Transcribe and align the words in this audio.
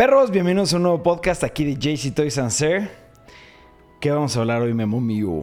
Perros, 0.00 0.30
bienvenidos 0.30 0.72
a 0.72 0.76
un 0.76 0.84
nuevo 0.84 1.02
podcast 1.02 1.44
aquí 1.44 1.62
de 1.62 1.74
JC 1.74 2.14
Toys 2.14 2.38
and 2.38 2.50
Sir. 2.50 2.90
¿Qué 4.00 4.10
vamos 4.10 4.34
a 4.34 4.40
hablar 4.40 4.62
hoy, 4.62 4.72
Memo 4.72 4.98
mío? 4.98 5.42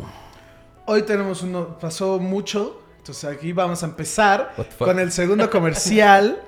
Hoy 0.88 1.04
tenemos 1.04 1.44
uno, 1.44 1.78
pasó 1.78 2.18
mucho, 2.18 2.82
entonces 2.98 3.26
aquí 3.26 3.54
vamos 3.54 3.84
a 3.84 3.86
empezar 3.86 4.56
the 4.56 4.84
con 4.84 4.98
el 4.98 5.12
segundo 5.12 5.48
comercial 5.52 6.42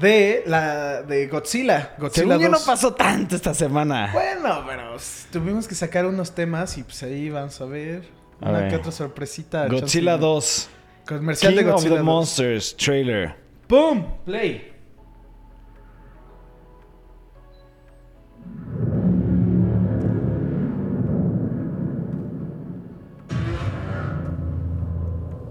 de 0.00 0.42
la 0.46 1.02
de 1.02 1.28
Godzilla. 1.28 1.94
Godzilla 1.96 2.26
Según 2.26 2.42
yo 2.42 2.48
no 2.48 2.58
2. 2.58 2.66
pasó 2.66 2.92
tanto 2.92 3.36
esta 3.36 3.54
semana. 3.54 4.10
Bueno, 4.12 4.64
pero 4.66 4.96
tuvimos 5.30 5.68
que 5.68 5.76
sacar 5.76 6.06
unos 6.06 6.34
temas 6.34 6.76
y 6.76 6.82
pues 6.82 7.04
ahí 7.04 7.30
vamos 7.30 7.60
a 7.60 7.66
ver 7.66 8.02
A 8.40 8.50
una 8.50 8.58
ver. 8.62 8.70
que 8.70 8.76
otra 8.78 8.90
sorpresita. 8.90 9.68
Godzilla 9.68 10.14
chance. 10.14 10.26
2. 10.26 10.70
Comercial 11.06 11.52
King 11.52 11.60
de 11.62 11.70
of 11.70 11.74
Godzilla 11.76 11.94
the 11.94 11.98
2. 11.98 12.04
Monsters 12.04 12.76
trailer. 12.76 13.36
¡Pum! 13.68 14.04
Play. 14.24 14.73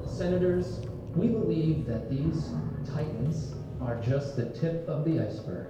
Senators, 0.08 0.80
we 1.16 1.28
believe 1.28 1.86
that 1.86 2.10
these 2.10 2.50
titans 2.94 3.56
are 3.82 4.00
just 4.02 4.38
the 4.38 4.46
tip 4.46 4.88
of 4.88 5.04
the 5.06 5.20
iceberg. 5.20 5.68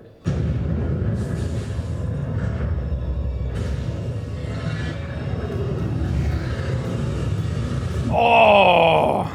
¡Oh! 8.16 9.27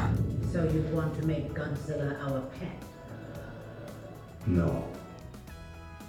So 0.53 0.63
you 0.63 0.81
want 0.93 1.19
to 1.19 1.27
make 1.27 1.53
Godzilla 1.53 2.17
our 2.21 2.41
pet? 2.59 2.81
No. 4.47 4.87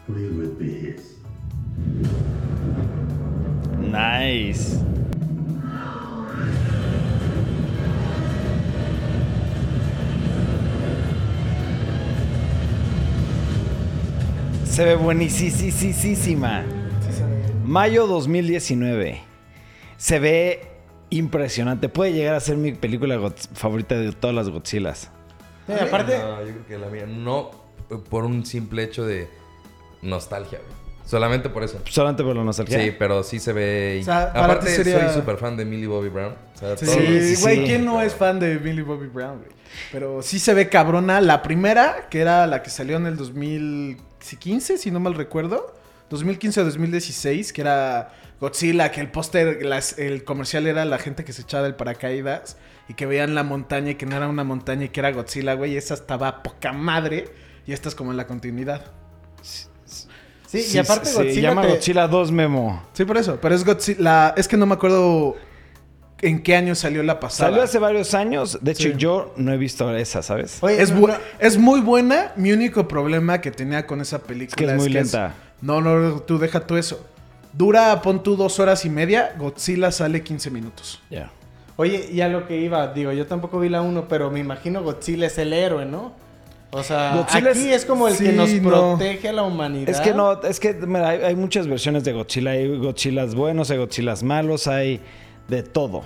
We 0.08 0.28
would 0.30 0.58
be 0.58 0.72
his. 0.78 1.19
Nice. 3.80 4.78
Se 14.64 14.84
ve 14.84 14.94
buenísima. 14.94 16.62
Mayo 17.64 18.06
2019. 18.06 19.20
Se 19.96 20.18
ve 20.18 20.70
impresionante. 21.10 21.88
Puede 21.88 22.12
llegar 22.12 22.34
a 22.34 22.40
ser 22.40 22.56
mi 22.56 22.72
película 22.72 23.20
favorita 23.52 23.96
de 23.96 24.12
todas 24.12 24.34
las 24.34 24.48
Godzillas. 24.48 25.10
Sí, 25.66 25.72
aparte. 25.72 26.18
No, 26.18 26.40
yo 26.40 26.52
creo 26.52 26.66
que 26.66 26.78
la 26.78 26.88
mía. 26.88 27.06
No 27.06 27.50
eh, 27.90 27.96
por 28.08 28.24
un 28.24 28.46
simple 28.46 28.84
hecho 28.84 29.04
de 29.04 29.28
nostalgia, 30.02 30.60
güey. 30.60 30.79
Solamente 31.10 31.48
por 31.50 31.64
eso. 31.64 31.80
Solamente 31.88 32.22
por 32.22 32.36
la 32.36 32.44
nostalgia. 32.44 32.80
Sí, 32.80 32.94
pero 32.96 33.24
sí 33.24 33.40
se 33.40 33.52
ve. 33.52 33.98
O 34.00 34.04
sea, 34.04 34.32
para 34.32 34.44
Aparte, 34.44 34.70
sería- 34.70 35.08
soy 35.10 35.20
súper 35.20 35.38
fan 35.38 35.56
de 35.56 35.64
Millie 35.64 35.88
Bobby 35.88 36.08
Brown. 36.08 36.34
O 36.54 36.58
sea, 36.58 36.76
Sí, 36.76 36.86
güey, 37.40 37.56
sí. 37.56 37.62
¿quién 37.66 37.84
no 37.84 38.00
es 38.00 38.14
fan 38.14 38.38
de 38.38 38.58
Billy 38.58 38.82
Bobby 38.82 39.08
Brown, 39.08 39.38
güey? 39.38 39.50
Pero 39.90 40.22
sí 40.22 40.38
se 40.38 40.54
ve 40.54 40.68
cabrona. 40.68 41.20
La 41.20 41.42
primera, 41.42 42.06
que 42.10 42.20
era 42.20 42.46
la 42.46 42.62
que 42.62 42.70
salió 42.70 42.96
en 42.96 43.06
el 43.06 43.16
2015, 43.16 44.78
si 44.78 44.90
no 44.90 45.00
mal 45.00 45.14
recuerdo. 45.14 45.74
2015 46.10 46.60
o 46.60 46.64
2016, 46.64 47.52
que 47.52 47.60
era 47.60 48.12
Godzilla, 48.40 48.90
que 48.90 49.00
el 49.00 49.10
póster, 49.10 49.60
el 49.98 50.24
comercial 50.24 50.66
era 50.66 50.84
la 50.84 50.98
gente 50.98 51.24
que 51.24 51.32
se 51.32 51.42
echaba 51.42 51.64
del 51.64 51.74
paracaídas 51.76 52.56
y 52.88 52.94
que 52.94 53.06
veían 53.06 53.34
la 53.34 53.42
montaña 53.44 53.90
y 53.90 53.94
que 53.94 54.06
no 54.06 54.16
era 54.16 54.28
una 54.28 54.42
montaña 54.44 54.84
y 54.86 54.88
que 54.88 55.00
era 55.00 55.12
Godzilla, 55.12 55.54
güey. 55.54 55.76
Esa 55.76 55.94
estaba 55.94 56.42
poca 56.42 56.72
madre 56.72 57.26
y 57.66 57.72
esta 57.72 57.88
es 57.88 57.94
como 57.94 58.10
en 58.10 58.16
la 58.16 58.26
continuidad. 58.26 58.86
Sí, 59.42 59.66
y 60.52 60.78
aparte 60.78 61.06
se 61.08 61.14
Godzilla 61.22 61.48
llama 61.50 61.62
te- 61.62 61.68
Godzilla 61.68 62.08
2 62.08 62.32
Memo. 62.32 62.82
Sí, 62.92 63.04
por 63.04 63.16
eso. 63.16 63.38
Pero 63.40 63.54
es 63.54 63.64
Godzilla. 63.64 64.34
Es 64.36 64.48
que 64.48 64.56
no 64.56 64.66
me 64.66 64.74
acuerdo 64.74 65.36
en 66.22 66.42
qué 66.42 66.56
año 66.56 66.74
salió 66.74 67.02
la 67.02 67.18
pasada. 67.20 67.50
Salió 67.50 67.62
hace 67.62 67.78
varios 67.78 68.12
años. 68.14 68.58
De 68.60 68.72
hecho, 68.72 68.88
Sí. 68.90 68.94
yo 68.96 69.32
no 69.36 69.52
he 69.52 69.56
visto 69.56 69.94
esa, 69.96 70.22
¿sabes? 70.22 70.58
Oye, 70.60 70.82
Es, 70.82 70.90
no, 70.90 71.00
bu- 71.00 71.08
no, 71.08 71.14
es 71.38 71.56
muy 71.56 71.80
buena. 71.80 72.32
Mi 72.36 72.52
único 72.52 72.86
problema 72.88 73.40
que 73.40 73.50
tenía 73.50 73.86
con 73.86 74.00
esa 74.00 74.18
película 74.18 74.50
Es 74.50 74.56
que 74.56 74.64
es 74.66 74.76
muy 74.76 74.88
lenta. 74.88 75.34
no, 75.62 75.80
no, 75.80 76.20
tú 76.20 76.38
deja 76.38 76.60
tú 76.66 76.76
eso. 76.76 77.06
Dura, 77.52 78.00
pon 78.02 78.22
tú 78.22 78.36
dos 78.36 78.60
horas 78.60 78.84
y 78.84 78.90
media. 78.90 79.34
Godzilla 79.38 79.90
sale 79.90 80.22
15 80.22 80.50
minutos. 80.50 81.00
Ya. 81.10 81.30
Oye, 81.76 82.10
y 82.12 82.20
a 82.20 82.28
lo 82.28 82.46
que 82.46 82.58
iba, 82.58 82.88
digo, 82.88 83.10
yo 83.12 83.26
tampoco 83.26 83.58
vi 83.58 83.70
la 83.70 83.80
1, 83.80 84.06
pero 84.06 84.30
me 84.30 84.38
imagino 84.40 84.82
Godzilla 84.82 85.26
es 85.26 85.38
el 85.38 85.52
héroe, 85.54 85.86
¿no? 85.86 86.12
O 86.72 86.82
sea, 86.84 87.16
Godzilla 87.16 87.50
aquí 87.50 87.68
es- 87.70 87.82
es, 87.82 87.84
como 87.84 88.06
el 88.06 88.16
que 88.16 88.32
nos 88.32 88.48
no. 88.52 88.68
protege 88.68 89.28
a 89.28 89.32
la 89.32 89.42
humanidad. 89.42 89.88
Es 89.88 90.00
que 90.00 90.14
no, 90.14 90.40
es 90.42 90.60
que 90.60 90.72
mira, 90.74 91.08
hay, 91.08 91.20
hay 91.22 91.34
muchas 91.36 91.66
versiones 91.66 92.04
de 92.04 92.12
Godzilla. 92.12 92.52
Hay 92.52 92.76
Godzillas 92.76 93.34
buenos, 93.34 93.70
hay 93.70 93.78
Godzillas 93.78 94.22
malos, 94.22 94.66
hay 94.68 95.00
de 95.48 95.62
todo. 95.64 96.02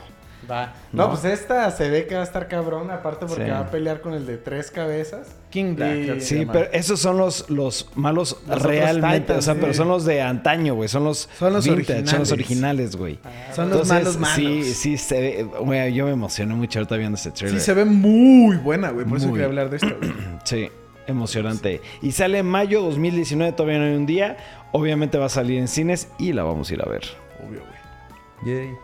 Va. 0.51 0.75
No, 0.93 1.05
No. 1.05 1.11
pues 1.11 1.25
esta 1.25 1.71
se 1.71 1.89
ve 1.91 2.07
que 2.07 2.15
va 2.15 2.21
a 2.21 2.25
estar 2.25 2.49
cabrón, 2.49 2.91
aparte 2.91 3.27
porque 3.27 3.45
Sí. 3.45 3.51
va 3.51 3.61
a 3.61 3.71
pelear 3.71 4.01
con 4.01 4.15
el 4.15 4.27
de 4.27 4.37
tres 4.39 4.71
cabezas. 4.71 5.35
King 5.51 5.77
Black, 5.77 6.17
Y- 6.17 6.21
Sí, 6.21 6.47
pero 6.51 6.69
esos 6.73 6.99
son 7.01 7.17
los, 7.17 7.49
los 7.49 7.89
malos 7.95 8.37
Los 8.49 8.61
realmente. 8.63 9.21
Titans, 9.21 9.39
o 9.39 9.43
sea, 9.43 9.55
sí. 9.55 9.61
pero 9.61 9.75
son 9.75 9.89
los 9.89 10.05
de 10.05 10.21
antaño, 10.23 10.75
güey. 10.75 10.89
Son 10.89 11.05
los, 11.05 11.29
Son 11.39 11.53
los 11.53 11.65
vintage, 11.65 12.07
Son 12.07 12.19
los 12.21 12.33
originales. 12.33 12.95
originales, 12.95 12.97
güey. 12.97 13.19
Son 13.55 13.71
los 13.71 13.83
Entonces, 13.89 13.89
malos 13.89 14.19
malos. 14.19 14.37
Sí, 14.37 14.75
sí, 14.75 14.99
se 14.99 15.21
ve- 15.21 15.43
güey, 15.61 15.93
yo 15.95 16.07
me 16.07 16.13
emocioné 16.13 16.55
mucho 16.55 16.79
ahorita 16.81 16.97
viendo 16.97 17.17
ese 17.17 17.31
trailer. 17.31 17.61
Sí, 17.61 17.65
se 17.67 17.75
ve 17.75 17.85
muy 17.85 18.57
buena, 18.57 18.91
güey. 18.91 19.07
Por 19.07 19.19
eso 19.19 19.31
quería 19.31 19.47
hablar 19.47 19.71
de 19.71 19.77
esto. 19.77 19.95
güey. 19.99 20.13
Sí, 20.45 20.69
emocionante. 21.07 21.81
Y 22.03 22.13
sale 22.13 22.39
en 22.39 22.47
mayo 22.47 22.83
2019, 22.83 23.53
todavía 23.53 23.79
no 23.79 23.85
hay 23.85 23.95
un 23.95 24.07
día. 24.07 24.37
Obviamente 24.73 25.19
va 25.19 25.27
a 25.27 25.29
salir 25.29 25.59
en 25.59 25.69
cines 25.69 26.09
y 26.19 26.33
la 26.33 26.43
vamos 26.43 26.69
a 26.71 26.75
ir 26.75 26.83
a 26.83 26.87
ver. 26.89 27.03
Obvio, 27.47 27.61
güey. 27.61 28.55
Yay. 28.57 28.75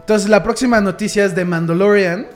Entonces, 0.00 0.28
la 0.28 0.42
próxima 0.42 0.80
noticia 0.80 1.24
es 1.24 1.34
de 1.34 1.44
Mandalorian, 1.44 2.26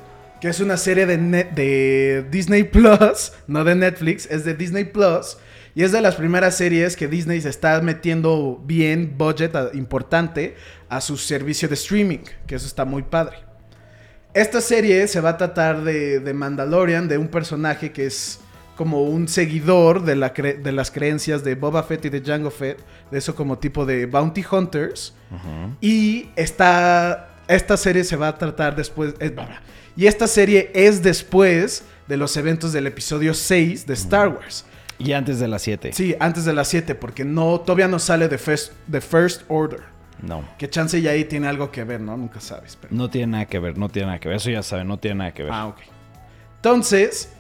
que 0.40 0.48
es 0.48 0.60
una 0.60 0.76
serie 0.76 1.06
de, 1.06 2.26
Disney 2.30 2.64
Plus, 2.64 3.32
no 3.46 3.64
de 3.64 3.74
Netflix, 3.74 4.26
es 4.30 4.44
de 4.44 4.54
Disney 4.54 4.84
Plus. 4.84 5.36
Y 5.74 5.84
es 5.84 5.92
de 5.92 6.00
las 6.00 6.16
primeras 6.16 6.56
series 6.56 6.96
que 6.96 7.06
Disney 7.06 7.40
se 7.40 7.50
está 7.50 7.80
metiendo 7.80 8.60
bien, 8.64 9.14
budget 9.16 9.54
importante, 9.74 10.56
a 10.88 11.00
su 11.00 11.16
servicio 11.16 11.68
de 11.68 11.74
streaming, 11.74 12.20
que 12.46 12.56
eso 12.56 12.66
está 12.66 12.84
muy 12.84 13.02
padre. 13.02 13.36
Esta 14.34 14.60
serie 14.60 15.06
se 15.06 15.20
va 15.20 15.30
a 15.30 15.36
tratar 15.36 15.84
de, 15.84 16.20
de 16.20 16.34
Mandalorian, 16.34 17.06
de 17.06 17.18
un 17.18 17.28
personaje 17.28 17.92
que 17.92 18.06
es 18.06 18.40
como 18.78 19.02
un 19.02 19.26
seguidor 19.26 20.04
de, 20.04 20.14
la 20.16 20.32
cre- 20.32 20.62
de 20.62 20.70
las 20.72 20.90
creencias 20.92 21.42
de 21.42 21.56
Boba 21.56 21.82
Fett 21.82 22.04
y 22.04 22.08
de 22.10 22.22
Jango 22.22 22.50
Fett, 22.50 22.78
de 23.10 23.18
eso 23.18 23.34
como 23.34 23.58
tipo 23.58 23.84
de 23.84 24.06
Bounty 24.06 24.44
Hunters. 24.50 25.14
Y 25.80 26.30
esta, 26.36 27.28
esta 27.48 27.76
serie 27.76 28.04
se 28.04 28.14
va 28.16 28.28
a 28.28 28.38
tratar 28.38 28.76
después. 28.76 29.14
eh, 29.18 29.34
y 29.96 30.06
esta 30.06 30.28
serie 30.28 30.70
es 30.74 31.02
después 31.02 31.82
de 32.06 32.16
los 32.16 32.36
eventos 32.36 32.72
del 32.72 32.86
episodio 32.86 33.34
6 33.34 33.84
de 33.86 33.94
Star 33.94 34.28
Wars. 34.28 34.64
Y 34.96 35.12
antes 35.12 35.40
de 35.40 35.48
las 35.48 35.62
7. 35.62 35.92
Sí, 35.92 36.14
antes 36.20 36.44
de 36.44 36.52
las 36.52 36.68
7, 36.68 36.94
porque 36.94 37.24
no, 37.24 37.58
todavía 37.60 37.88
no 37.88 37.98
sale 37.98 38.28
de 38.28 38.38
First, 38.38 38.72
The 38.90 39.00
First 39.00 39.42
Order. 39.48 39.80
No. 40.22 40.42
Que 40.56 40.70
chance 40.70 41.00
ya 41.02 41.10
ahí 41.10 41.24
tiene 41.24 41.48
algo 41.48 41.70
que 41.72 41.82
ver, 41.84 42.00
¿no? 42.00 42.16
Nunca 42.16 42.40
sabes. 42.40 42.76
pero- 42.80 42.94
No 42.94 43.10
tiene 43.10 43.32
nada 43.32 43.46
que 43.46 43.58
ver, 43.58 43.76
no 43.76 43.88
tiene 43.88 44.06
nada 44.06 44.18
que 44.20 44.28
ver. 44.28 44.36
Eso 44.38 44.50
ya 44.50 44.62
saben, 44.62 44.86
no 44.88 44.98
tiene 44.98 45.16
nada 45.18 45.34
que 45.34 45.42
ver. 45.42 45.52
Ah, 45.52 45.66
ok. 45.66 45.78
Entonces, 46.56 47.32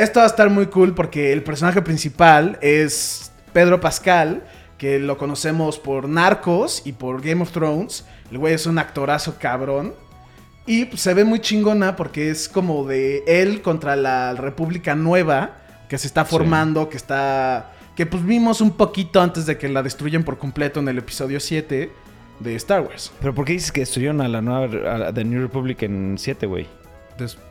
esto 0.00 0.20
va 0.20 0.24
a 0.24 0.28
estar 0.28 0.48
muy 0.50 0.66
cool 0.66 0.94
porque 0.94 1.32
el 1.32 1.42
personaje 1.42 1.82
principal 1.82 2.58
es 2.62 3.32
Pedro 3.52 3.80
Pascal, 3.80 4.44
que 4.78 4.98
lo 4.98 5.18
conocemos 5.18 5.78
por 5.78 6.08
Narcos 6.08 6.82
y 6.86 6.92
por 6.92 7.20
Game 7.20 7.42
of 7.42 7.52
Thrones. 7.52 8.06
El 8.30 8.38
güey 8.38 8.54
es 8.54 8.66
un 8.66 8.78
actorazo 8.78 9.36
cabrón. 9.38 9.94
Y 10.66 10.86
pues, 10.86 11.02
se 11.02 11.12
ve 11.12 11.24
muy 11.24 11.40
chingona 11.40 11.96
porque 11.96 12.30
es 12.30 12.48
como 12.48 12.86
de 12.86 13.22
él 13.26 13.60
contra 13.60 13.94
la 13.96 14.34
República 14.34 14.94
Nueva 14.94 15.56
que 15.88 15.98
se 15.98 16.06
está 16.06 16.24
formando, 16.24 16.88
que 16.88 16.96
está... 16.96 17.72
Que 17.96 18.06
pues 18.06 18.24
vimos 18.24 18.62
un 18.62 18.70
poquito 18.70 19.20
antes 19.20 19.44
de 19.44 19.58
que 19.58 19.68
la 19.68 19.82
destruyen 19.82 20.24
por 20.24 20.38
completo 20.38 20.80
en 20.80 20.88
el 20.88 20.96
episodio 20.98 21.40
7 21.40 21.92
de 22.38 22.54
Star 22.54 22.80
Wars. 22.80 23.12
Pero 23.20 23.34
¿por 23.34 23.44
qué 23.44 23.52
dices 23.52 23.72
que 23.72 23.80
destruyeron 23.80 24.22
a 24.22 24.28
la 24.28 24.40
nueva, 24.40 25.08
a 25.08 25.12
The 25.12 25.24
New 25.24 25.42
Republic 25.42 25.82
en 25.82 26.16
7, 26.16 26.46
güey? 26.46 26.66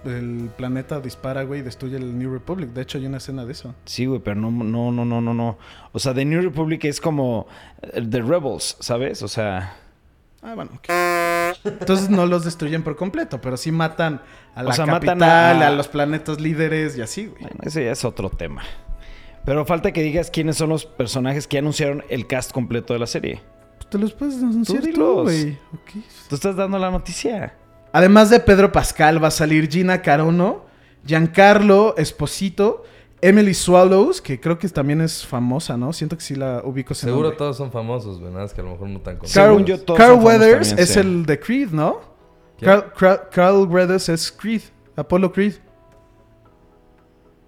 El 0.06 0.50
planeta 0.58 1.00
dispara, 1.00 1.44
güey, 1.44 1.60
y 1.62 1.64
destruye 1.64 1.98
el 1.98 2.18
New 2.18 2.32
Republic. 2.32 2.70
De 2.72 2.82
hecho, 2.82 2.98
hay 2.98 3.06
una 3.06 3.18
escena 3.18 3.46
de 3.46 3.52
eso. 3.52 3.74
Sí, 3.86 4.06
güey, 4.06 4.20
pero 4.20 4.36
no, 4.40 4.52
no, 4.52 4.92
no, 4.92 5.06
no, 5.06 5.22
no, 5.22 5.34
no. 5.34 5.58
O 5.92 6.00
sea, 6.00 6.14
The 6.14 6.26
New 6.26 6.42
Republic 6.42 6.86
es 6.86 7.00
como 7.02 7.48
eh, 7.82 8.02
The 8.10 8.22
Rebels, 8.22 8.78
¿sabes? 8.80 9.22
O 9.24 9.28
sea, 9.28 9.76
Ah, 10.42 10.56
bueno. 10.56 10.72
ok. 10.76 10.90
Entonces 11.66 12.10
no 12.10 12.26
los 12.26 12.46
destruyen 12.46 12.82
por 12.84 12.96
completo, 12.96 13.42
pero 13.42 13.58
sí 13.58 13.72
matan 13.74 14.22
a 14.56 14.64
la 14.64 14.70
O 14.70 14.74
sea, 14.74 14.86
matan 14.86 15.20
capital, 15.20 15.62
a- 15.64 15.68
a... 15.68 15.72
los 15.72 15.88
planetas 15.90 16.40
líderes 16.40 16.98
y 16.98 17.02
así, 17.02 17.26
güey. 17.26 17.42
bueno, 17.42 17.58
ese 17.64 17.84
ya 17.84 17.92
es 17.92 18.06
otro 18.06 18.30
tema. 18.30 18.62
Pero 19.44 19.66
falta 19.66 19.92
que 19.92 20.02
digas 20.02 20.30
quiénes 20.32 20.56
son 20.58 20.70
los 20.70 20.86
personajes 20.86 21.48
que 21.48 21.58
anunciaron 21.58 22.04
el 22.10 22.28
cast 22.28 22.52
completo 22.54 22.94
de 22.94 23.00
la 23.00 23.08
serie. 23.08 23.42
Pues 23.78 23.90
te 23.90 23.98
los 23.98 24.14
puedes 24.14 24.36
anunciar 24.38 24.82
Tú 24.94 25.24
güey. 25.24 25.58
Tú 26.30 26.36
estás 26.36 26.56
dando 26.56 26.78
la 26.80 26.92
noticia. 26.92 27.56
Además 27.92 28.30
de 28.30 28.40
Pedro 28.40 28.72
Pascal, 28.72 29.22
va 29.24 29.30
a 29.30 29.32
salir 29.32 29.70
Gina 29.70 30.02
Carano, 30.02 30.66
Giancarlo 31.06 31.96
Esposito, 31.98 32.84
Emily 33.22 33.54
Swallows, 33.54 34.22
que 34.22 34.40
creo 34.40 34.58
que 34.60 34.70
también 34.70 35.02
es 35.02 35.26
famosa, 35.26 35.76
¿no? 35.76 35.92
Siento 35.92 36.16
que 36.16 36.24
sí 36.24 36.36
la 36.36 36.62
ubico. 36.64 36.94
ese 36.94 37.08
Seguro 37.08 37.24
nombre. 37.24 37.38
todos 37.38 37.58
son 37.58 37.72
famosos. 37.72 38.20
Nada 38.22 38.32
más 38.32 38.54
que 38.54 38.62
a 38.62 38.64
lo 38.64 38.72
mejor 38.72 38.88
no 38.90 39.02
tan 39.02 39.18
conocidos. 39.18 39.46
Carl, 39.48 39.66
yo, 39.66 39.80
todos 39.82 39.98
Carl 40.00 40.14
Weathers 40.24 40.70
también, 40.70 40.84
es 40.88 40.94
sí. 40.94 41.00
el 41.00 41.26
de 41.26 41.40
Creed, 41.40 41.70
¿no? 41.72 42.00
Carl, 42.62 42.94
Carl- 42.98 43.22
Carl 43.32 43.68
Weathers 43.68 44.10
es 44.10 44.32
Creed, 44.32 44.62
Apollo 44.96 45.32
Creed. 45.32 45.54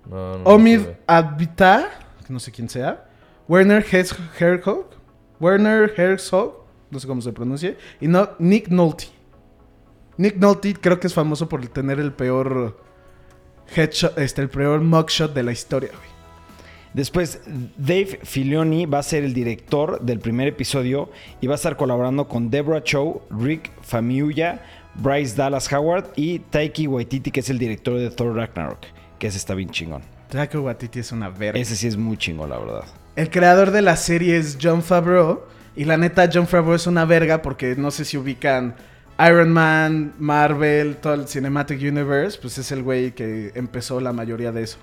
No, 0.10 0.38
no, 0.40 0.44
Omid. 0.46 0.82
Advita, 1.08 1.90
que 2.26 2.34
no 2.34 2.40
sé 2.40 2.52
quién 2.52 2.68
sea. 2.70 3.06
Werner 3.48 3.84
Hez- 3.86 4.16
Herzog. 4.40 4.86
Werner 5.40 5.92
Herzog, 5.98 6.66
no 6.90 7.00
sé 7.00 7.08
cómo 7.08 7.22
se 7.22 7.32
pronuncia. 7.32 7.76
Y 8.00 8.08
no, 8.08 8.30
Nick 8.40 8.68
Nolte. 8.70 9.06
Nick 10.22 10.38
Nolte 10.38 10.76
creo 10.76 11.00
que 11.00 11.08
es 11.08 11.16
famoso 11.16 11.50
por 11.50 11.68
tener 11.70 12.00
el 12.00 12.14
peor 12.14 12.78
headshot, 13.76 14.20
este, 14.20 14.44
el 14.44 14.50
peor 14.50 14.80
mugshot 14.82 15.34
de 15.34 15.42
la 15.42 15.52
historia, 15.52 15.90
güey. 15.90 16.12
Después, 16.94 17.42
Dave 17.76 18.20
Filioni 18.22 18.86
va 18.86 19.00
a 19.00 19.04
ser 19.04 19.24
el 19.24 19.34
director 19.34 20.00
del 20.00 20.20
primer 20.20 20.48
episodio 20.48 21.10
y 21.40 21.48
va 21.48 21.54
a 21.54 21.56
estar 21.56 21.76
colaborando 21.76 22.28
con 22.28 22.52
Deborah 22.52 22.84
Chow, 22.84 23.24
Rick 23.32 23.72
Famuyiwa, 23.82 24.60
Bryce 24.94 25.36
Dallas 25.36 25.74
Howard 25.74 26.12
y 26.16 26.38
Taiki 26.38 26.86
Waititi, 26.86 27.32
que 27.32 27.40
es 27.40 27.50
el 27.50 27.58
director 27.58 27.98
de 27.98 28.12
Thor 28.12 28.36
Ragnarok, 28.36 28.82
que 29.18 29.26
ese 29.26 29.40
está 29.40 29.56
bien 29.56 29.72
chingón. 29.72 30.04
Taika 30.30 30.60
Waititi 30.60 31.00
es 31.00 31.12
una 31.12 31.30
verga. 31.30 31.60
Ese 31.60 31.76
sí 31.76 31.88
es 31.88 31.98
muy 31.98 32.18
chingón, 32.18 32.52
la 32.52 32.60
verdad. 32.60 32.84
El 33.16 33.32
creador 33.32 33.72
de 33.72 33.82
la 33.82 33.96
serie 33.96 34.38
es 34.38 34.60
John 34.62 34.84
Favreau. 34.84 35.42
Y 35.76 35.86
la 35.86 35.98
neta, 35.98 36.30
John 36.32 36.48
Favreau 36.48 36.76
es 36.76 36.86
una 36.86 37.06
verga 37.06 37.42
porque 37.42 37.76
no 37.76 37.90
sé 37.90 38.06
si 38.06 38.18
ubican 38.18 38.76
Iron 39.28 39.52
Man, 39.52 40.14
Marvel, 40.20 40.98
todo 40.98 41.14
el 41.14 41.28
Cinematic 41.28 41.80
Universe. 41.82 42.38
Pues 42.42 42.58
es 42.58 42.72
el 42.72 42.84
güey 42.84 43.12
que 43.14 43.52
empezó 43.56 44.00
la 44.00 44.14
mayoría 44.14 44.52
de 44.52 44.64
eso. 44.64 44.78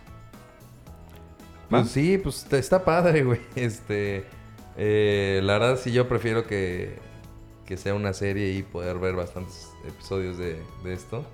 Pues 1.71 1.91
sí, 1.91 2.19
pues 2.19 2.47
está 2.53 2.85
padre, 2.85 3.23
güey. 3.25 3.41
Este. 3.55 4.25
eh, 4.77 5.41
la 5.43 5.59
verdad, 5.59 5.79
sí, 5.83 5.93
yo 5.93 6.09
prefiero 6.09 6.47
que, 6.47 6.99
que 7.67 7.77
sea 7.77 7.95
una 7.95 8.13
serie 8.13 8.53
y 8.53 8.63
poder 8.63 8.99
ver 8.99 9.15
bastantes 9.15 9.69
episodios 9.87 10.39
de, 10.39 10.61
de 10.85 10.93
esto. 10.93 11.25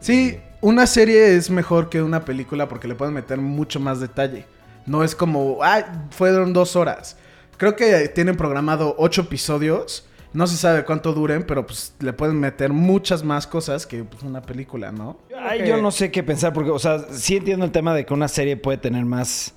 Sí, 0.00 0.38
una 0.60 0.86
serie 0.86 1.36
es 1.36 1.50
mejor 1.50 1.88
que 1.88 2.02
una 2.02 2.24
película 2.24 2.68
porque 2.68 2.88
le 2.88 2.94
pueden 2.94 3.14
meter 3.14 3.38
mucho 3.38 3.80
más 3.80 4.00
detalle. 4.00 4.46
No 4.84 5.02
es 5.02 5.14
como, 5.14 5.58
ah, 5.62 6.06
fueron 6.10 6.52
dos 6.52 6.76
horas. 6.76 7.16
Creo 7.56 7.74
que 7.74 8.08
tienen 8.08 8.36
programado 8.36 8.94
ocho 8.98 9.22
episodios. 9.22 10.06
No 10.32 10.46
se 10.46 10.56
sabe 10.56 10.84
cuánto 10.84 11.12
duren, 11.12 11.44
pero 11.46 11.66
pues 11.66 11.94
le 12.00 12.12
pueden 12.12 12.38
meter 12.38 12.72
muchas 12.72 13.24
más 13.24 13.46
cosas 13.46 13.86
que 13.86 14.04
pues, 14.04 14.22
una 14.22 14.42
película, 14.42 14.92
¿no? 14.92 15.18
Ay, 15.38 15.60
que- 15.60 15.68
yo 15.68 15.80
no 15.80 15.90
sé 15.90 16.10
qué 16.10 16.22
pensar, 16.22 16.52
porque, 16.52 16.70
o 16.70 16.78
sea, 16.78 16.98
sí 17.10 17.36
entiendo 17.36 17.64
el 17.64 17.70
tema 17.72 17.94
de 17.94 18.04
que 18.04 18.12
una 18.14 18.28
serie 18.28 18.56
puede 18.56 18.78
tener 18.78 19.04
más. 19.04 19.54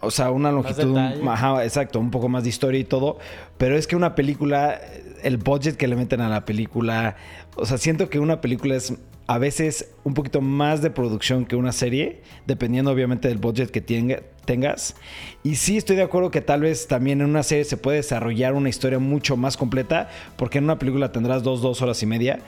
O 0.00 0.10
sea, 0.12 0.30
una 0.30 0.52
longitud, 0.52 0.94
detalle. 0.96 1.28
ajá, 1.28 1.64
exacto, 1.64 1.98
un 1.98 2.10
poco 2.12 2.28
más 2.28 2.44
de 2.44 2.48
historia 2.50 2.78
y 2.80 2.84
todo. 2.84 3.18
Pero 3.58 3.76
es 3.76 3.86
que 3.88 3.96
una 3.96 4.14
película, 4.14 4.80
el 5.22 5.38
budget 5.38 5.76
que 5.76 5.88
le 5.88 5.96
meten 5.96 6.20
a 6.20 6.28
la 6.28 6.44
película, 6.44 7.16
o 7.56 7.66
sea, 7.66 7.78
siento 7.78 8.08
que 8.08 8.20
una 8.20 8.40
película 8.40 8.76
es 8.76 8.94
a 9.28 9.38
veces 9.38 9.90
un 10.04 10.14
poquito 10.14 10.40
más 10.40 10.82
de 10.82 10.90
producción 10.90 11.44
que 11.46 11.54
una 11.54 11.70
serie, 11.70 12.22
dependiendo 12.46 12.90
obviamente 12.90 13.28
del 13.28 13.38
budget 13.38 13.70
que 13.70 13.80
tenga- 13.80 14.22
tengas. 14.44 14.96
Y 15.44 15.56
sí 15.56 15.76
estoy 15.76 15.96
de 15.96 16.02
acuerdo 16.02 16.30
que 16.30 16.40
tal 16.40 16.62
vez 16.62 16.88
también 16.88 17.20
en 17.20 17.28
una 17.28 17.42
serie 17.42 17.64
se 17.64 17.76
puede 17.76 17.98
desarrollar 17.98 18.54
una 18.54 18.70
historia 18.70 18.98
mucho 18.98 19.36
más 19.36 19.56
completa, 19.56 20.08
porque 20.36 20.58
en 20.58 20.64
una 20.64 20.78
película 20.78 21.12
tendrás 21.12 21.42
dos, 21.42 21.60
dos 21.62 21.80
horas 21.82 22.02
y 22.02 22.06
media. 22.06 22.40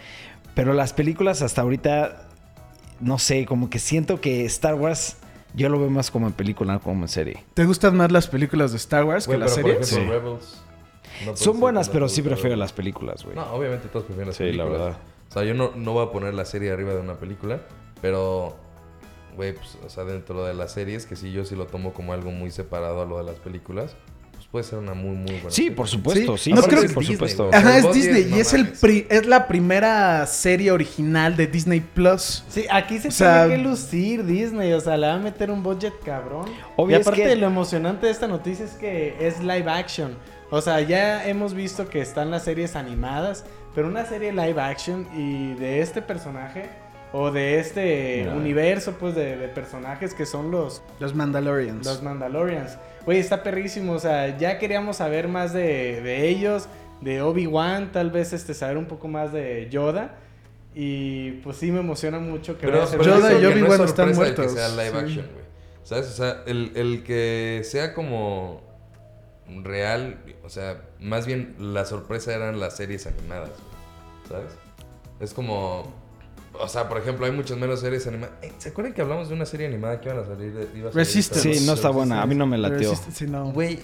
Pero 0.54 0.72
las 0.72 0.92
películas 0.92 1.42
hasta 1.42 1.60
ahorita 1.62 2.26
no 3.00 3.18
sé, 3.18 3.46
como 3.46 3.70
que 3.70 3.78
siento 3.78 4.20
que 4.20 4.44
Star 4.46 4.74
Wars 4.74 5.16
yo 5.54 5.68
lo 5.68 5.78
veo 5.80 5.90
más 5.90 6.10
como 6.10 6.26
en 6.28 6.32
película, 6.32 6.74
no 6.74 6.80
como 6.80 7.02
en 7.04 7.08
serie. 7.08 7.44
¿Te 7.54 7.64
gustan 7.64 7.96
más 7.96 8.10
las 8.12 8.26
películas 8.26 8.70
de 8.72 8.76
Star 8.78 9.04
Wars 9.04 9.26
Güey, 9.26 9.38
que 9.38 9.44
las 9.44 9.54
series? 9.54 9.92
ejemplo, 9.92 9.96
Sí. 10.06 10.18
Rebels. 10.18 10.62
no 11.26 11.36
Son 11.36 11.60
buenas, 11.60 11.88
pero 11.88 12.08
sí 12.08 12.22
prefiero 12.22 12.56
las 12.56 12.72
películas, 12.72 13.24
güey. 13.24 13.36
No, 13.36 13.44
obviamente 13.52 13.88
todos 13.88 14.04
prefieren 14.06 14.28
las 14.28 14.36
Sí, 14.36 14.44
la 14.44 14.64
películas. 14.64 14.80
verdad. 14.80 14.98
O 15.30 15.32
sea, 15.32 15.44
yo 15.44 15.54
no, 15.54 15.70
no 15.76 15.92
voy 15.92 16.06
a 16.06 16.10
poner 16.10 16.34
la 16.34 16.44
serie 16.44 16.72
arriba 16.72 16.92
de 16.92 17.00
una 17.00 17.14
película, 17.14 17.60
pero, 18.02 18.56
güey, 19.36 19.54
pues, 19.54 19.78
o 19.86 19.88
sea, 19.88 20.04
dentro 20.04 20.44
de 20.44 20.54
las 20.54 20.72
series, 20.72 21.06
que 21.06 21.14
sí, 21.16 21.30
yo 21.32 21.44
sí 21.44 21.54
lo 21.54 21.66
tomo 21.66 21.92
como 21.92 22.12
algo 22.12 22.30
muy 22.32 22.50
separado 22.50 23.00
a 23.02 23.04
lo 23.06 23.18
de 23.18 23.24
las 23.24 23.36
películas, 23.36 23.94
pues 24.32 24.46
puede 24.48 24.64
ser 24.64 24.78
una 24.80 24.94
muy, 24.94 25.14
muy 25.14 25.34
buena 25.34 25.50
Sí, 25.50 25.62
serie. 25.62 25.70
por 25.72 25.86
supuesto, 25.86 26.36
Sí, 26.36 26.44
sí, 26.44 26.52
no 26.52 26.62
creo 26.62 26.82
que 26.82 26.88
por 26.88 27.02
Disney, 27.04 27.16
supuesto. 27.16 27.46
güey. 27.46 27.54
Ajá, 27.56 27.78
es 27.78 27.92
Disney 27.92 28.24
no 28.24 28.36
y 28.38 28.40
es, 28.40 28.52
el 28.54 28.68
pri- 28.72 29.06
es 29.08 29.26
la 29.26 29.46
primera 29.46 30.26
serie 30.26 30.72
original 30.72 31.36
de 31.36 31.46
Disney 31.46 31.78
Plus. 31.80 32.42
Sí, 32.48 32.64
aquí 32.68 32.98
se 32.98 33.08
O 33.08 33.10
sea- 33.12 33.46
tiene 33.46 33.62
que 33.62 33.68
lucir 33.68 34.24
Disney, 34.24 34.72
o 34.72 34.80
sea, 34.80 34.96
le 34.96 35.06
va 35.06 35.14
a 35.14 35.18
meter 35.18 35.52
un 35.52 35.62
budget 35.62 35.92
cabrón. 36.04 36.46
Obvio 36.76 36.96
y 36.96 37.00
es 37.02 37.06
aparte 37.06 37.22
que- 37.22 37.36
lo 37.36 37.46
emocionante 37.46 38.06
de 38.06 38.12
esta 38.12 38.26
noticia 38.26 38.64
es 38.64 38.72
que 38.72 39.14
es 39.24 39.38
live 39.40 39.70
action. 39.70 40.16
O 40.52 40.60
sea, 40.60 40.80
ya 40.80 41.28
hemos 41.28 41.54
visto 41.54 41.88
que 41.88 42.00
están 42.00 42.32
las 42.32 42.42
series 42.42 42.74
animadas, 42.74 43.44
pero 43.74 43.88
una 43.88 44.04
serie 44.04 44.32
live 44.32 44.60
action 44.60 45.06
y 45.16 45.54
de 45.54 45.80
este 45.80 46.02
personaje 46.02 46.64
o 47.12 47.30
de 47.30 47.58
este 47.58 48.28
universo 48.36 48.92
pues 48.98 49.14
de, 49.14 49.36
de 49.36 49.48
personajes 49.48 50.14
que 50.14 50.26
son 50.26 50.50
los 50.50 50.82
Los 51.00 51.14
Mandalorians. 51.14 51.84
los 51.86 52.02
Mandalorians. 52.02 52.78
Güey, 53.04 53.18
está 53.18 53.42
perrísimo. 53.42 53.94
O 53.94 53.98
sea, 53.98 54.36
ya 54.38 54.58
queríamos 54.58 54.96
saber 54.98 55.26
más 55.26 55.52
de, 55.52 56.00
de 56.02 56.28
ellos, 56.28 56.68
de 57.00 57.22
Obi-Wan, 57.22 57.92
tal 57.92 58.10
vez 58.10 58.32
este, 58.32 58.54
saber 58.54 58.76
un 58.76 58.86
poco 58.86 59.08
más 59.08 59.32
de 59.32 59.68
Yoda. 59.70 60.16
Y 60.74 61.32
pues 61.42 61.56
sí 61.56 61.72
me 61.72 61.80
emociona 61.80 62.20
mucho 62.20 62.56
que 62.56 62.66
Pero, 62.68 62.86
pero 62.90 63.02
Yoda 63.02 63.32
y 63.40 63.44
Obi-Wan 63.44 63.78
no 63.78 63.84
es 63.84 63.90
están 63.90 64.14
muertos, 64.14 64.46
Que 64.46 64.52
sea 64.52 64.68
live 64.68 64.90
sí. 64.90 64.96
action, 64.96 65.26
güey. 65.32 65.44
¿Sabes? 65.82 66.06
O 66.06 66.12
sea, 66.12 66.42
el, 66.46 66.70
el 66.76 67.02
que 67.02 67.62
sea 67.64 67.92
como 67.94 68.60
real, 69.64 70.18
o 70.44 70.48
sea, 70.48 70.82
más 71.00 71.26
bien 71.26 71.54
la 71.58 71.84
sorpresa 71.84 72.34
eran 72.34 72.60
las 72.60 72.76
series 72.76 73.06
animadas, 73.06 73.50
¿sabes? 74.28 74.52
Es 75.20 75.34
como, 75.34 75.92
o 76.58 76.68
sea, 76.68 76.88
por 76.88 76.98
ejemplo, 76.98 77.26
hay 77.26 77.32
muchas 77.32 77.56
menos 77.58 77.80
series 77.80 78.06
animadas. 78.06 78.34
¿Se 78.58 78.70
acuerdan 78.70 78.92
que 78.94 79.02
hablamos 79.02 79.28
de 79.28 79.34
una 79.34 79.46
serie 79.46 79.66
animada 79.66 80.00
que 80.00 80.08
iban 80.08 80.22
a 80.22 80.26
salir? 80.26 80.52
de- 80.52 80.62
iba 80.78 80.88
a 80.90 80.92
salir 80.92 80.94
Resistance. 80.94 81.54
Sí, 81.54 81.66
no 81.66 81.74
está 81.74 81.90
buena, 81.90 82.22
a 82.22 82.26
mí 82.26 82.34
no 82.34 82.46
me 82.46 82.58
latió. 82.58 82.94
sí- 82.94 83.10
sí, 83.12 83.26
no. 83.26 83.52
Güey. 83.52 83.78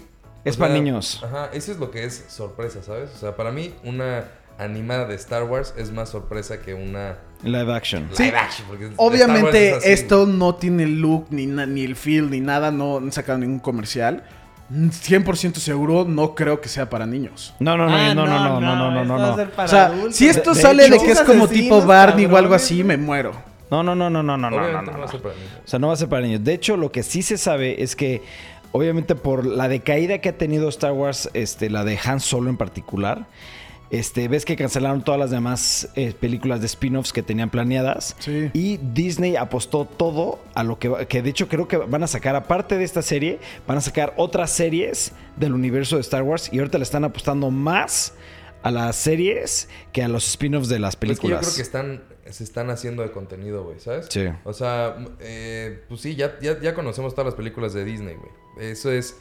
Es 0.45 0.55
o 0.55 0.59
para 0.61 0.75
sea, 0.75 0.81
niños. 0.83 1.21
Ajá, 1.25 1.51
eso 1.53 1.73
es 1.73 1.79
lo 1.79 1.91
que 1.91 2.05
es 2.05 2.25
sorpresa, 2.29 2.81
¿sabes? 2.83 3.11
O 3.15 3.19
sea, 3.19 3.35
para 3.37 3.51
mí 3.51 3.75
una 3.83 4.25
animada 4.59 5.05
de 5.07 5.17
Star 5.17 5.43
Wars 5.43 5.75
es 5.77 5.91
más 5.93 6.09
sorpresa 6.09 6.63
que 6.63 6.73
una 6.73 7.19
Live 7.43 7.75
action. 7.75 8.09
Sí. 8.13 8.23
live 8.25 8.37
action. 8.39 8.67
porque 8.69 8.91
Obviamente 8.97 9.71
es 9.71 9.77
así, 9.79 9.91
esto 9.91 10.25
no 10.27 10.55
tiene 10.55 10.87
look, 10.87 11.27
ni, 11.31 11.47
na- 11.47 11.67
ni 11.67 11.83
el 11.85 11.97
feel, 11.97 12.31
ni 12.31 12.41
nada, 12.41 12.71
no 12.71 12.99
han 12.99 13.11
sacado 13.13 13.39
ningún 13.39 13.59
comercial. 13.59 14.25
100% 14.71 15.55
seguro 15.57 16.05
no 16.05 16.35
creo 16.35 16.61
que 16.61 16.69
sea 16.69 16.91
para 16.91 17.07
niños. 17.07 17.55
No, 17.61 17.77
no, 17.77 17.87
no, 17.89 17.97
Ah, 17.97 18.15
no, 18.15 18.27
no, 18.27 18.27
no, 18.27 18.61
no, 18.61 18.61
no, 18.61 18.91
no, 18.91 19.03
esto 19.03 19.05
no, 19.19 19.37
no. 19.37 19.63
O 19.65 19.69
sea, 19.69 19.87
adultos. 19.87 20.17
si 20.17 20.29
esto 20.29 20.51
De- 20.51 20.57
de 20.57 20.63
sale 20.63 20.89
de 20.89 20.97
hecho- 20.97 21.05
que 21.05 21.13
es 21.13 21.21
como 21.21 21.45
Asesinos, 21.45 21.51
tipo 21.51 21.87
Barney 21.87 22.27
o 22.27 22.37
algo 22.37 22.55
así, 22.55 22.83
me 22.83 22.97
muero. 22.97 23.33
No, 23.71 23.83
no, 23.83 23.95
no, 23.95 24.11
no, 24.11 24.23
no, 24.23 24.37
no, 24.37 24.51
no, 24.51 24.61
no, 24.73 24.83
no. 24.83 25.05
O 25.05 25.09
sea, 25.65 25.79
no 25.79 25.89
va 25.89 25.95
a 25.95 25.97
ser 25.97 26.09
para 26.09 26.23
niños. 26.27 26.43
De 26.45 26.53
hecho, 26.55 26.77
lo 26.77 26.91
que 26.93 27.03
sí 27.03 27.23
se 27.23 27.37
sabe 27.39 27.83
es 27.83 27.97
que, 27.97 28.23
obviamente, 28.73 29.15
por 29.15 29.45
la 29.47 29.69
decaída 29.69 30.19
que 30.19 30.29
ha 30.29 30.39
tenido 30.39 30.69
Star 30.69 30.93
Wars, 30.93 31.29
este, 31.35 31.71
la 31.71 31.85
de 31.85 31.99
Han 32.05 32.21
Solo 32.21 32.49
en 32.51 32.57
particular, 32.57 33.27
este, 33.91 34.27
ves 34.29 34.45
que 34.45 34.57
cancelaron 34.57 35.03
todas 35.05 35.21
las 35.21 35.31
demás 35.31 35.89
eh, 35.95 36.13
películas 36.19 36.61
de 36.61 36.67
spin-offs 36.67 37.13
que 37.13 37.23
tenían 37.23 37.51
planeadas. 37.51 38.17
Sí. 38.19 38.51
Y 38.53 38.79
Disney 38.79 39.37
apostó 39.37 39.85
todo 39.85 40.41
a 40.55 40.65
lo 40.65 40.79
que, 40.79 40.89
va- 40.89 41.05
que 41.05 41.23
de 41.23 41.31
hecho 41.31 41.49
creo 41.49 41.69
que 41.69 41.77
van 41.77 42.03
a 42.03 42.07
sacar, 42.07 42.35
aparte 42.37 42.77
de 42.79 42.85
esta 42.85 43.03
serie, 43.03 43.39
van 43.67 43.79
a 43.79 43.81
sacar 43.81 44.15
otras 44.17 44.51
series 44.51 45.13
del 45.37 45.53
universo 45.55 45.97
de 45.97 46.03
Star 46.03 46.23
Wars. 46.23 46.49
Y 46.53 46.59
ahorita 46.59 46.79
le 46.79 46.85
están 46.85 47.05
apostando 47.05 47.51
más 47.51 48.15
a 48.63 48.71
las 48.73 48.97
series 48.97 49.69
que 49.93 50.03
a 50.03 50.09
los 50.09 50.27
spin-offs 50.29 50.69
de 50.69 50.81
las 50.81 50.97
Pero 50.97 51.13
es 51.13 51.21
que 51.21 51.29
yo 51.29 51.37
películas. 51.39 51.55
creo 51.55 51.57
que 51.57 51.63
están, 51.63 52.03
se 52.33 52.43
están 52.43 52.71
haciendo 52.71 53.03
de 53.05 53.13
contenido, 53.13 53.63
güey, 53.63 53.79
¿sabes? 53.79 54.07
Sí. 54.11 54.25
O 54.43 54.53
sea, 54.53 54.97
eh, 55.21 55.85
pues 55.89 56.01
sí, 56.01 56.17
ya, 56.17 56.37
ya, 56.41 56.61
ya 56.61 56.75
conocemos 56.75 57.15
todas 57.15 57.27
las 57.27 57.35
películas 57.37 57.73
de 57.75 57.85
Disney, 57.85 58.17
güey. 58.17 58.33
Eso 58.73 58.91
es... 58.91 59.17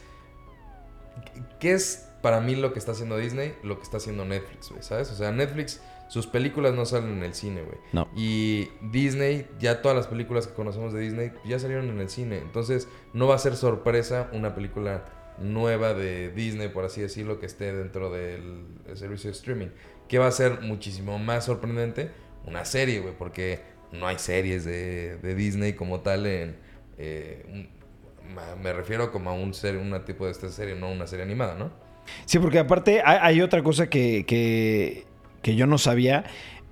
¿Qué 1.59 1.73
es 1.73 2.04
para 2.25 2.41
mí 2.41 2.55
lo 2.55 2.73
que 2.73 2.79
está 2.79 2.93
haciendo 2.93 3.17
Disney? 3.17 3.53
Lo 3.61 3.77
que 3.77 3.83
está 3.83 3.97
haciendo 3.97 4.25
Netflix, 4.25 4.71
güey, 4.71 4.81
¿sabes? 4.81 5.11
O 5.11 5.15
sea, 5.15 5.31
Netflix, 5.31 5.79
sus 6.07 6.25
películas 6.25 6.73
no 6.73 6.83
salen 6.87 7.11
en 7.17 7.21
el 7.23 7.35
cine, 7.35 7.61
güey. 7.61 7.77
No. 7.93 8.07
Y 8.15 8.69
Disney, 8.81 9.45
ya 9.59 9.83
todas 9.83 9.95
las 9.95 10.07
películas 10.07 10.47
que 10.47 10.55
conocemos 10.55 10.91
de 10.91 11.01
Disney 11.01 11.31
ya 11.45 11.59
salieron 11.59 11.87
en 11.89 11.99
el 11.99 12.09
cine. 12.09 12.39
Entonces, 12.39 12.87
no 13.13 13.27
va 13.27 13.35
a 13.35 13.37
ser 13.37 13.55
sorpresa 13.55 14.27
una 14.33 14.55
película 14.55 15.05
nueva 15.37 15.93
de 15.93 16.31
Disney, 16.31 16.69
por 16.69 16.83
así 16.85 16.99
decirlo, 16.99 17.39
que 17.39 17.45
esté 17.45 17.71
dentro 17.75 18.11
del 18.11 18.65
el 18.87 18.97
servicio 18.97 19.29
de 19.29 19.35
streaming. 19.37 19.67
Que 20.07 20.17
va 20.17 20.25
a 20.25 20.31
ser 20.31 20.61
muchísimo 20.61 21.19
más 21.19 21.45
sorprendente 21.45 22.09
una 22.47 22.65
serie, 22.65 23.01
güey, 23.01 23.13
porque 23.15 23.59
no 23.91 24.07
hay 24.07 24.17
series 24.17 24.65
de, 24.65 25.17
de 25.17 25.35
Disney 25.35 25.73
como 25.73 25.99
tal 25.99 26.25
en... 26.25 26.55
eh, 26.97 27.45
un- 27.47 27.75
me 28.63 28.73
refiero 28.73 29.11
como 29.11 29.29
a 29.29 29.33
un 29.33 29.53
ser, 29.53 29.77
un 29.77 30.03
tipo 30.03 30.25
de 30.25 30.31
esta 30.31 30.49
serie, 30.49 30.73
no 30.73 30.91
una 30.91 31.05
serie 31.05 31.23
animada, 31.23 31.53
¿no? 31.53 31.84
Sí, 32.25 32.39
porque 32.39 32.59
aparte 32.59 33.01
hay, 33.05 33.17
hay 33.21 33.41
otra 33.41 33.63
cosa 33.63 33.87
que, 33.89 34.25
que, 34.25 35.05
que 35.41 35.55
yo 35.55 35.67
no 35.67 35.77
sabía. 35.77 36.23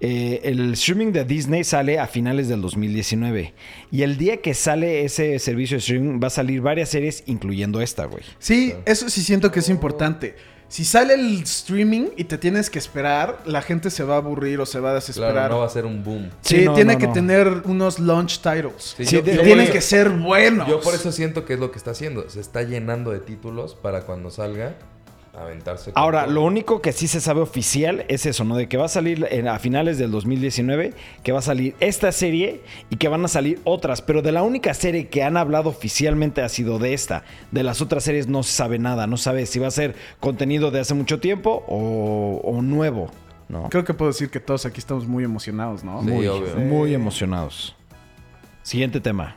eh, 0.05 0.41
el 0.43 0.73
streaming 0.73 1.11
de 1.13 1.23
Disney 1.23 1.63
sale 1.63 1.97
a 1.99 2.07
finales 2.07 2.49
del 2.49 2.61
2019. 2.61 3.53
Y 3.91 4.01
el 4.03 4.17
día 4.17 4.37
que 4.41 4.53
sale 4.53 5.05
ese 5.05 5.39
servicio 5.39 5.75
de 5.75 5.79
streaming 5.79 6.19
va 6.21 6.27
a 6.27 6.29
salir 6.29 6.59
varias 6.61 6.89
series, 6.89 7.23
incluyendo 7.25 7.79
esta, 7.81 8.05
güey. 8.05 8.23
Sí, 8.39 8.73
eso 8.85 9.09
sí 9.09 9.21
siento 9.23 9.51
que 9.51 9.59
es 9.59 9.69
importante. 9.69 10.35
Si 10.67 10.85
sale 10.85 11.13
el 11.13 11.43
streaming 11.43 12.07
y 12.17 12.23
te 12.23 12.39
tienes 12.39 12.71
que 12.71 12.79
esperar, 12.79 13.43
la 13.45 13.61
gente 13.61 13.91
se 13.91 14.03
va 14.03 14.15
a 14.15 14.17
aburrir 14.17 14.59
o 14.59 14.65
se 14.65 14.79
va 14.79 14.89
a 14.89 14.93
desesperar. 14.95 15.31
Claro, 15.33 15.53
no 15.53 15.59
va 15.59 15.67
a 15.67 15.69
ser 15.69 15.85
un 15.85 16.03
boom. 16.03 16.31
Sí, 16.41 16.57
Sí, 16.61 16.65
no, 16.65 16.73
tiene 16.73 16.93
no, 16.93 16.99
que 16.99 17.07
no. 17.07 17.13
tener 17.13 17.47
unos 17.65 17.99
launch 17.99 18.39
titles. 18.39 18.95
Sí, 18.97 19.05
Sí, 19.05 19.15
yo- 19.17 19.21
de- 19.21 19.33
Y 19.33 19.35
yo 19.37 19.43
tienen 19.43 19.71
que 19.71 19.81
ser 19.81 20.09
buenos. 20.09 20.67
Yo 20.67 20.81
por 20.81 20.95
eso 20.95 21.11
siento 21.11 21.45
que 21.45 21.53
es 21.53 21.59
lo 21.59 21.69
que 21.71 21.77
está 21.77 21.91
haciendo. 21.91 22.27
Se 22.29 22.39
está 22.41 22.63
llenando 22.63 23.11
de 23.11 23.19
títulos 23.19 23.75
para 23.75 24.01
cuando 24.01 24.31
salga 24.31 24.75
aventarse. 25.35 25.91
Ahora, 25.95 26.25
todo. 26.25 26.33
lo 26.33 26.43
único 26.43 26.81
que 26.81 26.91
sí 26.93 27.07
se 27.07 27.19
sabe 27.19 27.41
oficial 27.41 28.05
es 28.07 28.25
eso, 28.25 28.43
¿no? 28.43 28.55
De 28.55 28.67
que 28.67 28.77
va 28.77 28.85
a 28.85 28.89
salir 28.89 29.27
en- 29.31 29.47
a 29.47 29.57
finales 29.59 29.97
del 29.97 30.11
2019, 30.11 30.93
que 31.23 31.31
va 31.31 31.39
a 31.39 31.41
salir 31.41 31.75
esta 31.79 32.11
serie 32.11 32.61
y 32.89 32.97
que 32.97 33.07
van 33.07 33.25
a 33.25 33.27
salir 33.27 33.59
otras. 33.63 34.01
Pero 34.01 34.21
de 34.21 34.31
la 34.31 34.43
única 34.43 34.73
serie 34.73 35.07
que 35.07 35.23
han 35.23 35.35
hablado 35.37 35.69
oficialmente 35.69 36.41
ha 36.41 36.49
sido 36.49 36.77
de 36.79 36.93
esta. 36.93 37.23
De 37.51 37.63
las 37.63 37.81
otras 37.81 38.03
series 38.03 38.27
no 38.27 38.43
se 38.43 38.51
sabe 38.51 38.77
nada. 38.79 39.07
No 39.07 39.17
sabe 39.17 39.45
si 39.45 39.59
va 39.59 39.67
a 39.67 39.71
ser 39.71 39.95
contenido 40.19 40.69
de 40.71 40.79
hace 40.81 40.93
mucho 40.93 41.19
tiempo 41.19 41.63
o, 41.67 42.39
o 42.43 42.61
nuevo, 42.61 43.09
¿no? 43.49 43.69
Creo 43.69 43.83
que 43.83 43.93
puedo 43.93 44.11
decir 44.11 44.29
que 44.29 44.39
todos 44.39 44.65
aquí 44.67 44.79
estamos 44.79 45.07
muy 45.07 45.23
emocionados, 45.23 45.83
¿no? 45.83 46.01
Sí, 46.03 46.09
muy, 46.09 46.27
obvio. 46.27 46.55
muy 46.57 46.93
emocionados. 46.93 47.75
Siguiente 48.61 48.99
tema. 49.01 49.35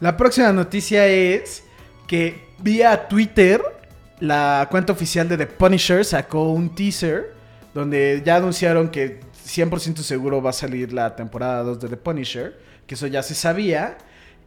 La 0.00 0.16
próxima 0.16 0.52
noticia 0.52 1.06
es 1.06 1.64
que 2.06 2.44
vía 2.58 3.08
Twitter 3.08 3.62
la 4.20 4.68
cuenta 4.70 4.92
oficial 4.92 5.28
de 5.28 5.36
The 5.36 5.46
Punisher 5.46 6.04
sacó 6.04 6.50
un 6.52 6.74
teaser 6.74 7.34
donde 7.74 8.22
ya 8.24 8.36
anunciaron 8.36 8.88
que 8.88 9.20
100% 9.46 9.98
seguro 9.98 10.42
va 10.42 10.50
a 10.50 10.54
salir 10.54 10.92
la 10.92 11.14
temporada 11.14 11.62
2 11.62 11.80
de 11.80 11.88
The 11.88 11.96
Punisher, 11.96 12.58
que 12.86 12.94
eso 12.94 13.06
ya 13.06 13.22
se 13.22 13.34
sabía, 13.34 13.98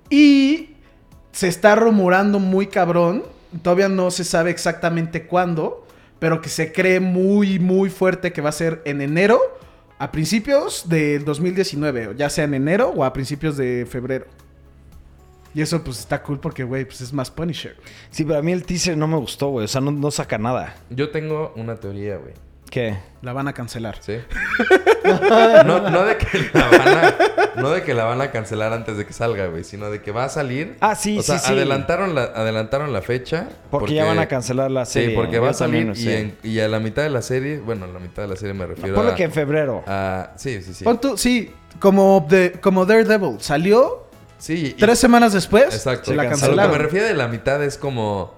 y 0.09 0.71
se 1.31 1.47
está 1.47 1.75
rumorando 1.75 2.39
muy 2.39 2.67
cabrón, 2.67 3.23
todavía 3.61 3.87
no 3.87 4.09
se 4.11 4.23
sabe 4.23 4.49
exactamente 4.49 5.27
cuándo, 5.27 5.85
pero 6.17 6.41
que 6.41 6.49
se 6.49 6.73
cree 6.73 6.99
muy, 6.99 7.59
muy 7.59 7.89
fuerte 7.89 8.33
que 8.33 8.41
va 8.41 8.49
a 8.49 8.53
ser 8.53 8.81
en 8.85 9.01
enero, 9.01 9.39
a 9.99 10.11
principios 10.11 10.87
del 10.89 11.23
2019, 11.25 12.15
ya 12.17 12.29
sea 12.29 12.45
en 12.45 12.53
enero 12.53 12.93
o 12.95 13.03
a 13.03 13.13
principios 13.13 13.57
de 13.57 13.85
febrero. 13.89 14.25
Y 15.53 15.61
eso 15.61 15.83
pues 15.83 15.99
está 15.99 16.21
cool 16.21 16.39
porque, 16.39 16.63
güey, 16.63 16.85
pues 16.85 17.01
es 17.01 17.11
más 17.13 17.31
Punisher. 17.31 17.75
Sí, 18.11 18.23
pero 18.23 18.39
a 18.39 18.41
mí 18.41 18.51
el 18.51 18.63
teaser 18.63 18.95
no 18.97 19.07
me 19.07 19.17
gustó, 19.17 19.49
güey. 19.49 19.65
O 19.65 19.67
sea, 19.67 19.81
no, 19.81 19.91
no 19.91 20.11
saca 20.11 20.37
nada. 20.37 20.75
Yo 20.89 21.09
tengo 21.09 21.53
una 21.55 21.75
teoría, 21.77 22.17
güey. 22.17 22.33
¿Qué? 22.69 22.97
La 23.23 23.33
van 23.33 23.47
a 23.47 23.53
cancelar. 23.53 23.97
¿Sí? 23.99 24.17
no, 25.65 25.89
no 25.89 26.05
de 26.05 26.17
que 26.17 26.39
la 26.53 26.67
van 26.67 26.87
a, 26.87 27.15
no 27.61 27.69
de 27.71 27.83
que 27.83 27.93
la 27.95 28.03
van 28.05 28.21
a 28.21 28.31
cancelar 28.31 28.73
antes 28.73 28.95
de 28.95 29.05
que 29.07 29.13
salga, 29.13 29.47
güey, 29.47 29.63
sino 29.63 29.89
de 29.89 30.01
que 30.01 30.11
va 30.11 30.25
a 30.25 30.29
salir. 30.29 30.77
Ah, 30.79 30.93
sí, 30.95 31.17
o 31.17 31.23
sea, 31.23 31.39
sí, 31.39 31.47
sí. 31.47 31.53
Adelantaron 31.53 32.13
la, 32.15 32.23
adelantaron 32.25 32.93
la 32.93 33.01
fecha. 33.01 33.49
Porque, 33.71 33.95
ya 33.95 34.05
van 34.05 34.19
a 34.19 34.27
cancelar 34.27 34.69
la 34.69 34.85
serie. 34.85 35.09
Sí, 35.09 35.15
porque 35.15 35.39
va 35.39 35.49
a 35.49 35.53
salir 35.53 35.91
y, 35.95 36.09
en- 36.11 36.37
y 36.43 36.59
a 36.59 36.67
la 36.67 36.79
mitad 36.79 37.01
de 37.03 37.09
la 37.09 37.21
serie, 37.21 37.59
bueno, 37.59 37.85
a 37.85 37.87
la 37.87 37.99
mitad 37.99 38.21
de 38.23 38.27
la 38.29 38.35
serie 38.35 38.53
me 38.53 38.65
refiero 38.67 38.95
Ponle 38.95 39.13
a, 39.13 39.15
que 39.15 39.23
en 39.23 39.31
febrero. 39.31 39.83
a- 39.87 40.31
sí, 40.35 40.61
sí, 40.61 40.73
sí. 40.73 40.83
Pon 40.83 41.01
tú- 41.01 41.17
sí, 41.17 41.51
como, 41.79 42.25
de, 42.29 42.51
como 42.61 42.85
Daredevil. 42.85 43.37
Salió 43.41 44.08
Sí, 44.39 44.67
y- 44.67 44.73
tres 44.73 44.97
semanas 44.97 45.33
después. 45.33 45.65
Exacto. 45.75 46.11
Se 46.11 46.15
la 46.15 46.23
A 46.23 46.25
lo 46.25 46.29
que 46.31 46.39
cancelaron. 46.41 46.71
me 46.71 46.77
refiero 46.79 47.05
de 47.05 47.13
la 47.13 47.27
mitad 47.27 47.63
es 47.63 47.77
como. 47.77 48.33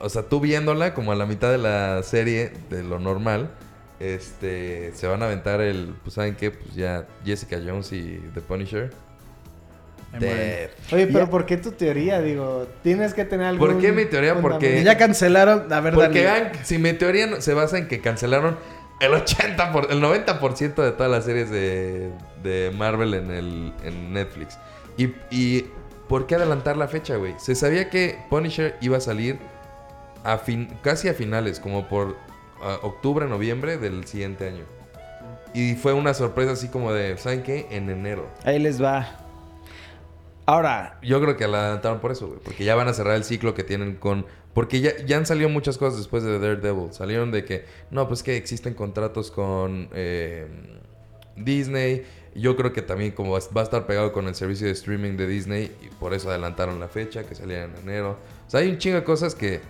O 0.00 0.08
sea, 0.10 0.22
tú 0.22 0.38
viéndola 0.40 0.92
como 0.94 1.10
a 1.12 1.14
la 1.16 1.24
mitad 1.26 1.50
de 1.50 1.58
la 1.58 2.02
serie, 2.02 2.52
de 2.70 2.82
lo 2.82 2.98
normal, 2.98 3.50
este. 4.00 4.92
Se 4.94 5.06
van 5.06 5.22
a 5.22 5.26
aventar 5.26 5.60
el. 5.60 5.94
Pues, 6.02 6.14
¿saben 6.14 6.34
qué? 6.36 6.50
Pues 6.50 6.74
ya 6.74 7.06
Jessica 7.24 7.58
Jones 7.64 7.92
y 7.92 8.20
The 8.34 8.40
Punisher. 8.42 8.90
Oye, 10.14 10.70
pero 10.90 11.18
Ya. 11.26 11.26
¿por 11.30 11.44
qué 11.46 11.56
tu 11.58 11.72
teoría? 11.72 12.20
Digo, 12.22 12.66
tienes 12.82 13.12
que 13.12 13.24
tener 13.26 13.46
algún... 13.46 13.68
¿Por 13.68 13.78
qué 13.80 13.92
mi 13.92 14.06
teoría? 14.06 14.32
fundamento. 14.34 14.58
Porque- 14.66 14.82
ya 14.82 14.96
cancelaron. 14.96 15.70
A 15.72 15.80
ver, 15.80 15.92
Porque 15.94 16.22
vean, 16.22 16.52
si 16.64 16.78
mi 16.78 16.92
teoría 16.94 17.26
no- 17.26 17.40
se 17.42 17.52
basa 17.52 17.76
en 17.76 17.88
que 17.88 18.00
cancelaron 18.00 18.56
el 19.00 19.12
80%, 19.12 19.70
por, 19.72 19.92
el 19.92 20.00
90% 20.00 20.82
de 20.82 20.92
todas 20.92 21.12
las 21.12 21.24
series 21.26 21.50
de, 21.50 22.10
de 22.42 22.72
Marvel 22.74 23.12
en, 23.14 23.30
el, 23.30 23.72
en 23.84 24.12
Netflix. 24.14 24.58
Y, 24.98 25.14
y 25.30 25.70
¿por 26.08 26.26
qué 26.26 26.34
adelantar 26.34 26.76
la 26.76 26.88
fecha, 26.88 27.16
güey? 27.16 27.34
Se 27.38 27.54
sabía 27.54 27.88
que 27.88 28.18
Punisher 28.28 28.76
iba 28.82 28.98
a 28.98 29.00
salir 29.00 29.38
a 30.24 30.36
fin, 30.38 30.68
casi 30.82 31.08
a 31.08 31.14
finales, 31.14 31.60
como 31.60 31.88
por 31.88 32.16
ah, 32.60 32.78
octubre, 32.82 33.26
noviembre 33.26 33.78
del 33.78 34.04
siguiente 34.06 34.48
año. 34.48 34.64
Y 35.54 35.76
fue 35.76 35.92
una 35.92 36.12
sorpresa 36.12 36.52
así 36.52 36.68
como 36.68 36.92
de, 36.92 37.16
¿saben 37.16 37.42
qué? 37.42 37.66
En 37.70 37.88
enero. 37.88 38.28
Ahí 38.44 38.58
les 38.58 38.82
va. 38.82 39.24
Ahora, 40.46 40.98
Yo 41.02 41.20
creo 41.20 41.36
que 41.36 41.46
la 41.46 41.60
adelantaron 41.60 42.00
por 42.00 42.10
eso, 42.10 42.26
güey. 42.26 42.40
Porque 42.40 42.64
ya 42.64 42.74
van 42.74 42.88
a 42.88 42.94
cerrar 42.94 43.16
el 43.16 43.24
ciclo 43.24 43.54
que 43.54 43.64
tienen 43.64 43.96
con... 43.96 44.26
Porque 44.54 44.80
ya, 44.80 44.96
ya 45.04 45.18
han 45.18 45.26
salido 45.26 45.48
muchas 45.48 45.78
cosas 45.78 45.98
después 45.98 46.22
de 46.22 46.38
Daredevil. 46.38 46.92
Salieron 46.92 47.30
de 47.30 47.44
que... 47.44 47.64
No, 47.90 48.08
pues 48.08 48.22
que 48.22 48.36
existen 48.36 48.74
contratos 48.74 49.30
con 49.30 49.90
eh, 49.92 50.48
Disney. 51.36 52.04
Yo 52.34 52.56
creo 52.56 52.72
que 52.72 52.82
también 52.82 53.12
como 53.12 53.32
va 53.32 53.60
a 53.60 53.64
estar 53.64 53.86
pegado 53.86 54.12
con 54.12 54.28
el 54.28 54.34
servicio 54.34 54.66
de 54.66 54.72
streaming 54.72 55.16
de 55.16 55.26
Disney. 55.26 55.72
Y 55.82 55.88
por 55.88 56.14
eso 56.14 56.30
adelantaron 56.30 56.78
la 56.80 56.88
fecha, 56.88 57.24
que 57.24 57.34
saliera 57.34 57.64
en 57.64 57.76
enero. 57.82 58.18
O 58.46 58.50
sea, 58.50 58.60
hay 58.60 58.68
un 58.70 58.78
chingo 58.78 58.96
de 58.96 59.04
cosas 59.04 59.34
que... 59.34 59.60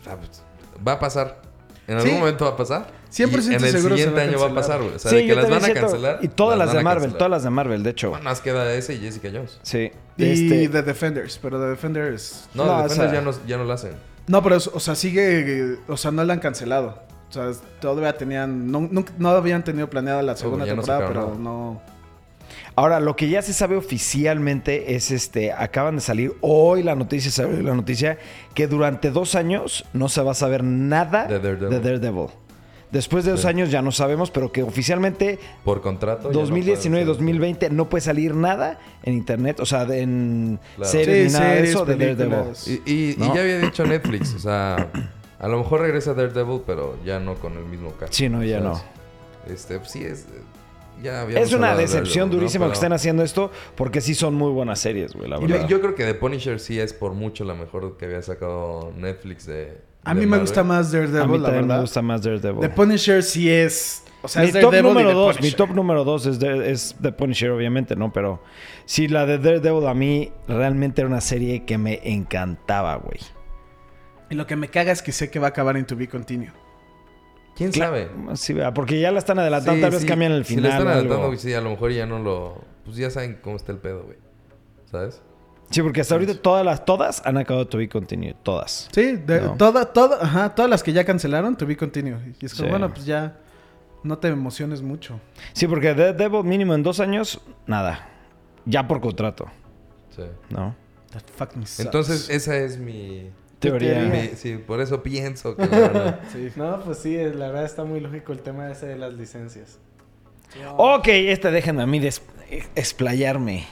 o 0.00 0.04
sea, 0.04 0.16
pues, 0.16 0.42
va 0.86 0.92
a 0.92 0.98
pasar. 1.00 1.42
En 1.88 1.96
algún 1.98 2.10
Sí. 2.12 2.18
momento 2.18 2.44
va 2.44 2.50
a 2.52 2.56
pasar. 2.56 2.88
100% 3.12 3.52
y 3.52 3.54
en 3.54 3.64
el 3.64 3.80
siguiente 3.80 4.20
año 4.20 4.40
va 4.40 4.46
a 4.48 4.54
pasar, 4.54 4.80
güey. 4.82 4.94
O 4.96 4.98
sea, 4.98 5.10
sí, 5.10 5.18
de 5.18 5.26
que 5.26 5.34
las 5.36 5.48
van 5.48 5.64
a 5.64 5.72
cancelar. 5.72 6.18
Y 6.20 6.28
todas 6.28 6.58
las, 6.58 6.72
de 6.72 6.82
Marvel, 6.82 7.02
cancelar. 7.04 7.18
todas 7.18 7.30
las 7.30 7.42
de 7.44 7.50
Marvel, 7.50 7.82
de 7.84 7.90
hecho. 7.90 8.10
Bueno, 8.10 8.24
más 8.24 8.40
queda 8.40 8.72
ese 8.74 8.94
y 8.94 8.98
Jessica 8.98 9.28
Jones. 9.32 9.58
Sí. 9.62 9.92
Y 10.16 10.24
Este, 10.24 10.68
The 10.68 10.82
Defenders. 10.82 11.38
Pero 11.40 11.60
The 11.60 11.66
Defenders. 11.66 12.48
No, 12.54 12.64
o 12.64 12.82
Defenders 12.82 12.94
sea- 12.94 13.12
ya, 13.12 13.20
no, 13.20 13.30
ya 13.46 13.56
no 13.56 13.64
lo 13.64 13.72
hacen. 13.72 13.92
No, 14.26 14.42
pero, 14.42 14.56
o 14.56 14.80
sea, 14.80 14.96
sigue. 14.96 15.76
O 15.86 15.96
sea, 15.96 16.10
no 16.10 16.24
la 16.24 16.32
han 16.32 16.40
cancelado. 16.40 17.05
O 17.28 17.32
sea, 17.32 17.50
todavía 17.80 18.16
tenían. 18.16 18.70
No, 18.70 18.80
nunca- 18.90 19.12
no 19.18 19.30
habían 19.30 19.64
tenido 19.64 19.88
planeada 19.90 20.22
la 20.22 20.36
segunda 20.36 20.64
no 20.66 20.74
temporada, 20.74 21.08
pero 21.08 21.34
no. 21.38 21.80
Ahora, 22.76 23.00
lo 23.00 23.16
que 23.16 23.28
ya 23.28 23.42
se 23.42 23.52
sabe 23.52 23.76
oficialmente 23.76 24.94
es 24.94 25.10
este. 25.10 25.52
Acaban 25.52 25.96
de 25.96 26.00
salir 26.02 26.32
hoy 26.40 26.82
la 26.82 26.94
noticia, 26.94 27.30
se 27.30 27.42
abrió 27.42 27.62
la 27.62 27.74
noticia, 27.74 28.18
que 28.54 28.66
durante 28.66 29.10
dos 29.10 29.34
años 29.34 29.84
no 29.92 30.08
se 30.08 30.22
va 30.22 30.32
a 30.32 30.34
saber 30.34 30.62
nada 30.62 31.24
De 31.26 31.38
Daredevil. 31.38 31.70
de 31.70 31.80
Daredevil. 31.80 32.26
Después 32.92 33.24
de 33.24 33.32
dos 33.32 33.40
Sí. 33.42 33.48
años 33.48 33.70
ya 33.72 33.82
no 33.82 33.90
sabemos, 33.90 34.30
pero 34.30 34.52
que 34.52 34.62
oficialmente 34.62 35.40
Por 35.64 35.80
contrato. 35.82 36.28
ya 36.28 36.34
no 36.34 36.38
2019 36.40 37.02
y 37.02 37.04
pueden 37.04 37.16
ser. 37.16 37.24
2020 37.24 37.70
no 37.70 37.88
puede 37.88 38.02
salir 38.02 38.34
nada 38.34 38.78
en 39.02 39.14
internet, 39.14 39.58
o 39.58 39.66
sea, 39.66 39.82
en 39.82 40.60
Claro. 40.76 40.90
series 40.92 41.32
Sí, 41.32 41.38
ni 41.38 41.44
nada 41.44 41.54
de 41.56 41.64
eso 41.64 41.84
de 41.84 41.96
Daredevil. 41.96 42.36
Y, 42.66 42.90
y- 42.92 43.10
y 43.12 43.16
¿No? 43.18 43.34
ya 43.34 43.40
había 43.40 43.58
dicho 43.58 43.84
Netflix, 43.84 44.34
o 44.34 44.38
sea, 44.38 44.88
a 45.38 45.48
lo 45.48 45.58
mejor 45.58 45.80
regresa 45.82 46.14
Daredevil, 46.14 46.62
pero 46.66 46.96
ya 47.04 47.20
no 47.20 47.34
con 47.34 47.56
el 47.56 47.64
mismo 47.64 47.92
caso. 47.92 48.12
Sí, 48.12 48.28
no, 48.28 48.42
ya 48.44 48.60
¿sabes? 48.62 48.82
Este, 49.48 49.78
pues 49.78 49.90
sí, 49.90 50.04
es. 50.04 50.26
Ya 51.02 51.24
Es 51.24 51.52
una 51.52 51.74
de 51.74 51.82
decepción 51.82 52.30
¿no? 52.30 52.36
durísima 52.36 52.66
que 52.68 52.72
estén 52.72 52.92
haciendo 52.94 53.22
esto, 53.22 53.50
porque 53.74 54.00
sí 54.00 54.14
son 54.14 54.34
muy 54.34 54.50
buenas 54.50 54.78
series, 54.80 55.12
güey, 55.14 55.28
la 55.28 55.38
Yo, 55.38 55.46
verdad. 55.46 55.68
yo 55.68 55.80
creo 55.82 55.94
que 55.94 56.04
The 56.04 56.14
Punisher 56.14 56.58
sí 56.58 56.80
es 56.80 56.94
por 56.94 57.12
mucho 57.12 57.44
la 57.44 57.52
mejor 57.52 57.98
que 57.98 58.06
había 58.06 58.22
sacado 58.22 58.92
Netflix 58.96 59.44
de. 59.44 59.76
A 60.04 60.14
de 60.14 60.20
mí 60.20 60.26
me 60.26 60.38
gusta 60.38 60.64
más 60.64 60.90
Daredevil, 60.92 61.20
a 61.20 61.26
mí 61.26 61.36
la 61.38 61.44
también 61.44 61.62
verdad. 61.64 61.74
me 61.76 61.80
gusta 61.82 62.00
más 62.00 62.22
Daredevil. 62.22 62.60
The 62.60 62.70
Punisher 62.70 63.22
sí 63.22 63.50
es. 63.50 64.04
O 64.22 64.28
sea, 64.28 64.40
mi 64.42 64.48
es 64.48 64.58
top 64.58 64.74
número 64.82 65.12
dos, 65.12 65.38
mi 65.40 65.50
top 65.52 65.70
número 65.70 66.02
dos 66.04 66.24
es, 66.26 66.38
de- 66.38 66.70
es 66.72 66.96
The 67.02 67.12
Punisher, 67.12 67.50
obviamente, 67.50 67.94
¿no? 67.94 68.10
Pero 68.12 68.40
sí, 68.86 69.06
la 69.06 69.26
de 69.26 69.36
Daredevil 69.38 69.86
a 69.86 69.92
mí 69.94 70.32
realmente 70.48 71.02
era 71.02 71.08
una 71.08 71.20
serie 71.20 71.64
que 71.66 71.76
me 71.76 72.00
encantaba, 72.04 72.96
güey. 72.96 73.18
Y 74.30 74.34
lo 74.34 74.46
que 74.46 74.56
me 74.56 74.68
caga 74.68 74.92
es 74.92 75.02
que 75.02 75.12
sé 75.12 75.30
que 75.30 75.38
va 75.38 75.48
a 75.48 75.50
acabar 75.50 75.76
en 75.76 75.86
To 75.86 75.96
Be 75.96 76.08
Continue. 76.08 76.50
¿Quién 77.54 77.72
sabe? 77.72 78.10
Sí, 78.34 78.54
porque 78.74 79.00
ya 79.00 79.10
la 79.10 79.18
están 79.18 79.38
adelantando, 79.38 79.76
Sí, 79.76 79.80
tal 79.80 79.90
vez 79.90 80.00
sí. 80.02 80.06
cambian 80.06 80.32
el 80.32 80.44
Si 80.44 80.54
final. 80.56 80.62
le 80.64 80.68
están 80.70 80.86
o 80.86 80.90
adelantando, 80.90 81.14
algo. 81.16 81.26
güey, 81.28 81.38
sí, 81.38 81.54
a 81.54 81.60
lo 81.60 81.70
mejor 81.70 81.90
ya 81.92 82.04
no 82.06 82.18
lo. 82.18 82.64
Pues 82.84 82.96
ya 82.96 83.10
saben 83.10 83.38
cómo 83.42 83.56
está 83.56 83.72
el 83.72 83.78
pedo, 83.78 84.04
güey. 84.04 84.18
¿Sabes? 84.90 85.22
Sí, 85.70 85.82
porque 85.82 86.00
hasta 86.02 86.14
ahorita 86.14 86.34
todas 86.40 86.64
las, 86.64 86.84
todas 86.84 87.22
han 87.24 87.38
acabado 87.38 87.66
To 87.66 87.78
Be 87.78 87.88
Continued, 87.88 88.36
todas. 88.42 88.88
Sí, 88.92 89.16
de- 89.16 89.40
No. 89.40 89.56
toda, 89.56 89.86
toda, 89.92 90.22
ajá, 90.22 90.54
todas 90.54 90.70
las 90.70 90.82
que 90.82 90.92
ya 90.92 91.04
cancelaron, 91.04 91.56
To 91.56 91.66
Be 91.66 91.76
Continue. 91.76 92.34
Y 92.40 92.46
es 92.46 92.52
como, 92.54 92.66
Sí. 92.66 92.70
bueno, 92.70 92.92
pues 92.92 93.06
ya 93.06 93.38
no 94.04 94.18
te 94.18 94.28
emociones 94.28 94.82
mucho. 94.82 95.18
Sí, 95.54 95.66
porque 95.66 95.94
Daredevil 95.94 96.44
mínimo 96.44 96.74
en 96.74 96.82
dos 96.82 97.00
años, 97.00 97.40
nada. 97.66 98.06
Ya 98.66 98.86
por 98.86 99.00
contrato, 99.00 99.46
Sí. 100.14 100.22
¿no? 100.50 100.76
That 101.12 101.22
fucking 101.36 101.66
sucks. 101.66 101.80
Entonces, 101.80 102.28
esa 102.30 102.56
es 102.56 102.76
mi. 102.78 103.30
Teoría. 103.58 104.30
sí, 104.36 104.58
por 104.58 104.80
eso 104.80 105.02
pienso 105.02 105.56
que. 105.56 105.62
la 105.66 105.78
verdad- 105.78 106.20
Sí. 106.32 106.50
No, 106.56 106.80
pues 106.80 106.98
sí, 106.98 107.16
la 107.16 107.46
verdad 107.48 107.64
está 107.64 107.84
muy 107.84 108.00
lógico 108.00 108.32
el 108.32 108.40
tema 108.40 108.70
ese 108.70 108.86
de 108.86 108.96
las 108.96 109.14
licencias. 109.14 109.78
Ok, 110.76 111.08
esta 111.08 111.50
déjenme 111.50 111.82
a 111.82 111.86
mí 111.86 111.98
des- 111.98 112.22
explayarme. 112.74 113.64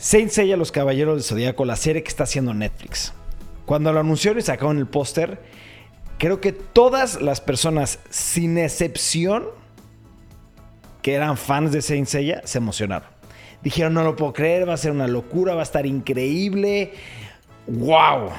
Saint 0.00 0.30
Seiya, 0.30 0.56
Los 0.56 0.72
Caballeros 0.72 1.14
del 1.16 1.22
Zodíaco, 1.24 1.64
la 1.64 1.76
serie 1.76 2.02
que 2.02 2.08
está 2.08 2.24
haciendo 2.24 2.52
Netflix. 2.54 3.12
Cuando 3.66 3.92
lo 3.92 4.00
anunciaron 4.00 4.40
y 4.40 4.42
sacaron 4.42 4.78
el 4.78 4.86
póster, 4.86 5.40
creo 6.18 6.40
que 6.40 6.52
todas 6.52 7.20
las 7.22 7.40
personas, 7.40 8.00
sin 8.10 8.58
excepción, 8.58 9.46
que 11.02 11.14
eran 11.14 11.36
fans 11.36 11.72
de 11.72 11.82
Saint 11.82 12.06
Seiya 12.08 12.42
se 12.44 12.58
emocionaron. 12.58 13.08
Dijeron, 13.62 13.94
no 13.94 14.02
lo 14.02 14.16
puedo 14.16 14.32
creer, 14.32 14.68
va 14.68 14.74
a 14.74 14.76
ser 14.76 14.90
una 14.90 15.06
locura, 15.06 15.54
va 15.54 15.60
a 15.60 15.64
estar 15.64 15.86
increíble. 15.86 16.92
¡Wow! 17.66 18.30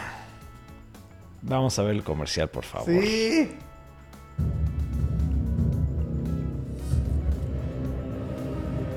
Vamos 1.41 1.77
a 1.79 1.83
ver 1.83 1.95
el 1.95 2.03
comercial, 2.03 2.49
por 2.49 2.63
favor. 2.63 2.87
Sí. 2.89 3.51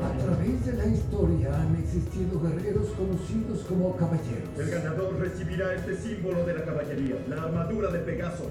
A 0.03 0.19
través 0.19 0.67
de 0.67 0.73
la 0.73 0.87
historia 0.87 1.61
han 1.61 1.77
existido 1.77 2.41
guerreros 2.41 2.89
conocidos 2.91 3.65
como 3.69 3.97
caballeros. 3.97 4.49
El 4.59 4.71
ganador 4.71 5.19
recibirá 5.19 5.75
este 5.75 5.97
símbolo 5.97 6.45
de 6.45 6.55
la 6.55 6.65
caballería, 6.65 7.17
la 7.29 7.43
armadura 7.43 7.91
de 7.91 7.99
Pegaso. 8.01 8.51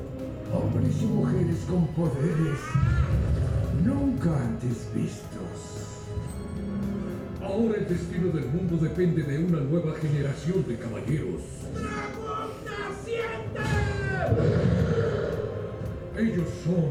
Hombres 0.54 1.02
y 1.02 1.06
mujeres 1.06 1.58
con 1.70 1.88
poderes 1.88 2.60
nunca 3.84 4.36
antes 4.42 4.90
vistos. 4.94 5.35
Ahora 7.46 7.78
el 7.78 7.88
destino 7.88 8.32
del 8.32 8.48
mundo 8.48 8.76
depende 8.78 9.22
de 9.22 9.38
una 9.38 9.60
nueva 9.60 9.94
generación 10.00 10.66
de 10.68 10.78
caballeros. 10.78 11.42
Ellos 16.18 16.50
son 16.64 16.90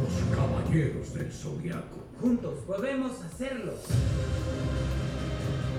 los 0.00 0.34
caballeros 0.34 1.12
del 1.12 1.30
zodiaco. 1.30 1.98
Juntos 2.22 2.54
podemos 2.66 3.22
hacerlo. 3.22 3.74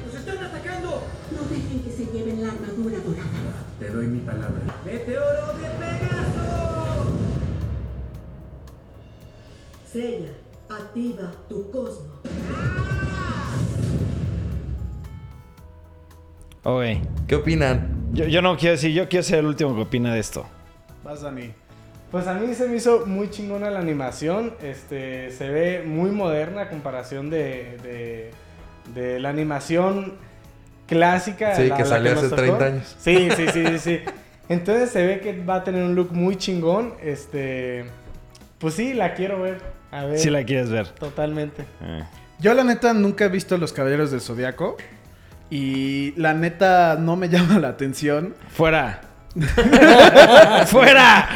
¡Nos 0.06 0.16
están 0.16 0.38
atacando! 0.38 1.02
No 1.32 1.42
dejen 1.50 1.80
que 1.82 1.92
se 1.92 2.06
lleven 2.06 2.44
la 2.44 2.50
armadura 2.50 3.00
dorada. 3.00 3.66
Te 3.80 3.90
doy 3.90 4.06
mi 4.06 4.20
palabra. 4.20 4.62
¡Meteoro 4.86 5.48
de 5.58 5.70
Pegaso! 5.80 7.12
Sella, 9.92 10.34
activa 10.70 11.32
tu 11.50 11.72
cosmo. 11.72 12.22
Ok. 16.64 16.84
¿Qué 17.28 17.36
opinan? 17.36 18.10
Yo, 18.14 18.26
yo 18.26 18.42
no 18.42 18.58
quiero 18.58 18.74
decir, 18.74 18.92
yo 18.92 19.08
quiero 19.10 19.24
ser 19.24 19.40
el 19.40 19.46
último 19.48 19.76
que 19.76 19.82
opina 19.82 20.14
de 20.14 20.20
esto. 20.20 20.46
Vas, 21.04 21.22
Dani. 21.22 21.52
Pues 22.12 22.28
a 22.28 22.34
mí 22.34 22.54
se 22.54 22.68
me 22.68 22.76
hizo 22.76 23.06
muy 23.06 23.30
chingona 23.30 23.70
la 23.70 23.80
animación. 23.80 24.54
Este, 24.62 25.32
se 25.32 25.50
ve 25.50 25.84
muy 25.86 26.12
moderna 26.12 26.64
a 26.64 26.70
comparación 26.70 27.30
de, 27.30 27.78
de, 27.84 28.32
de 28.94 29.20
la 29.20 29.30
animación 29.30 30.14
clásica. 30.88 31.56
Sí, 31.56 31.68
la- 31.68 31.78
que 31.78 31.84
la 31.84 31.90
salió 31.90 32.12
hace 32.14 32.24
tocó. 32.30 32.36
30 32.42 32.66
años. 32.66 32.96
Sí, 33.00 33.30
sí, 33.36 33.46
sí, 33.54 33.66
sí, 33.68 33.80
sí. 33.80 34.00
Entonces 34.50 34.90
se 34.90 35.06
ve 35.08 35.20
que 35.22 35.42
va 35.42 35.56
a 35.56 35.64
tener 35.64 35.84
un 35.84 35.96
look 35.96 36.12
muy 36.12 36.36
chingón. 36.36 36.94
Este, 37.02 37.86
pues 38.60 38.74
sí, 38.74 38.94
la 38.94 39.14
quiero 39.14 39.42
ver. 39.42 39.62
A 39.92 40.04
ver. 40.06 40.20
Si 40.20 40.30
la 40.30 40.44
quieres 40.44 40.70
ver. 40.70 40.88
Totalmente. 40.90 41.64
Eh. 41.82 42.04
Yo 42.40 42.54
la 42.54 42.64
neta 42.66 42.94
nunca 42.94 43.26
he 43.26 43.30
visto 43.30 43.58
Los 43.58 43.72
Caballeros 43.72 44.12
del 44.12 44.20
Zodiaco. 44.20 44.76
Y 45.52 46.14
la 46.16 46.34
neta 46.34 46.96
no 46.98 47.16
me 47.16 47.30
llama 47.30 47.60
la 47.60 47.68
atención. 47.68 48.34
Fuera. 48.50 49.02
¡Fuera! 50.66 51.30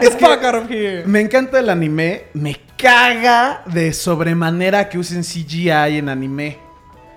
Es 0.00 0.16
que 0.16 1.02
me 1.06 1.20
encanta 1.20 1.58
el 1.58 1.68
anime. 1.68 2.26
Me 2.34 2.56
caga 2.76 3.62
de 3.66 3.92
sobremanera 3.92 4.88
que 4.88 4.98
usen 4.98 5.22
CGI 5.22 5.98
en 5.98 6.08
anime. 6.08 6.58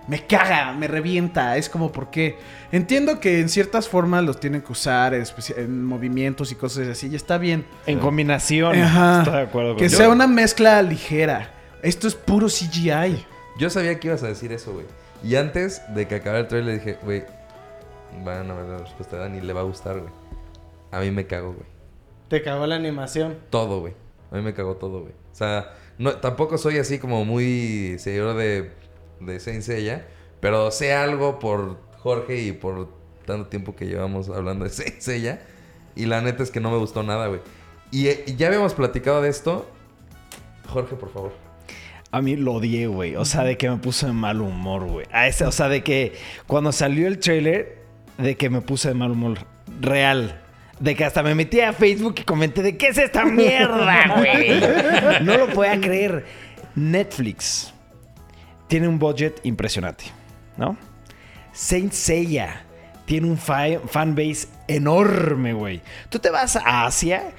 Me 0.08 0.26
caga, 0.26 0.74
me 0.74 0.88
revienta. 0.88 1.58
Es 1.58 1.70
como, 1.70 1.92
¿por 1.92 2.12
qué? 2.12 2.38
Entiendo 2.72 3.20
que 3.20 3.40
en 3.40 3.50
ciertas 3.50 3.88
formas 3.88 4.24
los 4.24 4.40
tienen 4.40 4.62
que 4.62 4.72
usar, 4.72 5.14
en 5.14 5.86
movimientos 5.86 6.52
y 6.52 6.56
cosas 6.56 6.88
así. 6.88 7.08
Y 7.08 7.16
está 7.16 7.38
bien. 7.38 7.66
En 7.86 8.00
combinación. 8.00 8.76
Ajá. 8.80 9.20
Estoy 9.20 9.34
de 9.34 9.42
acuerdo 9.42 9.76
Que 9.78 9.90
sea 9.90 10.10
una 10.10 10.28
mezcla 10.28 10.82
ligera. 10.82 11.52
Esto 11.82 12.08
es 12.08 12.16
puro 12.16 12.48
CGI. 12.48 13.26
Yo 13.58 13.70
sabía 13.70 14.00
que 14.00 14.08
ibas 14.08 14.24
a 14.24 14.28
decir 14.28 14.52
eso, 14.52 14.74
güey. 14.74 14.86
Y 15.26 15.38
antes 15.38 15.82
de 15.96 16.08
que 16.08 16.16
acabara 16.16 16.42
el 16.42 16.48
trailer 16.48 16.76
dije, 16.76 17.00
güey, 17.02 17.24
van 18.24 18.52
a 18.52 18.54
ver 18.54 18.66
la 18.66 18.78
respuesta 18.78 19.16
de 19.16 19.24
Dani, 19.24 19.42
le 19.42 19.54
va 19.54 19.62
a 19.62 19.64
gustar, 19.64 20.00
güey. 20.00 20.14
A 20.92 21.00
mí 21.00 21.10
me 21.10 21.26
cago, 21.26 21.54
güey. 21.54 21.66
Te 22.28 22.44
cagó 22.44 22.68
la 22.68 22.76
animación. 22.76 23.36
Todo, 23.50 23.80
güey. 23.80 23.96
A 24.30 24.36
mí 24.36 24.44
me 24.44 24.54
cagó 24.54 24.76
todo, 24.76 25.02
güey. 25.02 25.14
O 25.14 25.36
sea, 25.36 25.74
no, 25.98 26.18
tampoco 26.18 26.60
soy 26.60 26.78
así 26.78 27.00
como 27.00 27.26
muy 27.26 27.96
seguidor 27.98 28.36
de, 28.38 28.72
de 29.20 29.40
Saint 29.40 29.64
Seiya, 29.64 30.06
pero 30.42 30.70
sé 30.70 30.94
algo 30.94 31.40
por 31.40 31.78
Jorge 31.98 32.44
y 32.44 32.52
por 32.52 32.90
tanto 33.26 33.48
tiempo 33.48 33.76
que 33.76 33.88
llevamos 33.88 34.30
hablando 34.30 34.64
de 34.64 34.70
Saint 34.70 35.00
Seiya. 35.00 35.42
Y 35.96 36.06
la 36.06 36.22
neta 36.22 36.44
es 36.44 36.52
que 36.52 36.60
no 36.60 36.70
me 36.70 36.78
gustó 36.78 37.02
nada, 37.02 37.26
güey. 37.28 37.40
Y, 37.90 38.10
eh, 38.10 38.24
y 38.28 38.36
ya 38.36 38.46
habíamos 38.46 38.76
platicado 38.76 39.24
de 39.24 39.30
esto. 39.30 39.66
Jorge, 40.70 40.96
por 40.96 41.10
favor. 41.10 41.45
A 42.16 42.22
mí 42.22 42.36
lo 42.38 42.54
odié, 42.54 42.88
güey. 42.88 43.16
O 43.18 43.26
sea, 43.26 43.44
de 43.44 43.58
que 43.58 43.70
me 43.70 43.76
puse 43.78 44.06
de 44.06 44.14
mal 44.14 44.40
humor, 44.40 44.86
güey. 44.86 45.06
A 45.12 45.28
ese, 45.28 45.44
o 45.46 45.52
sea, 45.52 45.68
de 45.68 45.84
que 45.84 46.14
cuando 46.48 46.72
salió 46.72 47.08
el 47.08 47.20
trailer, 47.20 47.80
de 48.18 48.36
que 48.38 48.50
me 48.50 48.62
puse 48.62 48.88
de 48.88 48.94
mal 48.94 49.12
humor 49.12 49.40
real. 49.82 50.42
De 50.80 50.96
que 50.96 51.04
hasta 51.04 51.24
me 51.24 51.36
metí 51.36 51.60
a 51.60 51.74
Facebook 51.74 52.16
y 52.20 52.24
comenté 52.24 52.62
de 52.62 52.78
qué 52.78 52.88
es 52.88 52.98
esta 52.98 53.26
mierda, 53.26 54.14
güey. 54.18 54.62
No 55.26 55.38
lo 55.38 55.48
podía 55.50 55.80
creer. 55.82 56.26
Netflix 56.76 57.74
tiene 58.68 58.88
un 58.88 58.98
budget 59.00 59.40
impresionante, 59.44 60.06
¿no? 60.58 60.78
Saint 61.52 61.92
Seiya 61.92 62.64
tiene 63.06 63.28
un 63.28 63.38
fa- 63.38 63.80
fanbase 63.88 64.48
enorme, 64.68 65.52
güey. 65.54 65.82
Tú 66.10 66.20
te 66.20 66.30
vas 66.30 66.56
a 66.56 66.86
Asia, 66.86 67.32